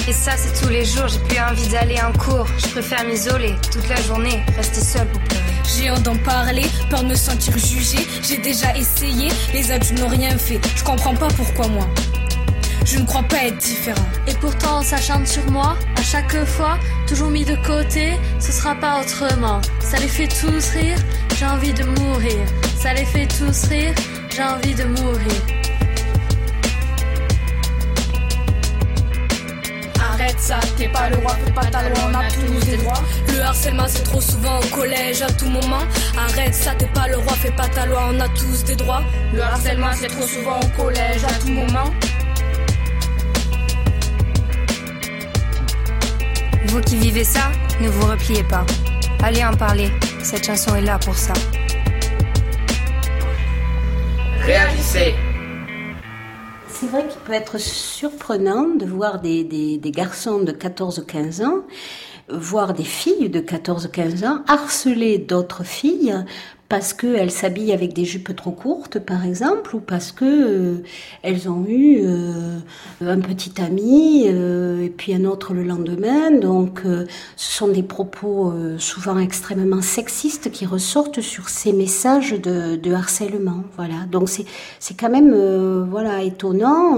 Et 0.08 0.13
ça, 0.13 0.32
c'est 0.38 0.62
tous 0.62 0.70
les 0.70 0.86
jours. 0.86 1.08
J'ai 1.08 1.20
plus 1.20 1.39
envie 1.39 1.67
d'aller 1.67 2.00
en 2.02 2.13
cours. 2.17 2.48
Je 2.58 2.67
préfère 2.70 3.04
m'isoler 3.06 3.56
toute 3.72 3.88
la 3.89 4.02
journée, 4.04 4.41
rester 4.56 4.80
seule 4.80 5.08
pour 5.08 5.22
pleurer. 5.24 5.43
J'ai 5.65 5.91
honte 5.91 6.04
d'en 6.04 6.15
parler, 6.15 6.65
peur 6.89 7.04
de 7.04 7.10
me 7.10 7.15
sentir 7.15 7.58
jugée. 7.58 8.08
J'ai 8.24 8.38
déjà 8.38 8.76
essayé, 8.78 9.30
les 9.54 9.70
adultes 9.72 10.00
n'ont 10.00 10.08
rien 10.08 10.38
fait. 10.38 10.62
Je 10.78 10.84
comprends 10.84 11.13
pas 11.13 11.28
pourquoi 11.28 11.67
moi. 11.67 11.88
Je 12.86 13.00
ne 13.00 13.06
crois 13.06 13.24
pas 13.24 13.43
être 13.43 13.58
différent. 13.58 14.08
Et 14.28 14.34
pourtant, 14.36 14.82
ça 14.82 14.96
chante 14.96 15.28
sur 15.28 15.46
moi, 15.52 15.76
à 15.98 16.02
chaque 16.04 16.46
fois, 16.46 16.78
toujours 17.06 17.30
mis 17.30 17.43
de 17.43 17.58
côté, 17.67 18.13
ce 18.39 18.54
sera 18.54 18.76
pas 18.76 19.02
autrement. 19.02 19.60
Ça 19.82 19.98
les 19.98 20.08
fait 20.08 20.30
tous 20.30 20.70
rire, 20.70 20.98
j'ai 21.38 21.46
envie 21.46 21.74
de 21.74 21.84
mourir. 21.84 22.46
Ça 22.80 22.93
les 22.93 23.04
fait 23.04 23.28
tous 23.28 23.67
rire, 23.67 23.93
j'ai 24.30 24.43
envie 24.43 24.74
de 24.74 24.86
mourir. 24.86 25.57
Arrête 30.28 30.42
ça, 30.42 30.60
t'es 30.76 30.90
pas 30.90 31.10
le 31.10 31.16
roi, 31.20 31.38
fais 31.46 31.54
pas 31.54 31.66
ta 31.68 31.88
loi, 31.88 32.00
on 32.10 32.13
a 32.13 32.30
tous 32.30 32.66
des 32.66 32.76
droits. 32.76 33.02
Le 33.30 33.40
harcèlement 33.40 33.86
c'est 33.88 34.04
trop 34.04 34.20
souvent 34.20 34.60
au 34.60 34.76
collège 34.76 35.22
à 35.22 35.32
tout 35.32 35.50
moment. 35.50 35.80
Arrête 36.18 36.54
ça, 36.54 36.76
t'es 36.76 36.88
pas 36.88 37.08
le 37.08 37.16
roi, 37.16 37.32
fais 37.36 37.52
pas 37.52 37.70
ta 37.70 37.86
loi, 37.86 38.10
on 38.12 38.20
a 38.20 38.28
tous 38.28 38.66
des 38.66 38.76
droits. 38.76 39.04
Le 39.34 39.42
harcèlement 39.42 39.94
c'est 39.94 40.10
trop 40.10 40.28
souvent 40.28 40.60
au 40.60 40.82
collège 40.82 41.24
à 41.24 41.32
tout 41.40 41.48
moment. 41.48 41.94
Vous 46.66 46.82
qui 46.82 46.98
vivez 46.98 47.24
ça, 47.24 47.50
ne 47.80 47.88
vous 47.88 48.06
repliez 48.08 48.44
pas. 48.44 48.66
Allez 49.24 49.46
en 49.46 49.56
parler, 49.56 49.90
cette 50.22 50.46
chanson 50.46 50.76
est 50.76 50.82
là 50.82 51.00
pour 51.00 51.16
ça. 51.16 51.32
Réagissez 54.42 55.16
c'est 56.80 56.88
vrai 56.88 57.08
qu'il 57.08 57.20
peut 57.22 57.34
être 57.34 57.60
surprenant 57.60 58.68
de 58.68 58.86
voir 58.86 59.20
des, 59.20 59.44
des, 59.44 59.80
des 59.80 59.92
garçons 59.92 60.44
de 60.44 60.52
14-15 60.52 61.44
ans, 61.44 61.63
voir 62.30 62.76
des 62.76 62.84
filles 62.84 63.30
de 63.30 63.40
14-15 63.40 64.28
ans 64.28 64.44
harceler 64.48 65.18
d'autres 65.18 65.63
filles 65.63 66.13
parce 66.69 66.93
qu'elles 66.93 67.32
s'habillent 67.32 67.71
avec 67.71 67.93
des 67.93 68.03
jupes 68.03 68.36
trop 68.36 68.51
courtes, 68.51 68.99
par 68.99 69.25
exemple, 69.25 69.75
ou 69.75 69.80
parce 69.80 70.12
que 70.12 70.25
euh, 70.25 70.84
elles 71.23 71.49
ont 71.49 71.65
eu 71.65 72.01
euh, 72.01 72.60
un 72.99 73.19
petit 73.19 73.62
ami 73.62 74.25
euh, 74.27 74.84
et 74.84 74.89
puis 74.89 75.13
un 75.13 75.23
autre 75.23 75.53
le 75.53 75.63
lendemain. 75.63 76.32
Donc, 76.32 76.82
ce 76.84 77.51
sont 77.58 77.69
des 77.69 77.84
propos 77.84 78.53
souvent 78.77 79.17
extrêmement 79.17 79.82
sexistes 79.82 80.51
qui 80.51 80.65
ressortent 80.65 81.21
sur 81.21 81.47
ces 81.49 81.71
messages 81.71 82.32
de, 82.32 82.75
de 82.75 82.93
harcèlement. 82.93 83.63
Voilà. 83.77 84.06
Donc, 84.12 84.27
c'est 84.30 84.45
c'est 84.80 84.95
quand 84.99 85.10
même 85.10 85.34
voilà 85.89 86.21
étonnant. 86.23 86.97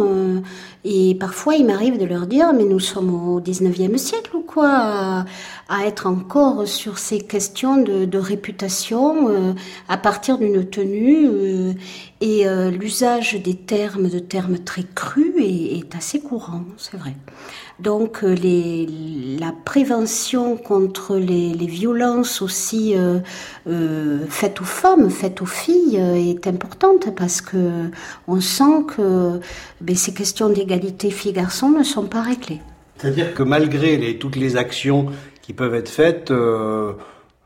et 0.83 1.15
parfois, 1.15 1.55
il 1.55 1.65
m'arrive 1.65 1.97
de 1.97 2.05
leur 2.05 2.27
dire, 2.27 2.53
mais 2.53 2.63
nous 2.63 2.79
sommes 2.79 3.13
au 3.13 3.39
19e 3.39 3.97
siècle 3.97 4.35
ou 4.35 4.41
quoi, 4.41 4.69
à, 4.69 5.25
à 5.69 5.85
être 5.85 6.07
encore 6.07 6.67
sur 6.67 6.97
ces 6.97 7.19
questions 7.19 7.77
de, 7.77 8.05
de 8.05 8.17
réputation 8.17 9.55
à 9.87 9.97
partir 9.97 10.37
d'une 10.37 10.65
tenue 10.65 11.27
euh, 11.27 11.73
et 12.21 12.47
euh, 12.47 12.69
l'usage 12.69 13.35
des 13.35 13.55
termes, 13.55 14.09
de 14.09 14.19
termes 14.19 14.59
très 14.59 14.83
crus 14.83 15.33
est, 15.39 15.95
assez 15.95 16.19
courant, 16.19 16.63
c'est 16.77 16.97
vrai. 16.97 17.15
Donc 17.79 18.23
euh, 18.23 18.35
la 19.39 19.53
prévention 19.65 20.57
contre 20.57 21.15
les, 21.15 21.53
violences 21.65 22.41
aussi 22.41 22.95
faites 24.29 24.61
aux 24.61 24.65
femmes, 24.65 25.09
faites 25.09 25.41
aux 25.41 25.45
filles 25.45 25.97
est 25.97 26.47
importante 26.47 27.15
parce 27.15 27.41
que 27.41 27.89
on 28.27 28.41
sent 28.41 28.85
que 28.95 29.39
ben, 29.81 29.95
ces 29.95 30.13
questions 30.13 30.49
d'égalité 30.49 31.09
filles-garçons 31.09 31.69
ne 31.69 31.83
sont 31.83 32.05
pas 32.05 32.21
réglées. 32.21 32.59
C'est-à-dire 32.97 33.33
que 33.33 33.43
malgré 33.43 34.17
toutes 34.19 34.35
les 34.35 34.57
actions 34.57 35.07
qui 35.41 35.53
peuvent 35.53 35.75
être 35.75 35.89
faites, 35.89 36.33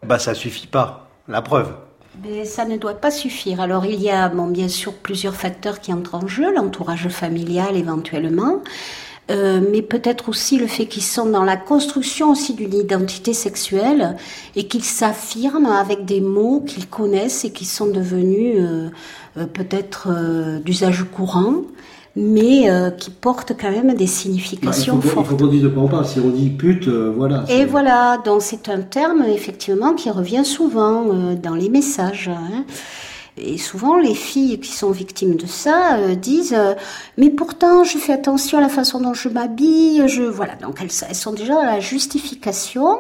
bah 0.05 0.19
ça 0.19 0.33
suffit 0.33 0.67
pas. 0.67 1.09
La 1.27 1.41
preuve. 1.41 1.73
Mais 2.21 2.45
ça 2.45 2.65
ne 2.65 2.77
doit 2.77 2.93
pas 2.93 3.11
suffire. 3.11 3.59
Alors 3.59 3.85
il 3.85 4.01
y 4.01 4.09
a 4.09 4.29
bon, 4.29 4.47
bien 4.47 4.67
sûr 4.67 4.93
plusieurs 4.93 5.35
facteurs 5.35 5.79
qui 5.79 5.91
entrent 5.91 6.15
en 6.15 6.27
jeu, 6.27 6.53
l'entourage 6.53 7.07
familial 7.07 7.75
éventuellement, 7.75 8.61
euh, 9.31 9.61
mais 9.71 9.81
peut-être 9.81 10.29
aussi 10.29 10.57
le 10.57 10.67
fait 10.67 10.85
qu'ils 10.85 11.03
sont 11.03 11.25
dans 11.25 11.43
la 11.43 11.57
construction 11.57 12.31
aussi 12.31 12.53
d'une 12.53 12.73
identité 12.73 13.33
sexuelle 13.33 14.15
et 14.55 14.67
qu'ils 14.67 14.83
s'affirment 14.83 15.71
avec 15.71 16.05
des 16.05 16.21
mots 16.21 16.61
qu'ils 16.61 16.87
connaissent 16.87 17.45
et 17.45 17.51
qui 17.51 17.65
sont 17.65 17.87
devenus 17.87 18.57
euh, 18.59 18.89
euh, 19.37 19.45
peut-être 19.45 20.09
d'usage 20.59 21.05
courant 21.11 21.63
mais 22.15 22.67
qui 22.97 23.09
portent 23.09 23.53
quand 23.59 23.71
même 23.71 23.95
des 23.95 24.07
significations 24.07 24.95
bah, 24.95 25.01
il 25.03 25.09
faut, 25.09 25.15
fortes. 25.15 25.27
Il 25.27 25.29
faut 25.31 25.43
qu'on 25.43 25.51
dise 25.51 25.63
de 25.63 25.69
quoi 25.69 25.83
on 25.83 25.87
parle. 25.87 26.05
Si 26.05 26.19
on 26.19 26.29
dit 26.29 26.49
pute, 26.49 26.87
voilà. 26.87 27.43
Et 27.49 27.65
voilà, 27.65 28.19
donc 28.23 28.41
c'est 28.41 28.69
un 28.69 28.81
terme 28.81 29.23
effectivement 29.23 29.93
qui 29.93 30.11
revient 30.11 30.45
souvent 30.45 31.05
dans 31.35 31.55
les 31.55 31.69
messages. 31.69 32.29
Hein. 32.29 32.65
Et 33.35 33.57
souvent, 33.57 33.97
les 33.97 34.13
filles 34.13 34.59
qui 34.59 34.71
sont 34.71 34.91
victimes 34.91 35.35
de 35.35 35.47
ça 35.47 35.97
euh, 35.97 36.15
disent 36.15 36.53
euh, 36.53 36.75
Mais 37.17 37.31
pourtant, 37.31 37.83
je 37.83 37.97
fais 37.97 38.13
attention 38.13 38.59
à 38.59 38.61
la 38.61 38.69
façon 38.69 39.01
dont 39.01 39.15
je 39.15 39.27
m'habille. 39.27 40.07
Je... 40.07 40.21
Voilà, 40.21 40.55
donc 40.55 40.79
elles, 40.81 40.91
elles, 41.07 41.15
sont 41.15 41.33
déjà 41.33 41.55
dans 41.55 41.63
la 41.63 41.79
justification, 41.79 42.99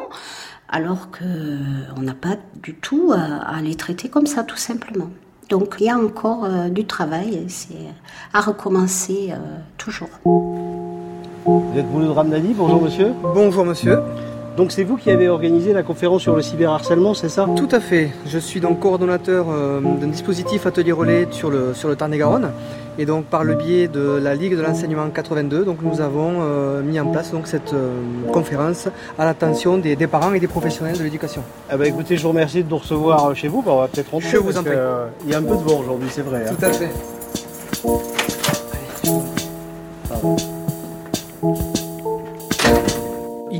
alors 0.69 1.11
qu'on 1.11 1.25
euh, 1.25 2.01
n'a 2.01 2.15
pas 2.15 2.37
du 2.63 2.73
tout 2.73 3.11
à, 3.13 3.47
à, 3.47 3.61
les 3.61 3.75
traiter 3.75 4.09
comme 4.09 4.25
ça, 4.25 4.43
tout 4.43 4.57
simplement. 4.57 5.09
Donc 5.49 5.75
il 5.79 5.85
y 5.85 5.89
a 5.89 5.97
encore 5.97 6.47
du 6.71 6.85
travail, 6.85 7.45
c'est 7.47 7.75
à 8.33 8.41
recommencer 8.41 9.33
toujours. 9.77 10.09
Vous 10.23 11.73
êtes 11.77 11.87
Bruno 11.91 12.13
Ramnadi, 12.13 12.53
bonjour 12.55 12.81
monsieur. 12.81 13.11
Bonjour 13.35 13.65
monsieur. 13.65 13.99
Donc 14.55 14.71
c'est 14.71 14.83
vous 14.83 14.97
qui 14.97 15.09
avez 15.09 15.29
organisé 15.29 15.73
la 15.73 15.81
conférence 15.83 16.21
sur 16.21 16.35
le 16.35 16.41
cyberharcèlement, 16.41 17.13
c'est 17.13 17.29
ça? 17.29 17.47
Tout 17.55 17.69
à 17.71 17.79
fait. 17.79 18.11
Je 18.27 18.37
suis 18.37 18.59
donc 18.59 18.79
coordonnateur 18.79 19.47
euh, 19.49 19.81
d'un 19.81 20.07
dispositif 20.07 20.67
atelier 20.67 20.91
relais 20.91 21.27
sur 21.31 21.49
le, 21.49 21.73
sur 21.73 21.89
le 21.89 21.95
Tarn-et-Garonne. 21.95 22.51
Et 22.97 23.05
donc 23.05 23.25
par 23.25 23.43
le 23.43 23.55
biais 23.55 23.87
de 23.87 24.19
la 24.21 24.35
Ligue 24.35 24.55
de 24.55 24.61
l'enseignement 24.61 25.09
82, 25.09 25.65
donc 25.65 25.81
nous 25.81 26.01
avons 26.01 26.41
euh, 26.41 26.83
mis 26.83 26.99
en 26.99 27.07
place 27.07 27.31
donc 27.31 27.47
cette 27.47 27.73
euh, 27.73 27.99
conférence 28.31 28.87
à 29.17 29.25
l'attention 29.25 29.77
des, 29.77 29.95
des, 29.95 30.07
parents 30.07 30.33
et 30.33 30.39
des 30.39 30.47
professionnels 30.47 30.97
de 30.97 31.03
l'éducation. 31.03 31.43
Ah 31.69 31.77
bah 31.77 31.87
écoutez, 31.87 32.17
je 32.17 32.23
vous 32.23 32.29
remercie 32.29 32.63
de 32.63 32.69
nous 32.69 32.77
recevoir 32.77 33.35
chez 33.35 33.47
vous. 33.47 33.61
Bah, 33.61 33.71
on 33.73 33.79
va 33.81 33.87
peut-être 33.87 34.11
rentrer. 34.11 34.29
Je 34.29 34.37
vous 34.37 34.57
en 34.57 34.63
prie. 34.63 34.75
Il 35.25 35.31
y 35.31 35.33
a 35.33 35.39
un 35.39 35.43
peu 35.43 35.55
de 35.55 35.61
vent 35.61 35.79
aujourd'hui, 35.79 36.09
c'est 36.11 36.21
vrai. 36.21 36.45
Tout 36.45 36.55
hein. 36.63 36.69
à 36.69 36.73
fait. 36.73 36.89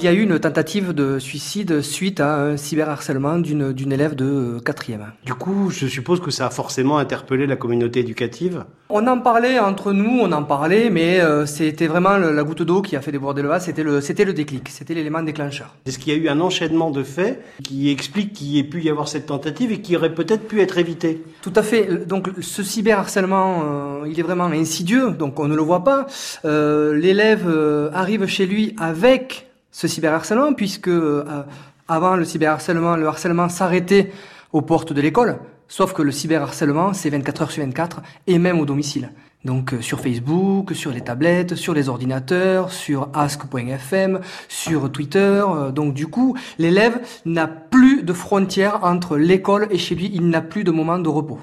Il 0.04 0.08
y 0.08 0.10
a 0.10 0.14
eu 0.14 0.24
une 0.24 0.38
tentative 0.38 0.92
de 0.92 1.18
suicide 1.18 1.80
suite 1.80 2.20
à 2.20 2.36
un 2.36 2.58
cyberharcèlement 2.58 3.38
d'une 3.38 3.92
élève 3.94 4.16
de 4.16 4.60
4e. 4.60 5.00
Du 5.26 5.34
coup, 5.34 5.70
je 5.70 5.88
suppose 5.88 6.20
que 6.20 6.30
ça 6.30 6.48
a 6.48 6.50
forcément 6.50 6.98
interpellé 6.98 7.48
la 7.48 7.56
communauté 7.56 8.02
éducative 8.02 8.66
On 8.90 9.08
en 9.08 9.20
parlait 9.20 9.60
entre 9.60 9.94
nous, 9.94 10.20
on 10.20 10.30
en 10.34 10.44
parlait, 10.44 10.90
mais 10.90 11.22
euh, 11.22 11.46
c'était 11.46 11.88
vraiment 11.88 12.18
la 12.18 12.44
goutte 12.44 12.64
d'eau 12.64 12.82
qui 12.82 12.98
a 12.98 13.02
fait 13.02 13.14
déborder 13.14 13.44
le 13.44 13.48
vase, 13.48 13.64
c'était 13.64 13.82
le, 13.84 14.02
le 14.02 14.34
déclic, 14.34 14.68
c'était 14.68 14.94
l'élément 14.94 15.24
déclencheur. 15.24 15.74
Est-ce 15.86 15.98
qu'il 15.98 16.12
y 16.12 16.18
a 16.18 16.20
eu 16.20 16.28
un 16.28 16.42
enchaînement 16.42 16.92
de 16.92 17.04
faits 17.04 17.42
qui 17.64 17.90
explique 17.90 18.34
qu'il 18.34 18.48
y 18.48 18.60
ait 18.60 18.66
pu 18.66 18.82
y 18.82 18.90
avoir 18.90 19.08
cette 19.08 19.28
tentative 19.28 19.72
et 19.72 19.80
qui 19.80 19.96
aurait 19.96 20.14
peut-être 20.14 20.50
pu 20.50 20.60
être 20.60 20.78
évité 20.80 21.24
Tout 21.42 21.54
à 21.56 21.64
fait. 21.64 22.06
Donc 22.06 22.30
ce 22.42 22.62
cyberharcèlement, 22.62 23.64
euh, 23.64 24.08
il 24.10 24.20
est 24.20 24.24
vraiment 24.24 24.48
insidieux, 24.48 25.12
donc 25.12 25.40
on 25.40 25.48
ne 25.48 25.56
le 25.56 25.62
voit 25.62 25.86
pas. 25.86 26.08
Euh, 26.44 26.94
L'élève 26.94 27.46
euh, 27.48 27.90
arrive 27.94 28.26
chez 28.26 28.46
lui 28.46 28.76
avec 28.78 29.53
ce 29.74 29.88
cyberharcèlement, 29.88 30.54
puisque 30.54 30.88
euh, 30.88 31.44
avant 31.90 32.16
le 32.16 32.24
cyberharcèlement, 32.24 32.96
le 32.96 33.08
harcèlement 33.08 33.50
s'arrêtait 33.50 34.12
aux 34.54 34.62
portes 34.62 34.94
de 34.94 35.02
l'école, 35.02 35.40
sauf 35.68 35.94
que 35.94 36.04
le 36.04 36.12
cyberharcèlement, 36.12 36.94
c'est 36.94 37.10
24 37.10 37.42
heures 37.42 37.52
sur 37.52 37.64
24, 37.64 38.02
et 38.28 38.38
même 38.38 38.60
au 38.60 38.66
domicile. 38.66 39.10
Donc 39.46 39.74
euh, 39.74 39.82
sur 39.82 40.00
Facebook, 40.00 40.74
sur 40.74 40.92
les 40.92 41.02
tablettes, 41.02 41.56
sur 41.56 41.74
les 41.74 41.90
ordinateurs, 41.90 42.72
sur 42.72 43.10
ask.fm, 43.14 44.22
sur 44.48 44.92
Twitter. 44.92 45.44
Euh, 45.46 45.72
donc 45.72 45.94
du 45.94 46.08
coup, 46.08 46.38
l'élève 46.60 47.02
n'a 47.26 47.48
plus 47.74 48.04
de 48.04 48.14
frontières 48.14 48.82
entre 48.84 49.18
l'école 49.18 49.68
et 49.72 49.80
chez 49.80 49.96
lui, 49.96 50.12
il 50.14 50.30
n'a 50.30 50.42
plus 50.42 50.64
de 50.64 50.70
moment 50.70 51.00
de 51.00 51.10
repos. 51.10 51.40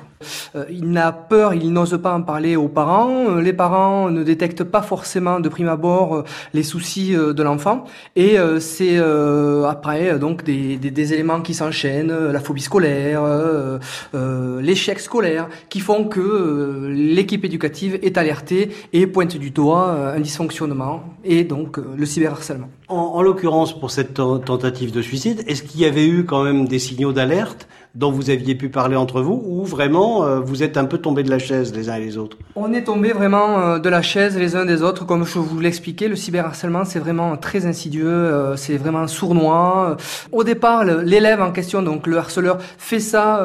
Euh, 0.54 0.64
il 0.70 0.88
n'a 0.88 1.10
peur, 1.10 1.54
il 1.54 1.72
n'ose 1.72 1.98
pas 2.00 2.14
en 2.14 2.22
parler 2.22 2.54
aux 2.54 2.68
parents. 2.68 3.34
Les 3.34 3.52
parents 3.52 4.10
ne 4.10 4.22
détectent 4.22 4.62
pas 4.62 4.80
forcément 4.80 5.40
de 5.40 5.48
prime 5.48 5.68
abord 5.68 6.22
les 6.54 6.62
soucis 6.62 7.14
de 7.14 7.42
l'enfant. 7.42 7.82
Et 8.14 8.36
c'est 8.60 8.96
après 9.68 10.20
donc 10.20 10.44
des, 10.44 10.76
des, 10.76 10.92
des 10.92 11.12
éléments 11.14 11.40
qui 11.40 11.52
s'enchaînent, 11.52 12.14
la 12.28 12.38
phobie 12.38 12.62
scolaire, 12.62 13.22
l'échec 14.60 15.00
scolaire, 15.00 15.48
qui 15.68 15.80
font 15.80 16.04
que 16.04 16.92
l'équipe 16.92 17.44
éducative 17.44 17.98
est 18.02 18.16
alertée 18.18 18.70
et 18.92 19.08
pointe 19.08 19.36
du 19.36 19.50
doigt 19.50 20.14
un 20.14 20.20
dysfonctionnement 20.20 21.02
et 21.24 21.42
donc 21.42 21.78
le 21.78 22.06
cyberharcèlement. 22.06 22.68
En, 22.90 23.14
en 23.14 23.22
l'occurrence, 23.22 23.78
pour 23.78 23.90
cette 23.90 24.14
tentative 24.14 24.92
de 24.92 25.00
suicide, 25.00 25.44
est-ce 25.46 25.62
qu'il 25.62 25.80
y 25.80 25.86
avait 25.86 26.06
eu 26.06 26.24
quand 26.24 26.42
même 26.42 26.66
des 26.66 26.80
signaux 26.80 27.12
d'alerte 27.12 27.68
dont 27.94 28.10
vous 28.10 28.30
aviez 28.30 28.54
pu 28.54 28.68
parler 28.68 28.96
entre 28.96 29.20
vous 29.20 29.42
ou 29.46 29.64
vraiment 29.64 30.24
euh, 30.24 30.40
vous 30.40 30.62
êtes 30.62 30.76
un 30.76 30.84
peu 30.84 30.98
tombés 30.98 31.22
de 31.22 31.30
la 31.30 31.38
chaise 31.38 31.72
les 31.74 31.88
uns 31.88 31.94
et 31.94 32.00
les 32.00 32.18
autres? 32.18 32.36
On 32.56 32.72
est 32.72 32.84
tombés 32.84 33.12
vraiment 33.12 33.60
euh, 33.60 33.78
de 33.78 33.88
la 33.88 34.02
chaise 34.02 34.36
les 34.36 34.56
uns 34.56 34.64
des 34.64 34.82
autres. 34.82 35.06
Comme 35.06 35.24
je 35.24 35.38
vous 35.38 35.60
l'expliquais, 35.60 36.08
le 36.08 36.16
cyberharcèlement 36.16 36.84
c'est 36.84 36.98
vraiment 36.98 37.36
très 37.36 37.64
insidieux, 37.66 38.08
euh, 38.08 38.56
c'est 38.56 38.76
vraiment 38.76 39.06
sournois. 39.06 39.96
Au 40.32 40.44
départ, 40.44 40.84
l'élève 40.84 41.40
en 41.40 41.52
question, 41.52 41.82
donc 41.82 42.06
le 42.08 42.18
harceleur, 42.18 42.58
fait 42.78 43.00
ça 43.00 43.44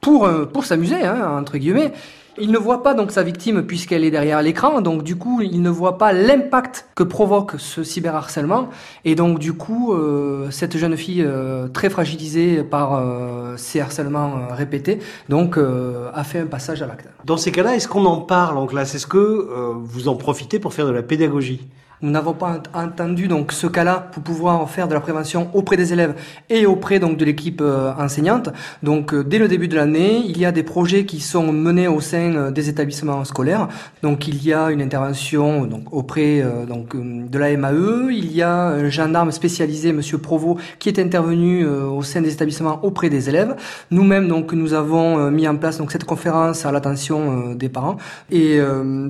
pour, 0.00 0.28
pour 0.52 0.64
s'amuser, 0.64 1.02
hein, 1.04 1.38
entre 1.38 1.58
guillemets. 1.58 1.92
Il 2.38 2.50
ne 2.50 2.58
voit 2.58 2.82
pas 2.82 2.92
donc 2.92 3.12
sa 3.12 3.22
victime 3.22 3.62
puisqu'elle 3.62 4.04
est 4.04 4.10
derrière 4.10 4.42
l'écran, 4.42 4.82
donc 4.82 5.02
du 5.02 5.16
coup 5.16 5.40
il 5.40 5.62
ne 5.62 5.70
voit 5.70 5.96
pas 5.96 6.12
l'impact 6.12 6.86
que 6.94 7.02
provoque 7.02 7.54
ce 7.58 7.82
cyberharcèlement. 7.82 8.68
Et 9.06 9.14
donc 9.14 9.38
du 9.38 9.54
coup 9.54 9.94
euh, 9.94 10.50
cette 10.50 10.76
jeune 10.76 10.98
fille 10.98 11.22
euh, 11.24 11.68
très 11.68 11.88
fragilisée 11.88 12.62
par 12.62 12.94
euh, 12.94 13.54
ces 13.56 13.80
harcèlements 13.80 14.48
répétés 14.50 14.98
donc 15.30 15.58
a 15.58 16.24
fait 16.24 16.40
un 16.40 16.46
passage 16.46 16.82
à 16.82 16.86
l'acte. 16.86 17.08
Dans 17.24 17.36
ces 17.38 17.52
cas-là, 17.52 17.74
est-ce 17.74 17.88
qu'on 17.88 18.04
en 18.04 18.18
parle 18.18 18.58
en 18.58 18.66
classe? 18.66 18.94
Est-ce 18.94 19.06
que 19.06 19.48
vous 19.82 20.08
en 20.08 20.16
profitez 20.16 20.58
pour 20.58 20.74
faire 20.74 20.86
de 20.86 20.92
la 20.92 21.02
pédagogie? 21.02 21.66
Nous 22.02 22.10
n'avons 22.10 22.34
pas 22.34 22.60
entendu 22.74 23.26
donc 23.26 23.52
ce 23.52 23.66
cas-là 23.66 24.08
pour 24.12 24.22
pouvoir 24.22 24.68
faire 24.68 24.86
de 24.86 24.94
la 24.94 25.00
prévention 25.00 25.48
auprès 25.54 25.76
des 25.78 25.94
élèves 25.94 26.14
et 26.50 26.66
auprès 26.66 26.98
donc 26.98 27.16
de 27.16 27.24
l'équipe 27.24 27.60
euh, 27.62 27.92
enseignante. 27.98 28.50
Donc 28.82 29.14
euh, 29.14 29.24
dès 29.24 29.38
le 29.38 29.48
début 29.48 29.66
de 29.68 29.76
l'année, 29.76 30.22
il 30.26 30.38
y 30.38 30.44
a 30.44 30.52
des 30.52 30.62
projets 30.62 31.06
qui 31.06 31.20
sont 31.20 31.52
menés 31.52 31.88
au 31.88 32.00
sein 32.00 32.34
euh, 32.34 32.50
des 32.50 32.68
établissements 32.68 33.24
scolaires. 33.24 33.68
Donc 34.02 34.28
il 34.28 34.44
y 34.44 34.52
a 34.52 34.70
une 34.70 34.82
intervention 34.82 35.64
donc 35.64 35.92
auprès 35.92 36.44
donc 36.68 36.94
de 36.96 37.38
la 37.38 37.56
MAE, 37.56 38.10
il 38.10 38.34
y 38.34 38.42
a 38.42 38.66
un 38.66 38.88
gendarme 38.90 39.32
spécialisé 39.32 39.92
monsieur 39.92 40.18
Provo 40.18 40.58
qui 40.78 40.88
est 40.88 40.98
intervenu 40.98 41.66
au 41.66 42.02
sein 42.02 42.20
des 42.20 42.32
établissements 42.32 42.80
auprès 42.84 43.08
des 43.08 43.28
élèves. 43.28 43.56
Nous-mêmes 43.90 44.28
donc 44.28 44.52
nous 44.52 44.74
avons 44.74 45.30
mis 45.30 45.48
en 45.48 45.56
place 45.56 45.78
donc 45.78 45.92
cette 45.92 46.04
conférence 46.04 46.66
à 46.66 46.72
l'attention 46.72 47.54
des 47.54 47.68
parents 47.68 47.96
et 48.30 48.58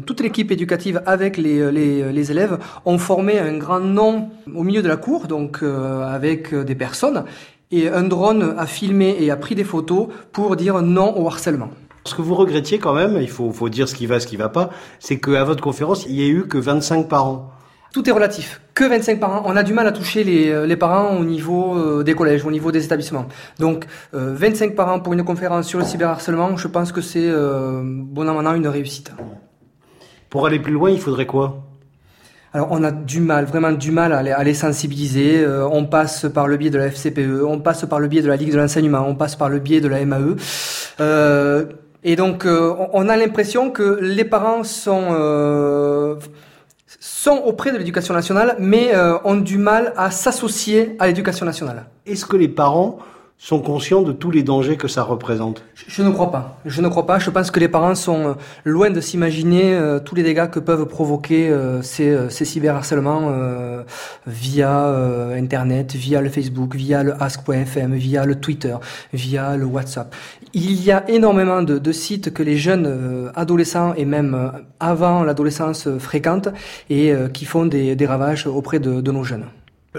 toute 0.07 0.20
l'équipe 0.20 0.51
éducative 0.51 1.03
avec 1.07 1.37
les, 1.37 1.72
les 1.72 2.30
élèves 2.30 2.59
ont 2.84 2.98
formé 2.98 3.38
un 3.38 3.56
grand 3.56 3.80
nom 3.80 4.30
au 4.54 4.62
milieu 4.62 4.82
de 4.82 4.88
la 4.88 4.96
cour, 4.96 5.26
donc 5.26 5.60
euh, 5.62 6.02
avec 6.06 6.54
des 6.54 6.74
personnes, 6.74 7.24
et 7.70 7.88
un 7.88 8.04
drone 8.04 8.54
a 8.58 8.66
filmé 8.66 9.16
et 9.20 9.30
a 9.30 9.36
pris 9.36 9.54
des 9.54 9.64
photos 9.64 10.08
pour 10.32 10.56
dire 10.56 10.82
non 10.82 11.18
au 11.18 11.26
harcèlement. 11.26 11.70
Ce 12.04 12.14
que 12.14 12.22
vous 12.22 12.34
regrettiez 12.34 12.78
quand 12.78 12.94
même, 12.94 13.18
il 13.20 13.28
faut, 13.28 13.50
faut 13.50 13.68
dire 13.68 13.88
ce 13.88 13.94
qui 13.94 14.06
va, 14.06 14.20
ce 14.20 14.26
qui 14.26 14.36
va 14.36 14.48
pas, 14.48 14.70
c'est 15.00 15.18
qu'à 15.18 15.42
votre 15.42 15.62
conférence, 15.62 16.06
il 16.06 16.14
y 16.14 16.24
a 16.24 16.28
eu 16.28 16.46
que 16.46 16.58
25 16.58 17.08
parents. 17.08 17.50
Tout 17.92 18.08
est 18.08 18.12
relatif. 18.12 18.60
Que 18.74 18.84
25 18.84 19.18
parents. 19.18 19.42
On 19.46 19.56
a 19.56 19.62
du 19.62 19.72
mal 19.72 19.86
à 19.86 19.92
toucher 19.92 20.22
les, 20.22 20.66
les 20.66 20.76
parents 20.76 21.16
au 21.16 21.24
niveau 21.24 21.76
euh, 21.76 22.02
des 22.02 22.14
collèges, 22.14 22.44
au 22.44 22.50
niveau 22.50 22.70
des 22.70 22.84
établissements. 22.84 23.26
Donc, 23.58 23.86
euh, 24.14 24.34
25 24.36 24.74
parents 24.76 25.00
pour 25.00 25.14
une 25.14 25.24
conférence 25.24 25.66
sur 25.66 25.78
le 25.78 25.84
cyberharcèlement, 25.86 26.56
je 26.56 26.68
pense 26.68 26.92
que 26.92 27.00
c'est, 27.00 27.26
euh, 27.26 27.80
bon 27.82 28.28
an, 28.28 28.54
une 28.54 28.68
réussite. 28.68 29.12
Pour 30.28 30.46
aller 30.46 30.58
plus 30.58 30.74
loin, 30.74 30.90
il 30.90 31.00
faudrait 31.00 31.26
quoi? 31.26 31.65
Alors 32.57 32.68
on 32.70 32.82
a 32.84 32.90
du 32.90 33.20
mal, 33.20 33.44
vraiment 33.44 33.70
du 33.70 33.90
mal 33.90 34.14
à 34.14 34.42
les, 34.42 34.54
sensibiliser. 34.54 35.44
Euh, 35.44 35.68
on 35.70 35.84
passe 35.84 36.24
par 36.32 36.48
le 36.48 36.57
biais 36.57 36.70
de 36.70 36.78
la 36.78 36.86
FCPE, 36.86 37.44
on 37.46 37.61
passe 37.61 37.84
par 37.84 38.00
le 38.00 38.09
biais 38.09 38.22
de 38.22 38.28
la 38.28 38.36
Ligue 38.36 38.50
de 38.50 38.57
l'enseignement, 38.57 39.04
on 39.07 39.14
passe 39.14 39.36
par 39.36 39.50
le 39.50 39.59
biais 39.59 39.82
de 39.82 39.88
la 39.88 40.02
MAE. 40.07 40.36
Euh, 41.00 41.66
et 42.02 42.16
donc 42.16 42.46
euh, 42.46 42.72
on 42.94 43.11
a 43.11 43.16
l'impression 43.18 43.70
que 43.70 43.98
les 44.00 44.24
parents 44.24 44.64
sont 44.64 46.16
sont 46.98 47.42
auprès 47.44 47.72
de 47.72 47.76
l'éducation 47.76 48.14
nationale, 48.14 48.57
mais 48.59 48.90
ont 49.24 49.36
du 49.36 49.59
mal 49.59 49.92
à 49.98 50.11
s'associer 50.11 50.96
à 50.98 51.09
l'éducation 51.09 51.44
nationale. 51.44 51.84
Est-ce 52.07 52.24
que 52.24 52.38
les 52.38 52.48
parents 52.48 53.00
sont 53.39 53.61
conscients 53.61 54.03
de 54.03 54.12
tous 54.12 54.30
les 54.30 54.43
dangers 54.43 54.76
que 54.76 54.89
ça 54.89 55.03
représente 55.03 55.62
Je 55.74 56.03
ne 56.03 56.11
crois 56.11 56.32
pas. 56.32 56.59
Je 56.64 56.80
ne 56.80 56.89
crois 56.89 57.07
pas. 57.07 57.18
Je 57.18 57.28
pense 57.30 57.51
que 57.51 57.61
les 57.61 57.68
parents 57.68 57.95
sont 57.95 58.28
euh, 58.28 58.34
loin 58.64 58.91
de 58.91 59.01
s'imaginer 59.01 59.74
euh, 59.74 59.99
tous 60.01 60.14
les 60.14 60.22
dégâts 60.22 60.49
que 60.49 60.59
peuvent 60.59 60.87
provoquer 60.87 61.51
euh, 61.51 61.82
ces, 61.82 62.28
cyberharcèlements 62.30 63.30
via 64.26 64.87
Internet, 65.37 65.95
via 65.95 66.20
le 66.20 66.28
Facebook, 66.28 66.74
via 66.74 67.03
le 67.03 67.20
Ask.fm, 67.22 67.95
via 67.95 68.24
le 68.24 68.37
Twitter, 68.37 68.76
via 69.12 69.57
le 69.57 69.64
WhatsApp. 69.64 70.14
Il 70.55 70.82
y 70.82 70.91
a 70.91 71.09
énormément 71.11 71.62
de, 71.62 71.93
sites 71.93 72.32
que 72.32 72.43
les 72.43 72.57
jeunes 72.57 73.30
adolescents 73.34 73.95
et 73.95 74.05
même 74.05 74.53
avant 74.80 75.24
l'adolescence 75.24 75.89
fréquentent 75.99 76.49
et 76.91 77.12
qui 77.32 77.45
font 77.45 77.66
des, 77.66 78.07
ravages 78.07 78.47
auprès 78.47 78.78
de 78.78 79.11
nos 79.11 79.24
jeunes. 79.24 79.47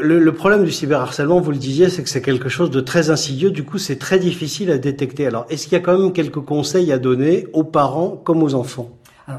Le, 0.02 0.32
problème 0.32 0.64
du 0.64 0.72
cyberharcèlement, 0.72 1.40
vous 1.40 1.52
le 1.52 1.58
disiez, 1.58 1.90
c'est 1.90 2.04
que 2.04 2.10
c'est 2.10 2.22
quelque 2.22 2.50
chose 2.50 2.70
de 2.72 2.82
très 2.82 3.10
insidieux. 3.10 3.52
Du 3.52 3.64
coup, 3.64 3.78
c'est 3.78 3.98
très 3.98 4.20
difficile 4.20 4.72
à 4.72 4.78
détecter. 4.78 5.28
Alors, 5.28 5.46
est-ce 5.50 5.64
qu'il 5.64 5.74
y 5.74 5.76
a 5.76 5.80
quand 5.80 5.98
même 5.98 6.14
quelques 6.14 6.42
conseils 6.42 6.92
à 6.92 6.98
donner 6.98 7.48
aux 7.54 7.64
parents 7.64 8.22
comme 8.24 8.44
aux 8.44 8.54
enfants? 8.54 8.97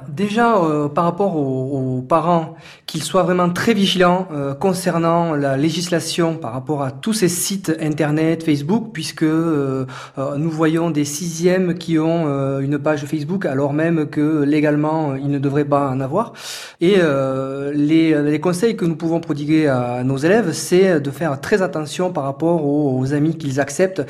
Déjà, 0.09 0.57
euh, 0.57 0.89
par 0.89 1.05
rapport 1.05 1.37
aux, 1.37 2.03
parents, 2.03 2.57
qu'ils 2.87 3.03
soient 3.03 3.23
vraiment 3.23 3.49
très 3.49 3.75
vigilants 3.75 4.29
euh, 4.33 4.55
concernant 4.55 5.35
la 5.35 5.57
législation 5.57 6.37
par 6.37 6.53
rapport 6.53 6.83
à 6.83 6.91
tous 6.91 7.13
ces 7.15 7.29
sites 7.29 7.75
Internet, 7.81 8.43
Facebook, 8.43 8.91
puisque 8.93 9.23
euh, 9.23 9.87
nous 10.37 10.51
voyons 10.51 10.91
des 10.91 11.05
sixièmes 11.05 11.75
qui 11.75 11.99
ont 11.99 12.59
une 12.61 12.79
page 12.79 13.05
Facebook, 13.05 13.47
alors 13.47 13.73
même 13.73 14.07
que 14.07 14.43
légalement, 14.43 15.15
ils 15.15 15.31
ne 15.31 15.39
devraient 15.39 15.65
pas 15.65 15.89
en 15.89 16.01
avoir. 16.01 16.33
Et 16.81 16.97
les, 17.75 18.23
les, 18.23 18.41
conseils 18.41 18.77
que 18.77 18.85
nous 18.85 18.97
pouvons 18.97 19.21
prodiguer 19.21 19.69
à 19.69 20.03
nos 20.05 20.17
élèves, 20.17 20.53
c'est 20.53 21.01
de 21.01 21.11
faire 21.11 21.41
très 21.41 21.63
attention 21.63 22.13
par 22.13 22.25
rapport 22.25 22.65
aux, 22.65 22.99
aux 22.99 23.13
amis 23.13 23.37
qu'ils 23.37 23.61
acceptent, 23.61 24.03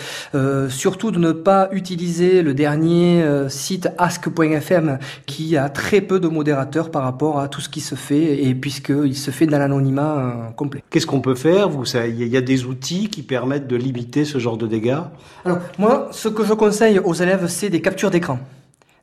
surtout 0.68 1.10
de 1.10 1.18
ne 1.18 1.32
pas 1.32 1.68
utiliser 1.72 2.42
le 2.42 2.54
dernier 2.54 3.24
site 3.48 3.88
ask.fm 3.98 4.98
qui 5.26 5.56
a 5.56 5.67
très 5.68 6.00
peu 6.00 6.20
de 6.20 6.28
modérateurs 6.28 6.90
par 6.90 7.02
rapport 7.02 7.40
à 7.40 7.48
tout 7.48 7.60
ce 7.60 7.68
qui 7.68 7.80
se 7.80 7.94
fait, 7.94 8.44
et 8.44 8.54
puisqu'il 8.54 9.16
se 9.16 9.30
fait 9.30 9.46
dans 9.46 9.58
l'anonymat 9.58 10.18
euh, 10.18 10.50
complet. 10.52 10.82
Qu'est-ce 10.90 11.06
qu'on 11.06 11.20
peut 11.20 11.34
faire 11.34 11.68
Il 12.06 12.28
y 12.28 12.36
a 12.36 12.40
des 12.40 12.64
outils 12.64 13.08
qui 13.08 13.22
permettent 13.22 13.66
de 13.66 13.76
limiter 13.76 14.24
ce 14.24 14.38
genre 14.38 14.56
de 14.56 14.66
dégâts? 14.66 14.98
Alors, 15.44 15.58
moi, 15.78 16.08
ce 16.12 16.28
que 16.28 16.44
je 16.44 16.52
conseille 16.54 16.98
aux 16.98 17.14
élèves, 17.14 17.46
c'est 17.48 17.70
des 17.70 17.80
captures 17.80 18.10
d'écran. 18.10 18.38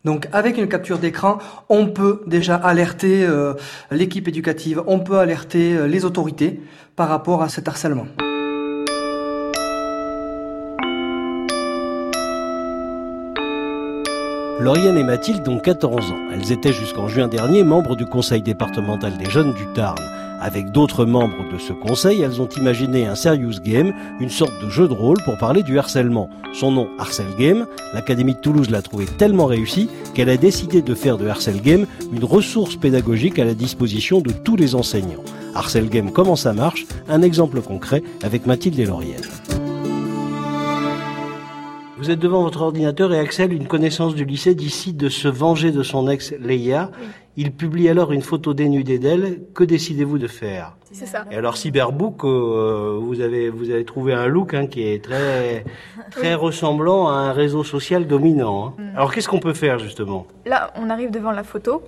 Donc 0.05 0.27
avec 0.31 0.59
une 0.59 0.67
capture 0.67 0.99
d'écran, 0.99 1.39
on 1.67 1.87
peut 1.87 2.21
déjà 2.27 2.55
alerter 2.55 3.25
euh, 3.25 3.55
l'équipe 3.89 4.27
éducative, 4.27 4.83
on 4.85 4.99
peut 4.99 5.17
alerter 5.17 5.75
euh, 5.75 5.87
les 5.87 6.05
autorités 6.05 6.61
par 6.95 7.09
rapport 7.09 7.41
à 7.41 7.49
cet 7.49 7.67
harcèlement. 7.67 8.05
Lauriane 14.57 14.97
et 14.97 15.03
Mathilde 15.03 15.45
ont 15.49 15.59
14 15.59 16.11
ans. 16.11 16.19
Elles 16.31 16.53
étaient 16.53 16.71
jusqu'en 16.71 17.09
juin 17.09 17.27
dernier 17.27 17.63
membres 17.63 17.97
du 17.97 18.05
conseil 18.05 18.41
départemental 18.41 19.17
des 19.17 19.29
jeunes 19.29 19.53
du 19.53 19.65
Tarn. 19.73 19.97
Avec 20.39 20.71
d'autres 20.71 21.03
membres 21.05 21.43
de 21.51 21.57
ce 21.57 21.73
conseil, 21.73 22.21
elles 22.21 22.41
ont 22.41 22.47
imaginé 22.47 23.05
un 23.05 23.15
serious 23.15 23.59
game, 23.61 23.93
une 24.21 24.29
sorte 24.29 24.53
de 24.63 24.69
jeu 24.69 24.87
de 24.87 24.93
rôle 24.93 25.17
pour 25.25 25.37
parler 25.37 25.61
du 25.61 25.77
harcèlement. 25.77 26.29
Son 26.53 26.71
nom, 26.71 26.87
Harcel 26.97 27.25
Game, 27.37 27.65
l'Académie 27.93 28.35
de 28.35 28.39
Toulouse 28.39 28.69
l'a 28.69 28.81
trouvé 28.81 29.05
tellement 29.05 29.45
réussi 29.45 29.89
qu'elle 30.13 30.29
a 30.29 30.37
décidé 30.37 30.81
de 30.81 30.95
faire 30.95 31.17
de 31.17 31.27
Harcel 31.27 31.61
Game 31.61 31.85
une 32.13 32.23
ressource 32.23 32.77
pédagogique 32.77 33.39
à 33.39 33.45
la 33.45 33.55
disposition 33.55 34.21
de 34.21 34.31
tous 34.31 34.55
les 34.55 34.73
enseignants. 34.73 35.23
Harcel 35.53 35.89
Game, 35.89 36.11
comment 36.11 36.37
ça 36.37 36.53
marche 36.53 36.85
Un 37.09 37.21
exemple 37.21 37.61
concret 37.61 38.03
avec 38.23 38.45
Mathilde 38.45 38.79
et 38.79 38.85
Lauriane. 38.85 39.21
Vous 42.05 42.11
êtes 42.11 42.19
devant 42.19 42.43
votre 42.43 42.61
ordinateur 42.61 43.11
et 43.13 43.19
Axel, 43.19 43.51
une 43.51 43.65
connaissance 43.65 44.13
du 44.13 44.25
lycée, 44.25 44.53
décide 44.53 44.95
de 44.95 45.09
se 45.09 45.27
venger 45.27 45.71
de 45.71 45.81
son 45.81 46.07
ex 46.07 46.33
Leia. 46.39 46.91
Il 47.35 47.51
publie 47.51 47.89
alors 47.89 48.11
une 48.11 48.21
photo 48.21 48.53
dénudée 48.53 48.99
d'elle. 48.99 49.39
Que 49.55 49.63
décidez-vous 49.63 50.19
de 50.19 50.27
faire? 50.27 50.77
C'est 50.91 51.07
ça. 51.07 51.25
Et 51.31 51.35
alors 51.35 51.57
Cyberbook, 51.57 52.23
euh, 52.23 52.99
vous 53.01 53.21
avez 53.21 53.49
vous 53.49 53.71
avez 53.71 53.85
trouvé 53.85 54.13
un 54.13 54.27
look 54.27 54.53
hein, 54.53 54.67
qui 54.67 54.83
est 54.83 55.03
très 55.03 55.65
très 56.11 56.35
ressemblant 56.35 57.07
à 57.07 57.13
un 57.13 57.31
réseau 57.31 57.63
social 57.63 58.05
dominant. 58.05 58.67
Hein. 58.67 58.73
Mm. 58.77 58.97
Alors 58.97 59.11
qu'est-ce 59.11 59.27
qu'on 59.27 59.39
peut 59.39 59.55
faire 59.55 59.79
justement? 59.79 60.27
Là, 60.45 60.73
on 60.75 60.91
arrive 60.91 61.09
devant 61.09 61.31
la 61.31 61.43
photo. 61.43 61.81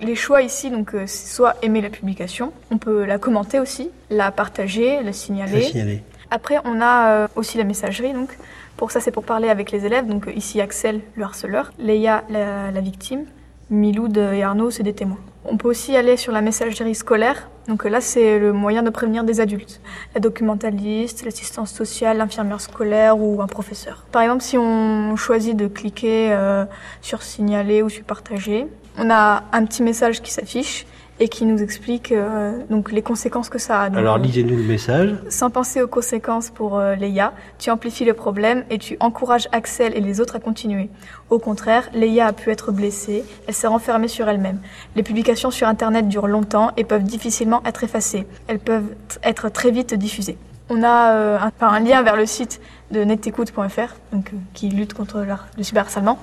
les 0.00 0.14
choix 0.14 0.42
ici, 0.42 0.70
donc, 0.70 0.94
euh, 0.94 1.02
c'est 1.06 1.34
soit 1.34 1.56
aimer 1.62 1.80
la 1.80 1.90
publication, 1.90 2.52
on 2.70 2.78
peut 2.78 3.04
la 3.04 3.18
commenter 3.18 3.58
aussi, 3.58 3.90
la 4.08 4.30
partager, 4.30 5.02
la 5.02 5.12
signaler. 5.12 5.62
La 5.62 5.62
signaler. 5.62 6.02
Après, 6.30 6.58
on 6.64 6.80
a 6.80 7.08
euh, 7.08 7.28
aussi 7.34 7.58
la 7.58 7.64
messagerie, 7.64 8.12
donc 8.12 8.36
pour 8.76 8.90
ça, 8.90 9.00
c'est 9.00 9.10
pour 9.10 9.24
parler 9.24 9.48
avec 9.48 9.70
les 9.70 9.86
élèves. 9.86 10.06
Donc 10.06 10.30
ici, 10.34 10.60
Axel, 10.60 11.00
le 11.14 11.24
harceleur, 11.24 11.72
Léa, 11.78 12.24
la, 12.28 12.80
victime, 12.80 13.24
Miloud 13.70 14.16
et 14.16 14.42
Arnaud, 14.42 14.70
c'est 14.70 14.82
des 14.82 14.92
témoins. 14.92 15.18
On 15.44 15.56
peut 15.56 15.68
aussi 15.68 15.96
aller 15.96 16.16
sur 16.16 16.32
la 16.32 16.40
messagerie 16.40 16.94
scolaire. 16.94 17.48
Donc 17.68 17.84
là, 17.84 18.00
c'est 18.00 18.38
le 18.38 18.52
moyen 18.52 18.82
de 18.82 18.90
prévenir 18.90 19.24
des 19.24 19.40
adultes. 19.40 19.80
La 20.14 20.20
documentaliste, 20.20 21.24
l'assistance 21.24 21.72
sociale, 21.72 22.18
l'infirmière 22.18 22.60
scolaire 22.60 23.18
ou 23.18 23.40
un 23.40 23.46
professeur. 23.46 24.04
Par 24.10 24.22
exemple, 24.22 24.42
si 24.42 24.58
on 24.58 25.16
choisit 25.16 25.56
de 25.56 25.66
cliquer 25.66 26.32
euh, 26.32 26.64
sur 27.00 27.22
signaler 27.22 27.82
ou 27.82 27.88
sur 27.88 28.04
partager, 28.04 28.66
on 28.98 29.10
a 29.10 29.44
un 29.52 29.64
petit 29.64 29.82
message 29.82 30.22
qui 30.22 30.32
s'affiche 30.32 30.86
et 31.20 31.28
qui 31.28 31.46
nous 31.46 31.62
explique 31.62 32.12
euh, 32.12 32.58
donc 32.70 32.90
les 32.90 33.02
conséquences 33.02 33.48
que 33.48 33.58
ça 33.58 33.82
a. 33.82 33.96
Alors 33.96 34.18
lisez-nous 34.18 34.56
le 34.56 34.62
message. 34.62 35.14
Sans 35.28 35.50
penser 35.50 35.80
aux 35.82 35.88
conséquences 35.88 36.50
pour 36.50 36.78
euh, 36.78 36.96
Leia, 36.96 37.32
tu 37.58 37.70
amplifies 37.70 38.04
le 38.04 38.14
problème 38.14 38.64
et 38.70 38.78
tu 38.78 38.96
encourages 39.00 39.48
Axel 39.52 39.96
et 39.96 40.00
les 40.00 40.20
autres 40.20 40.36
à 40.36 40.40
continuer. 40.40 40.90
Au 41.30 41.38
contraire, 41.38 41.88
Leia 41.94 42.26
a 42.26 42.32
pu 42.32 42.50
être 42.50 42.72
blessée, 42.72 43.24
elle 43.46 43.54
s'est 43.54 43.66
renfermée 43.66 44.08
sur 44.08 44.28
elle-même. 44.28 44.58
Les 44.96 45.02
publications 45.02 45.50
sur 45.50 45.68
Internet 45.68 46.08
durent 46.08 46.26
longtemps 46.26 46.72
et 46.76 46.84
peuvent 46.84 47.04
difficilement 47.04 47.62
être 47.64 47.84
effacées. 47.84 48.26
Elles 48.48 48.58
peuvent 48.58 48.94
être 49.22 49.48
très 49.48 49.70
vite 49.70 49.94
diffusées. 49.94 50.36
On 50.70 50.82
a 50.82 51.12
euh, 51.12 51.38
un, 51.38 51.66
un, 51.66 51.80
lien 51.80 52.02
vers 52.02 52.16
le 52.16 52.26
site 52.26 52.60
de 52.90 53.04
netécoute.fr, 53.04 53.94
donc 54.12 54.32
qui 54.54 54.68
lutte 54.70 54.94
contre 54.94 55.24
le 55.56 55.62
cyberharcèlement. 55.62 56.18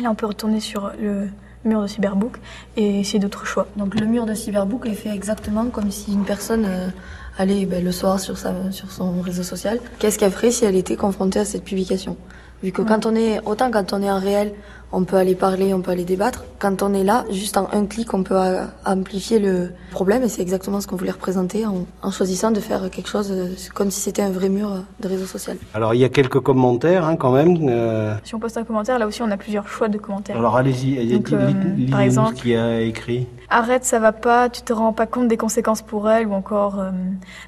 Là, 0.00 0.10
on 0.10 0.14
peut 0.14 0.26
retourner 0.26 0.60
sur 0.60 0.92
le 1.00 1.28
mur 1.66 1.82
de 1.82 1.86
Cyberbook 1.86 2.38
et 2.76 3.00
essayer 3.00 3.18
d'autres 3.18 3.46
choix. 3.46 3.66
Donc 3.76 3.98
le 3.98 4.06
mur 4.06 4.26
de 4.26 4.34
Cyberbook 4.34 4.86
est 4.86 4.94
fait 4.94 5.10
exactement 5.10 5.66
comme 5.66 5.90
si 5.90 6.12
une 6.12 6.24
personne 6.24 6.64
euh, 6.66 6.88
allait 7.38 7.66
ben, 7.66 7.84
le 7.84 7.92
soir 7.92 8.18
sur, 8.20 8.38
sa, 8.38 8.52
sur 8.72 8.90
son 8.90 9.20
réseau 9.20 9.42
social. 9.42 9.78
Qu'est-ce 9.98 10.18
qu'elle 10.18 10.32
ferait 10.32 10.50
si 10.50 10.64
elle 10.64 10.76
était 10.76 10.96
confrontée 10.96 11.40
à 11.40 11.44
cette 11.44 11.64
publication? 11.64 12.16
Vu 12.62 12.72
que 12.72 12.80
quand 12.80 13.04
on 13.04 13.14
est, 13.14 13.40
autant 13.44 13.70
quand 13.70 13.92
on 13.92 14.02
est 14.02 14.10
en 14.10 14.18
réel, 14.18 14.54
on 14.92 15.04
peut 15.04 15.16
aller 15.16 15.34
parler, 15.34 15.74
on 15.74 15.80
peut 15.80 15.90
aller 15.90 16.04
débattre. 16.04 16.44
Quand 16.58 16.82
on 16.82 16.94
est 16.94 17.02
là, 17.02 17.24
juste 17.30 17.56
en 17.56 17.68
un 17.72 17.86
clic, 17.86 18.14
on 18.14 18.22
peut 18.22 18.38
amplifier 18.84 19.38
le 19.38 19.72
problème 19.90 20.22
et 20.22 20.28
c'est 20.28 20.42
exactement 20.42 20.80
ce 20.80 20.86
qu'on 20.86 20.96
voulait 20.96 21.10
représenter 21.10 21.64
en, 21.66 22.10
choisissant 22.10 22.50
de 22.50 22.60
faire 22.60 22.88
quelque 22.90 23.08
chose 23.08 23.30
euh, 23.30 23.54
comme 23.74 23.90
si 23.90 24.00
c'était 24.00 24.22
un 24.22 24.30
vrai 24.30 24.48
mur 24.48 24.72
euh, 24.72 24.78
de 25.00 25.08
réseau 25.08 25.26
social. 25.26 25.56
Alors 25.74 25.94
il 25.94 26.00
y 26.00 26.04
a 26.04 26.08
quelques 26.08 26.40
commentaires 26.40 27.04
hein, 27.04 27.16
quand 27.16 27.32
même. 27.32 27.56
Euh. 27.68 28.14
Si 28.24 28.34
on 28.34 28.38
poste 28.38 28.56
un 28.56 28.64
commentaire, 28.64 28.98
là 28.98 29.06
aussi 29.06 29.22
on 29.22 29.30
a 29.30 29.36
plusieurs 29.36 29.68
choix 29.68 29.88
de 29.88 29.98
commentaires. 29.98 30.36
Alors 30.36 30.56
allez-y, 30.56 31.20
par 31.90 32.00
exemple, 32.00 32.34
qui 32.34 32.54
a 32.54 32.80
écrit. 32.80 33.26
Arrête, 33.50 33.84
ça 33.84 33.98
va 33.98 34.12
pas, 34.12 34.48
tu 34.48 34.62
te 34.62 34.72
rends 34.72 34.92
pas 34.92 35.06
compte 35.06 35.28
des 35.28 35.36
conséquences 35.36 35.82
pour 35.82 36.08
elle, 36.08 36.26
ou 36.26 36.32
encore 36.32 36.82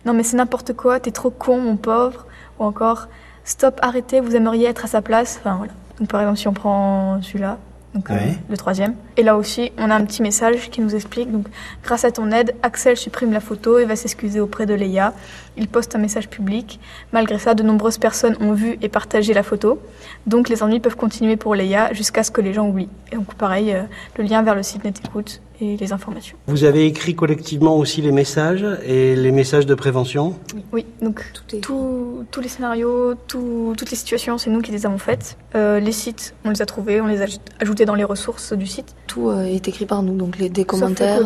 non 0.04 0.12
mais 0.12 0.22
c'est 0.22 0.36
n'importe 0.36 0.72
quoi, 0.74 1.00
t'es 1.00 1.10
trop 1.10 1.30
con 1.30 1.58
mon 1.58 1.76
pauvre, 1.76 2.26
ou 2.58 2.64
encore 2.64 3.08
stop, 3.44 3.78
arrêtez, 3.82 4.20
vous 4.20 4.36
aimeriez 4.36 4.66
être 4.66 4.84
à 4.84 4.88
sa 4.88 5.02
place. 5.02 5.38
Enfin 5.40 5.56
voilà. 5.56 5.72
Donc 5.98 6.08
par 6.08 6.20
exemple, 6.20 6.38
si 6.38 6.48
on 6.48 6.52
prend 6.52 7.20
celui-là, 7.22 7.58
donc 7.94 8.10
euh, 8.10 8.16
le 8.48 8.56
troisième. 8.56 8.94
Et 9.16 9.22
là 9.22 9.36
aussi, 9.36 9.72
on 9.78 9.90
a 9.90 9.94
un 9.94 10.04
petit 10.04 10.22
message 10.22 10.70
qui 10.70 10.80
nous 10.80 10.94
explique. 10.94 11.32
Donc, 11.32 11.46
grâce 11.82 12.04
à 12.04 12.10
ton 12.10 12.30
aide, 12.30 12.54
Axel 12.62 12.96
supprime 12.96 13.32
la 13.32 13.40
photo 13.40 13.78
et 13.78 13.86
va 13.86 13.96
s'excuser 13.96 14.40
auprès 14.40 14.66
de 14.66 14.74
Leia. 14.74 15.14
Il 15.56 15.68
poste 15.68 15.96
un 15.96 15.98
message 15.98 16.28
public. 16.28 16.78
Malgré 17.12 17.38
ça, 17.38 17.54
de 17.54 17.62
nombreuses 17.62 17.98
personnes 17.98 18.36
ont 18.40 18.52
vu 18.52 18.76
et 18.82 18.88
partagé 18.88 19.32
la 19.32 19.42
photo. 19.42 19.80
Donc, 20.26 20.48
les 20.48 20.62
ennuis 20.62 20.80
peuvent 20.80 20.96
continuer 20.96 21.36
pour 21.36 21.54
Leia 21.54 21.92
jusqu'à 21.94 22.22
ce 22.22 22.30
que 22.30 22.42
les 22.42 22.52
gens 22.52 22.68
oublient. 22.68 22.90
Et 23.10 23.16
donc, 23.16 23.34
pareil, 23.34 23.72
euh, 23.72 23.82
le 24.16 24.24
lien 24.24 24.42
vers 24.42 24.54
le 24.54 24.62
site 24.62 24.84
NetEcoute 24.84 25.40
et 25.60 25.76
les 25.76 25.92
informations. 25.92 26.36
Vous 26.46 26.64
avez 26.64 26.86
écrit 26.86 27.14
collectivement 27.14 27.76
aussi 27.76 28.00
les 28.00 28.12
messages 28.12 28.66
et 28.84 29.16
les 29.16 29.32
messages 29.32 29.66
de 29.66 29.74
prévention 29.74 30.34
Oui, 30.72 30.86
donc 31.02 31.24
tous 31.60 32.40
les 32.40 32.48
scénarios, 32.48 33.14
toutes 33.26 33.90
les 33.90 33.96
situations, 33.96 34.38
c'est 34.38 34.50
nous 34.50 34.60
qui 34.60 34.72
les 34.72 34.86
avons 34.86 34.98
faites. 34.98 35.36
Euh, 35.54 35.80
les 35.80 35.92
sites, 35.92 36.34
on 36.44 36.50
les 36.50 36.62
a 36.62 36.66
trouvés, 36.66 37.00
on 37.00 37.06
les 37.06 37.22
a 37.22 37.26
ajoutés 37.60 37.84
dans 37.84 37.94
les 37.94 38.04
ressources 38.04 38.52
du 38.52 38.66
site. 38.66 38.94
Tout 39.06 39.30
euh, 39.30 39.44
est 39.44 39.66
écrit 39.68 39.86
par 39.86 40.02
nous, 40.02 40.16
donc 40.16 40.38
les, 40.38 40.48
des 40.48 40.64
commentaires 40.64 41.20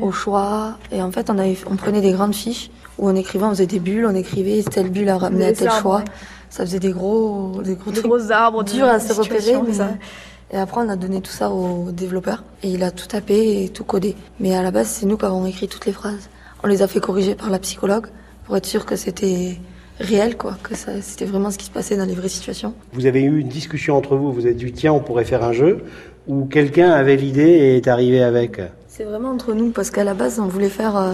au 0.00 0.12
choix. 0.12 0.78
Et 0.92 1.02
en 1.02 1.10
fait, 1.10 1.30
on, 1.30 1.38
avait, 1.38 1.56
on 1.68 1.76
prenait 1.76 2.00
des 2.00 2.12
grandes 2.12 2.34
fiches 2.34 2.70
où 2.98 3.08
on 3.08 3.16
écrivait, 3.16 3.44
on 3.44 3.50
faisait 3.50 3.66
des 3.66 3.80
bulles, 3.80 4.06
on 4.06 4.14
écrivait 4.14 4.62
telle 4.62 4.90
bulle 4.90 5.08
a 5.08 5.18
ramené 5.18 5.46
à 5.46 5.52
tel 5.52 5.70
choix. 5.70 6.04
Ça 6.48 6.64
faisait 6.64 6.78
des 6.78 6.92
gros, 6.92 7.60
des 7.62 7.74
gros, 7.74 7.90
des 7.90 8.00
gros 8.00 8.30
arbres, 8.30 8.62
durs 8.62 8.86
à 8.86 9.00
se 9.00 9.12
repérer. 9.12 9.56
Mais, 9.66 9.74
et 10.52 10.56
après, 10.56 10.80
on 10.80 10.88
a 10.88 10.96
donné 10.96 11.20
tout 11.20 11.32
ça 11.32 11.50
au 11.50 11.90
développeur 11.90 12.44
et 12.62 12.68
il 12.68 12.82
a 12.84 12.90
tout 12.90 13.06
tapé 13.06 13.64
et 13.64 13.68
tout 13.68 13.84
codé. 13.84 14.14
Mais 14.38 14.54
à 14.54 14.62
la 14.62 14.70
base, 14.70 14.88
c'est 14.88 15.06
nous 15.06 15.16
qui 15.16 15.24
avons 15.24 15.44
écrit 15.46 15.68
toutes 15.68 15.86
les 15.86 15.92
phrases. 15.92 16.28
On 16.62 16.68
les 16.68 16.82
a 16.82 16.88
fait 16.88 17.00
corriger 17.00 17.34
par 17.34 17.50
la 17.50 17.58
psychologue 17.58 18.06
pour 18.44 18.56
être 18.56 18.66
sûr 18.66 18.86
que 18.86 18.96
c'était 18.96 19.58
réel, 19.98 20.36
quoi, 20.36 20.56
que 20.62 20.74
c'était 20.74 21.24
vraiment 21.24 21.50
ce 21.50 21.58
qui 21.58 21.66
se 21.66 21.70
passait 21.70 21.96
dans 21.96 22.04
les 22.04 22.14
vraies 22.14 22.28
situations. 22.28 22.74
Vous 22.92 23.06
avez 23.06 23.22
eu 23.22 23.40
une 23.40 23.48
discussion 23.48 23.96
entre 23.96 24.16
vous, 24.16 24.32
vous 24.32 24.46
avez 24.46 24.54
dit 24.54 24.72
tiens, 24.72 24.92
on 24.92 25.00
pourrait 25.00 25.24
faire 25.24 25.42
un 25.42 25.52
jeu, 25.52 25.84
ou 26.26 26.44
quelqu'un 26.44 26.90
avait 26.90 27.16
l'idée 27.16 27.42
et 27.42 27.76
est 27.76 27.88
arrivé 27.88 28.22
avec 28.22 28.60
C'est 28.88 29.04
vraiment 29.04 29.30
entre 29.30 29.54
nous, 29.54 29.70
parce 29.70 29.90
qu'à 29.90 30.04
la 30.04 30.14
base, 30.14 30.38
on 30.38 30.46
voulait 30.46 30.68
faire 30.68 30.96
euh, 30.96 31.12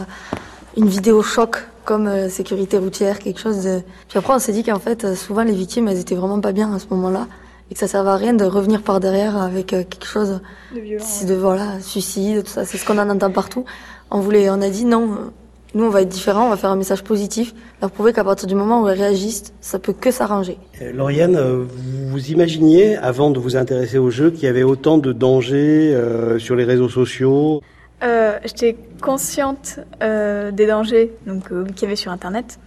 une 0.76 0.88
vidéo 0.88 1.22
choc, 1.22 1.58
comme 1.84 2.06
euh, 2.06 2.28
sécurité 2.28 2.78
routière, 2.78 3.18
quelque 3.18 3.40
chose 3.40 3.64
de... 3.64 3.80
Puis 4.08 4.18
après, 4.18 4.34
on 4.34 4.38
s'est 4.38 4.52
dit 4.52 4.64
qu'en 4.64 4.78
fait, 4.78 5.04
euh, 5.04 5.14
souvent, 5.14 5.42
les 5.42 5.52
victimes, 5.52 5.88
elles 5.88 6.00
étaient 6.00 6.14
vraiment 6.14 6.40
pas 6.40 6.52
bien 6.52 6.72
à 6.74 6.78
ce 6.78 6.86
moment-là, 6.90 7.26
et 7.70 7.74
que 7.74 7.80
ça 7.80 7.88
servait 7.88 8.10
à 8.10 8.16
rien 8.16 8.34
de 8.34 8.44
revenir 8.44 8.82
par 8.82 9.00
derrière 9.00 9.36
avec 9.36 9.66
quelque 9.66 10.04
chose 10.04 10.40
de, 10.74 10.80
violent, 10.80 11.04
de 11.26 11.34
voilà, 11.34 11.80
suicide, 11.80 12.44
tout 12.44 12.50
ça, 12.50 12.64
c'est 12.64 12.78
ce 12.78 12.86
qu'on 12.86 12.98
en 12.98 13.08
entend 13.08 13.30
partout. 13.30 13.64
On 14.10 14.20
voulait, 14.20 14.50
on 14.50 14.60
a 14.60 14.68
dit 14.68 14.84
non, 14.84 15.32
nous, 15.74 15.84
on 15.84 15.88
va 15.88 16.02
être 16.02 16.08
différents, 16.08 16.46
on 16.46 16.50
va 16.50 16.58
faire 16.58 16.70
un 16.70 16.76
message 16.76 17.02
positif, 17.02 17.54
leur 17.80 17.90
prouver 17.90 18.12
qu'à 18.12 18.24
partir 18.24 18.46
du 18.46 18.54
moment 18.54 18.82
où 18.82 18.88
elles 18.88 18.98
réagissent, 18.98 19.54
ça 19.62 19.78
peut 19.78 19.94
que 19.94 20.10
s'arranger. 20.10 20.58
Euh, 20.82 20.92
Lauriane, 20.92 21.36
euh, 21.36 21.64
vous 22.10 22.30
imaginiez, 22.30 22.96
avant 22.96 23.30
de 23.30 23.38
vous 23.38 23.56
intéresser 23.56 23.96
au 23.96 24.10
jeu, 24.10 24.30
qu'il 24.30 24.44
y 24.44 24.48
avait 24.48 24.64
autant 24.64 24.98
de 24.98 25.12
dangers 25.12 25.94
euh, 25.94 26.38
sur 26.38 26.56
les 26.56 26.64
réseaux 26.64 26.90
sociaux? 26.90 27.62
Euh, 28.02 28.38
J'étais 28.44 28.76
consciente 29.00 29.78
euh, 30.02 30.50
des 30.50 30.66
dangers 30.66 31.12
donc 31.26 31.48
qu'il 31.48 31.82
y 31.82 31.86
avait 31.86 31.96
sur 31.96 32.12
Internet. 32.12 32.58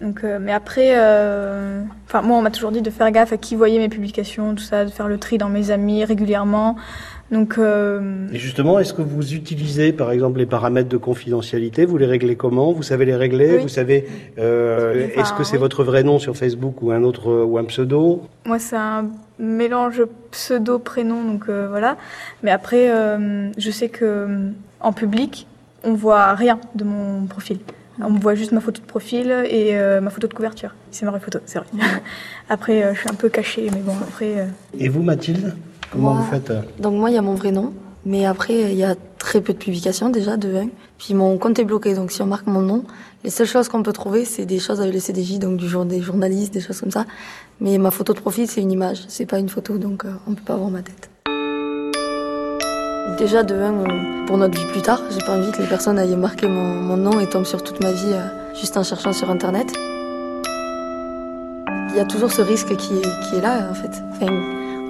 Donc, 0.00 0.22
mais 0.22 0.52
après, 0.52 0.92
enfin 2.06 2.22
moi, 2.22 2.38
on 2.38 2.42
m'a 2.42 2.50
toujours 2.50 2.72
dit 2.72 2.82
de 2.82 2.90
faire 2.90 3.10
gaffe 3.10 3.32
à 3.32 3.36
qui 3.36 3.54
voyait 3.54 3.78
mes 3.78 3.88
publications, 3.90 4.54
tout 4.54 4.62
ça, 4.62 4.84
de 4.84 4.90
faire 4.90 5.08
le 5.08 5.18
tri 5.18 5.36
dans 5.36 5.50
mes 5.50 5.70
amis 5.70 6.04
régulièrement. 6.04 6.76
Donc, 7.30 7.58
euh... 7.58 8.26
Et 8.32 8.38
justement, 8.38 8.80
est-ce 8.80 8.92
que 8.92 9.02
vous 9.02 9.34
utilisez, 9.34 9.92
par 9.92 10.10
exemple, 10.10 10.40
les 10.40 10.46
paramètres 10.46 10.88
de 10.88 10.96
confidentialité? 10.96 11.84
Vous 11.84 11.96
les 11.96 12.06
réglez 12.06 12.34
comment? 12.34 12.72
Vous 12.72 12.82
savez 12.82 13.04
les 13.04 13.14
régler? 13.14 13.56
Oui. 13.56 13.62
Vous 13.62 13.68
savez 13.68 14.08
euh, 14.38 15.06
enfin, 15.06 15.20
Est-ce 15.20 15.32
que 15.34 15.44
c'est 15.44 15.52
oui. 15.52 15.60
votre 15.60 15.84
vrai 15.84 16.02
nom 16.02 16.18
sur 16.18 16.36
Facebook 16.36 16.82
ou 16.82 16.90
un 16.90 17.04
autre 17.04 17.44
ou 17.44 17.56
un 17.58 17.64
pseudo? 17.64 18.22
Moi, 18.46 18.58
c'est 18.58 18.76
un 18.76 19.06
mélange 19.38 20.02
pseudo 20.32 20.80
prénom, 20.80 21.22
donc 21.22 21.44
euh, 21.48 21.68
voilà. 21.70 21.96
Mais 22.42 22.50
après, 22.50 22.90
euh, 22.90 23.50
je 23.56 23.70
sais 23.70 23.88
que 23.88 24.26
en 24.80 24.92
public, 24.92 25.46
on 25.84 25.94
voit 25.94 26.34
rien 26.34 26.58
de 26.74 26.82
mon 26.82 27.26
profil. 27.26 27.58
On 28.04 28.10
me 28.10 28.18
voit 28.20 28.34
juste 28.34 28.52
ma 28.52 28.60
photo 28.60 28.80
de 28.80 28.86
profil 28.86 29.30
et 29.48 29.76
euh, 29.78 30.00
ma 30.00 30.10
photo 30.10 30.26
de 30.26 30.34
couverture. 30.34 30.74
C'est 30.90 31.04
ma 31.04 31.10
vraie 31.10 31.20
photo, 31.20 31.38
c'est 31.46 31.58
vrai. 31.58 31.68
après, 32.48 32.82
euh, 32.82 32.94
je 32.94 33.00
suis 33.00 33.08
un 33.10 33.14
peu 33.14 33.28
cachée, 33.28 33.70
mais 33.72 33.80
bon, 33.80 33.94
après. 34.08 34.38
euh, 34.40 34.46
Et 34.78 34.88
vous, 34.88 35.02
Mathilde 35.02 35.54
Comment 35.92 36.14
moi, 36.14 36.22
vous 36.22 36.30
faites 36.30 36.50
euh? 36.50 36.60
Donc 36.78 36.94
moi, 36.94 37.10
il 37.10 37.14
y 37.14 37.18
a 37.18 37.22
mon 37.22 37.34
vrai 37.34 37.50
nom, 37.52 37.72
mais 38.06 38.24
après, 38.26 38.54
il 38.72 38.76
y 38.76 38.84
a 38.84 38.94
très 39.18 39.40
peu 39.40 39.52
de 39.52 39.58
publications 39.58 40.08
déjà, 40.08 40.36
de 40.36 40.54
1. 40.54 40.68
Puis 40.98 41.14
mon 41.14 41.36
compte 41.38 41.58
est 41.58 41.64
bloqué, 41.64 41.94
donc 41.94 42.10
si 42.12 42.22
on 42.22 42.26
marque 42.26 42.46
mon 42.46 42.60
nom, 42.62 42.84
les 43.24 43.30
seules 43.30 43.46
choses 43.46 43.68
qu'on 43.68 43.82
peut 43.82 43.92
trouver, 43.92 44.24
c'est 44.24 44.46
des 44.46 44.58
choses 44.58 44.80
avec 44.80 44.94
le 44.94 45.00
CDJ, 45.00 45.38
donc 45.38 45.56
du 45.56 45.68
jour 45.68 45.84
des 45.84 46.00
journalistes, 46.00 46.54
des 46.54 46.60
choses 46.60 46.80
comme 46.80 46.90
ça. 46.90 47.04
Mais 47.60 47.76
ma 47.78 47.90
photo 47.90 48.14
de 48.14 48.20
profil, 48.20 48.46
c'est 48.48 48.60
une 48.62 48.72
image, 48.72 49.04
c'est 49.08 49.26
pas 49.26 49.38
une 49.38 49.48
photo, 49.48 49.76
donc 49.78 50.04
euh, 50.04 50.12
on 50.26 50.34
peut 50.34 50.44
pas 50.44 50.56
voir 50.56 50.70
ma 50.70 50.82
tête. 50.82 51.10
Déjà 53.20 53.42
de 53.42 53.54
1, 53.54 54.24
pour 54.24 54.38
notre 54.38 54.58
vie 54.58 54.64
plus 54.72 54.80
tard, 54.80 55.02
j'ai 55.10 55.22
pas 55.22 55.36
envie 55.36 55.52
que 55.52 55.60
les 55.60 55.68
personnes 55.68 55.98
aillent 55.98 56.16
marquer 56.16 56.46
mon, 56.46 56.72
mon 56.72 56.96
nom 56.96 57.20
et 57.20 57.26
tombent 57.26 57.44
sur 57.44 57.62
toute 57.62 57.78
ma 57.82 57.92
vie 57.92 58.14
euh, 58.14 58.54
juste 58.58 58.78
en 58.78 58.82
cherchant 58.82 59.12
sur 59.12 59.28
Internet. 59.28 59.70
Il 61.90 61.96
y 61.96 62.00
a 62.00 62.06
toujours 62.06 62.32
ce 62.32 62.40
risque 62.40 62.74
qui 62.76 62.94
est, 62.94 63.28
qui 63.28 63.36
est 63.36 63.42
là, 63.42 63.68
en 63.70 63.74
fait. 63.74 63.90
Enfin, 64.12 64.32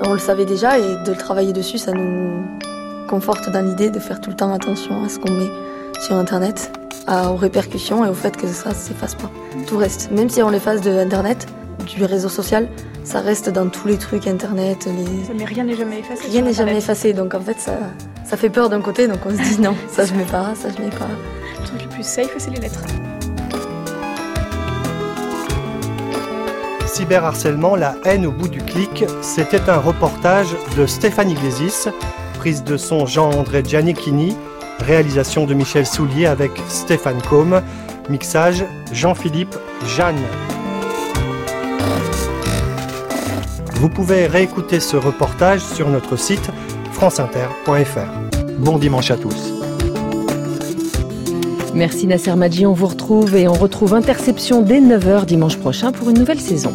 on 0.06 0.12
le 0.12 0.20
savait 0.20 0.44
déjà 0.44 0.78
et 0.78 1.02
de 1.04 1.10
le 1.10 1.16
travailler 1.16 1.52
dessus, 1.52 1.78
ça 1.78 1.90
nous 1.90 2.44
conforte 3.08 3.50
dans 3.50 3.66
l'idée 3.66 3.90
de 3.90 3.98
faire 3.98 4.20
tout 4.20 4.30
le 4.30 4.36
temps 4.36 4.52
attention 4.52 5.02
à 5.02 5.08
ce 5.08 5.18
qu'on 5.18 5.32
met 5.32 5.50
sur 6.00 6.14
Internet, 6.14 6.70
à, 7.08 7.32
aux 7.32 7.36
répercussions 7.36 8.04
et 8.04 8.08
au 8.08 8.14
fait 8.14 8.36
que 8.36 8.46
ça 8.46 8.68
ne 8.68 8.74
s'efface 8.74 9.16
pas. 9.16 9.30
Tout 9.66 9.76
reste. 9.76 10.08
Même 10.12 10.28
si 10.28 10.40
on 10.40 10.50
l'efface 10.50 10.82
de 10.82 10.92
Internet, 10.92 11.48
du 11.84 12.04
réseau 12.04 12.28
social, 12.28 12.68
ça 13.02 13.18
reste 13.18 13.50
dans 13.50 13.68
tous 13.68 13.88
les 13.88 13.96
trucs 13.96 14.28
Internet. 14.28 14.86
Les... 14.86 15.34
Mais 15.34 15.44
rien 15.44 15.64
n'est 15.64 15.74
jamais 15.74 15.98
effacé. 15.98 16.28
Rien 16.30 16.42
n'est 16.42 16.52
jamais 16.52 16.76
effacé. 16.76 17.12
Donc 17.12 17.34
en 17.34 17.40
fait, 17.40 17.58
ça, 17.58 17.72
ça 18.30 18.36
fait 18.36 18.48
peur 18.48 18.68
d'un 18.68 18.80
côté. 18.80 19.08
Donc 19.08 19.18
on 19.26 19.30
se 19.30 19.42
dit 19.42 19.60
non, 19.60 19.74
ça 19.88 20.06
je 20.06 20.14
mets 20.14 20.24
pas, 20.24 20.54
ça 20.54 20.68
je 20.74 20.80
mets 20.80 20.90
pas. 20.90 21.08
Le 21.58 21.66
truc 21.66 21.82
le 21.82 21.88
plus 21.88 22.06
safe, 22.06 22.32
c'est 22.38 22.50
les 22.50 22.60
lettres. 22.60 22.80
Cyberharcèlement, 26.86 27.74
la 27.76 27.96
haine 28.04 28.26
au 28.26 28.30
bout 28.30 28.48
du 28.48 28.60
clic, 28.60 29.04
c'était 29.20 29.68
un 29.68 29.78
reportage 29.78 30.48
de 30.76 30.86
Stéphanie 30.86 31.34
Glésis, 31.34 31.88
prise 32.38 32.62
de 32.62 32.76
son 32.76 33.06
Jean-André 33.06 33.62
Giannichini, 33.64 34.36
réalisation 34.80 35.46
de 35.46 35.54
Michel 35.54 35.86
Soulier 35.86 36.26
avec 36.26 36.52
Stéphane 36.68 37.22
Combe, 37.22 37.62
mixage 38.08 38.64
Jean-Philippe 38.92 39.56
Jeanne. 39.86 40.22
Vous 43.74 43.88
pouvez 43.88 44.26
réécouter 44.26 44.78
ce 44.78 44.96
reportage 44.96 45.60
sur 45.60 45.88
notre 45.88 46.16
site 46.16 46.50
franceinter.fr. 46.92 48.19
Bon 48.60 48.76
dimanche 48.76 49.10
à 49.10 49.16
tous. 49.16 49.54
Merci 51.74 52.06
Nasser 52.06 52.34
Madji, 52.34 52.66
on 52.66 52.74
vous 52.74 52.88
retrouve 52.88 53.34
et 53.34 53.48
on 53.48 53.54
retrouve 53.54 53.94
Interception 53.94 54.60
dès 54.60 54.82
9h 54.82 55.24
dimanche 55.24 55.56
prochain 55.56 55.92
pour 55.92 56.10
une 56.10 56.18
nouvelle 56.18 56.40
saison. 56.40 56.72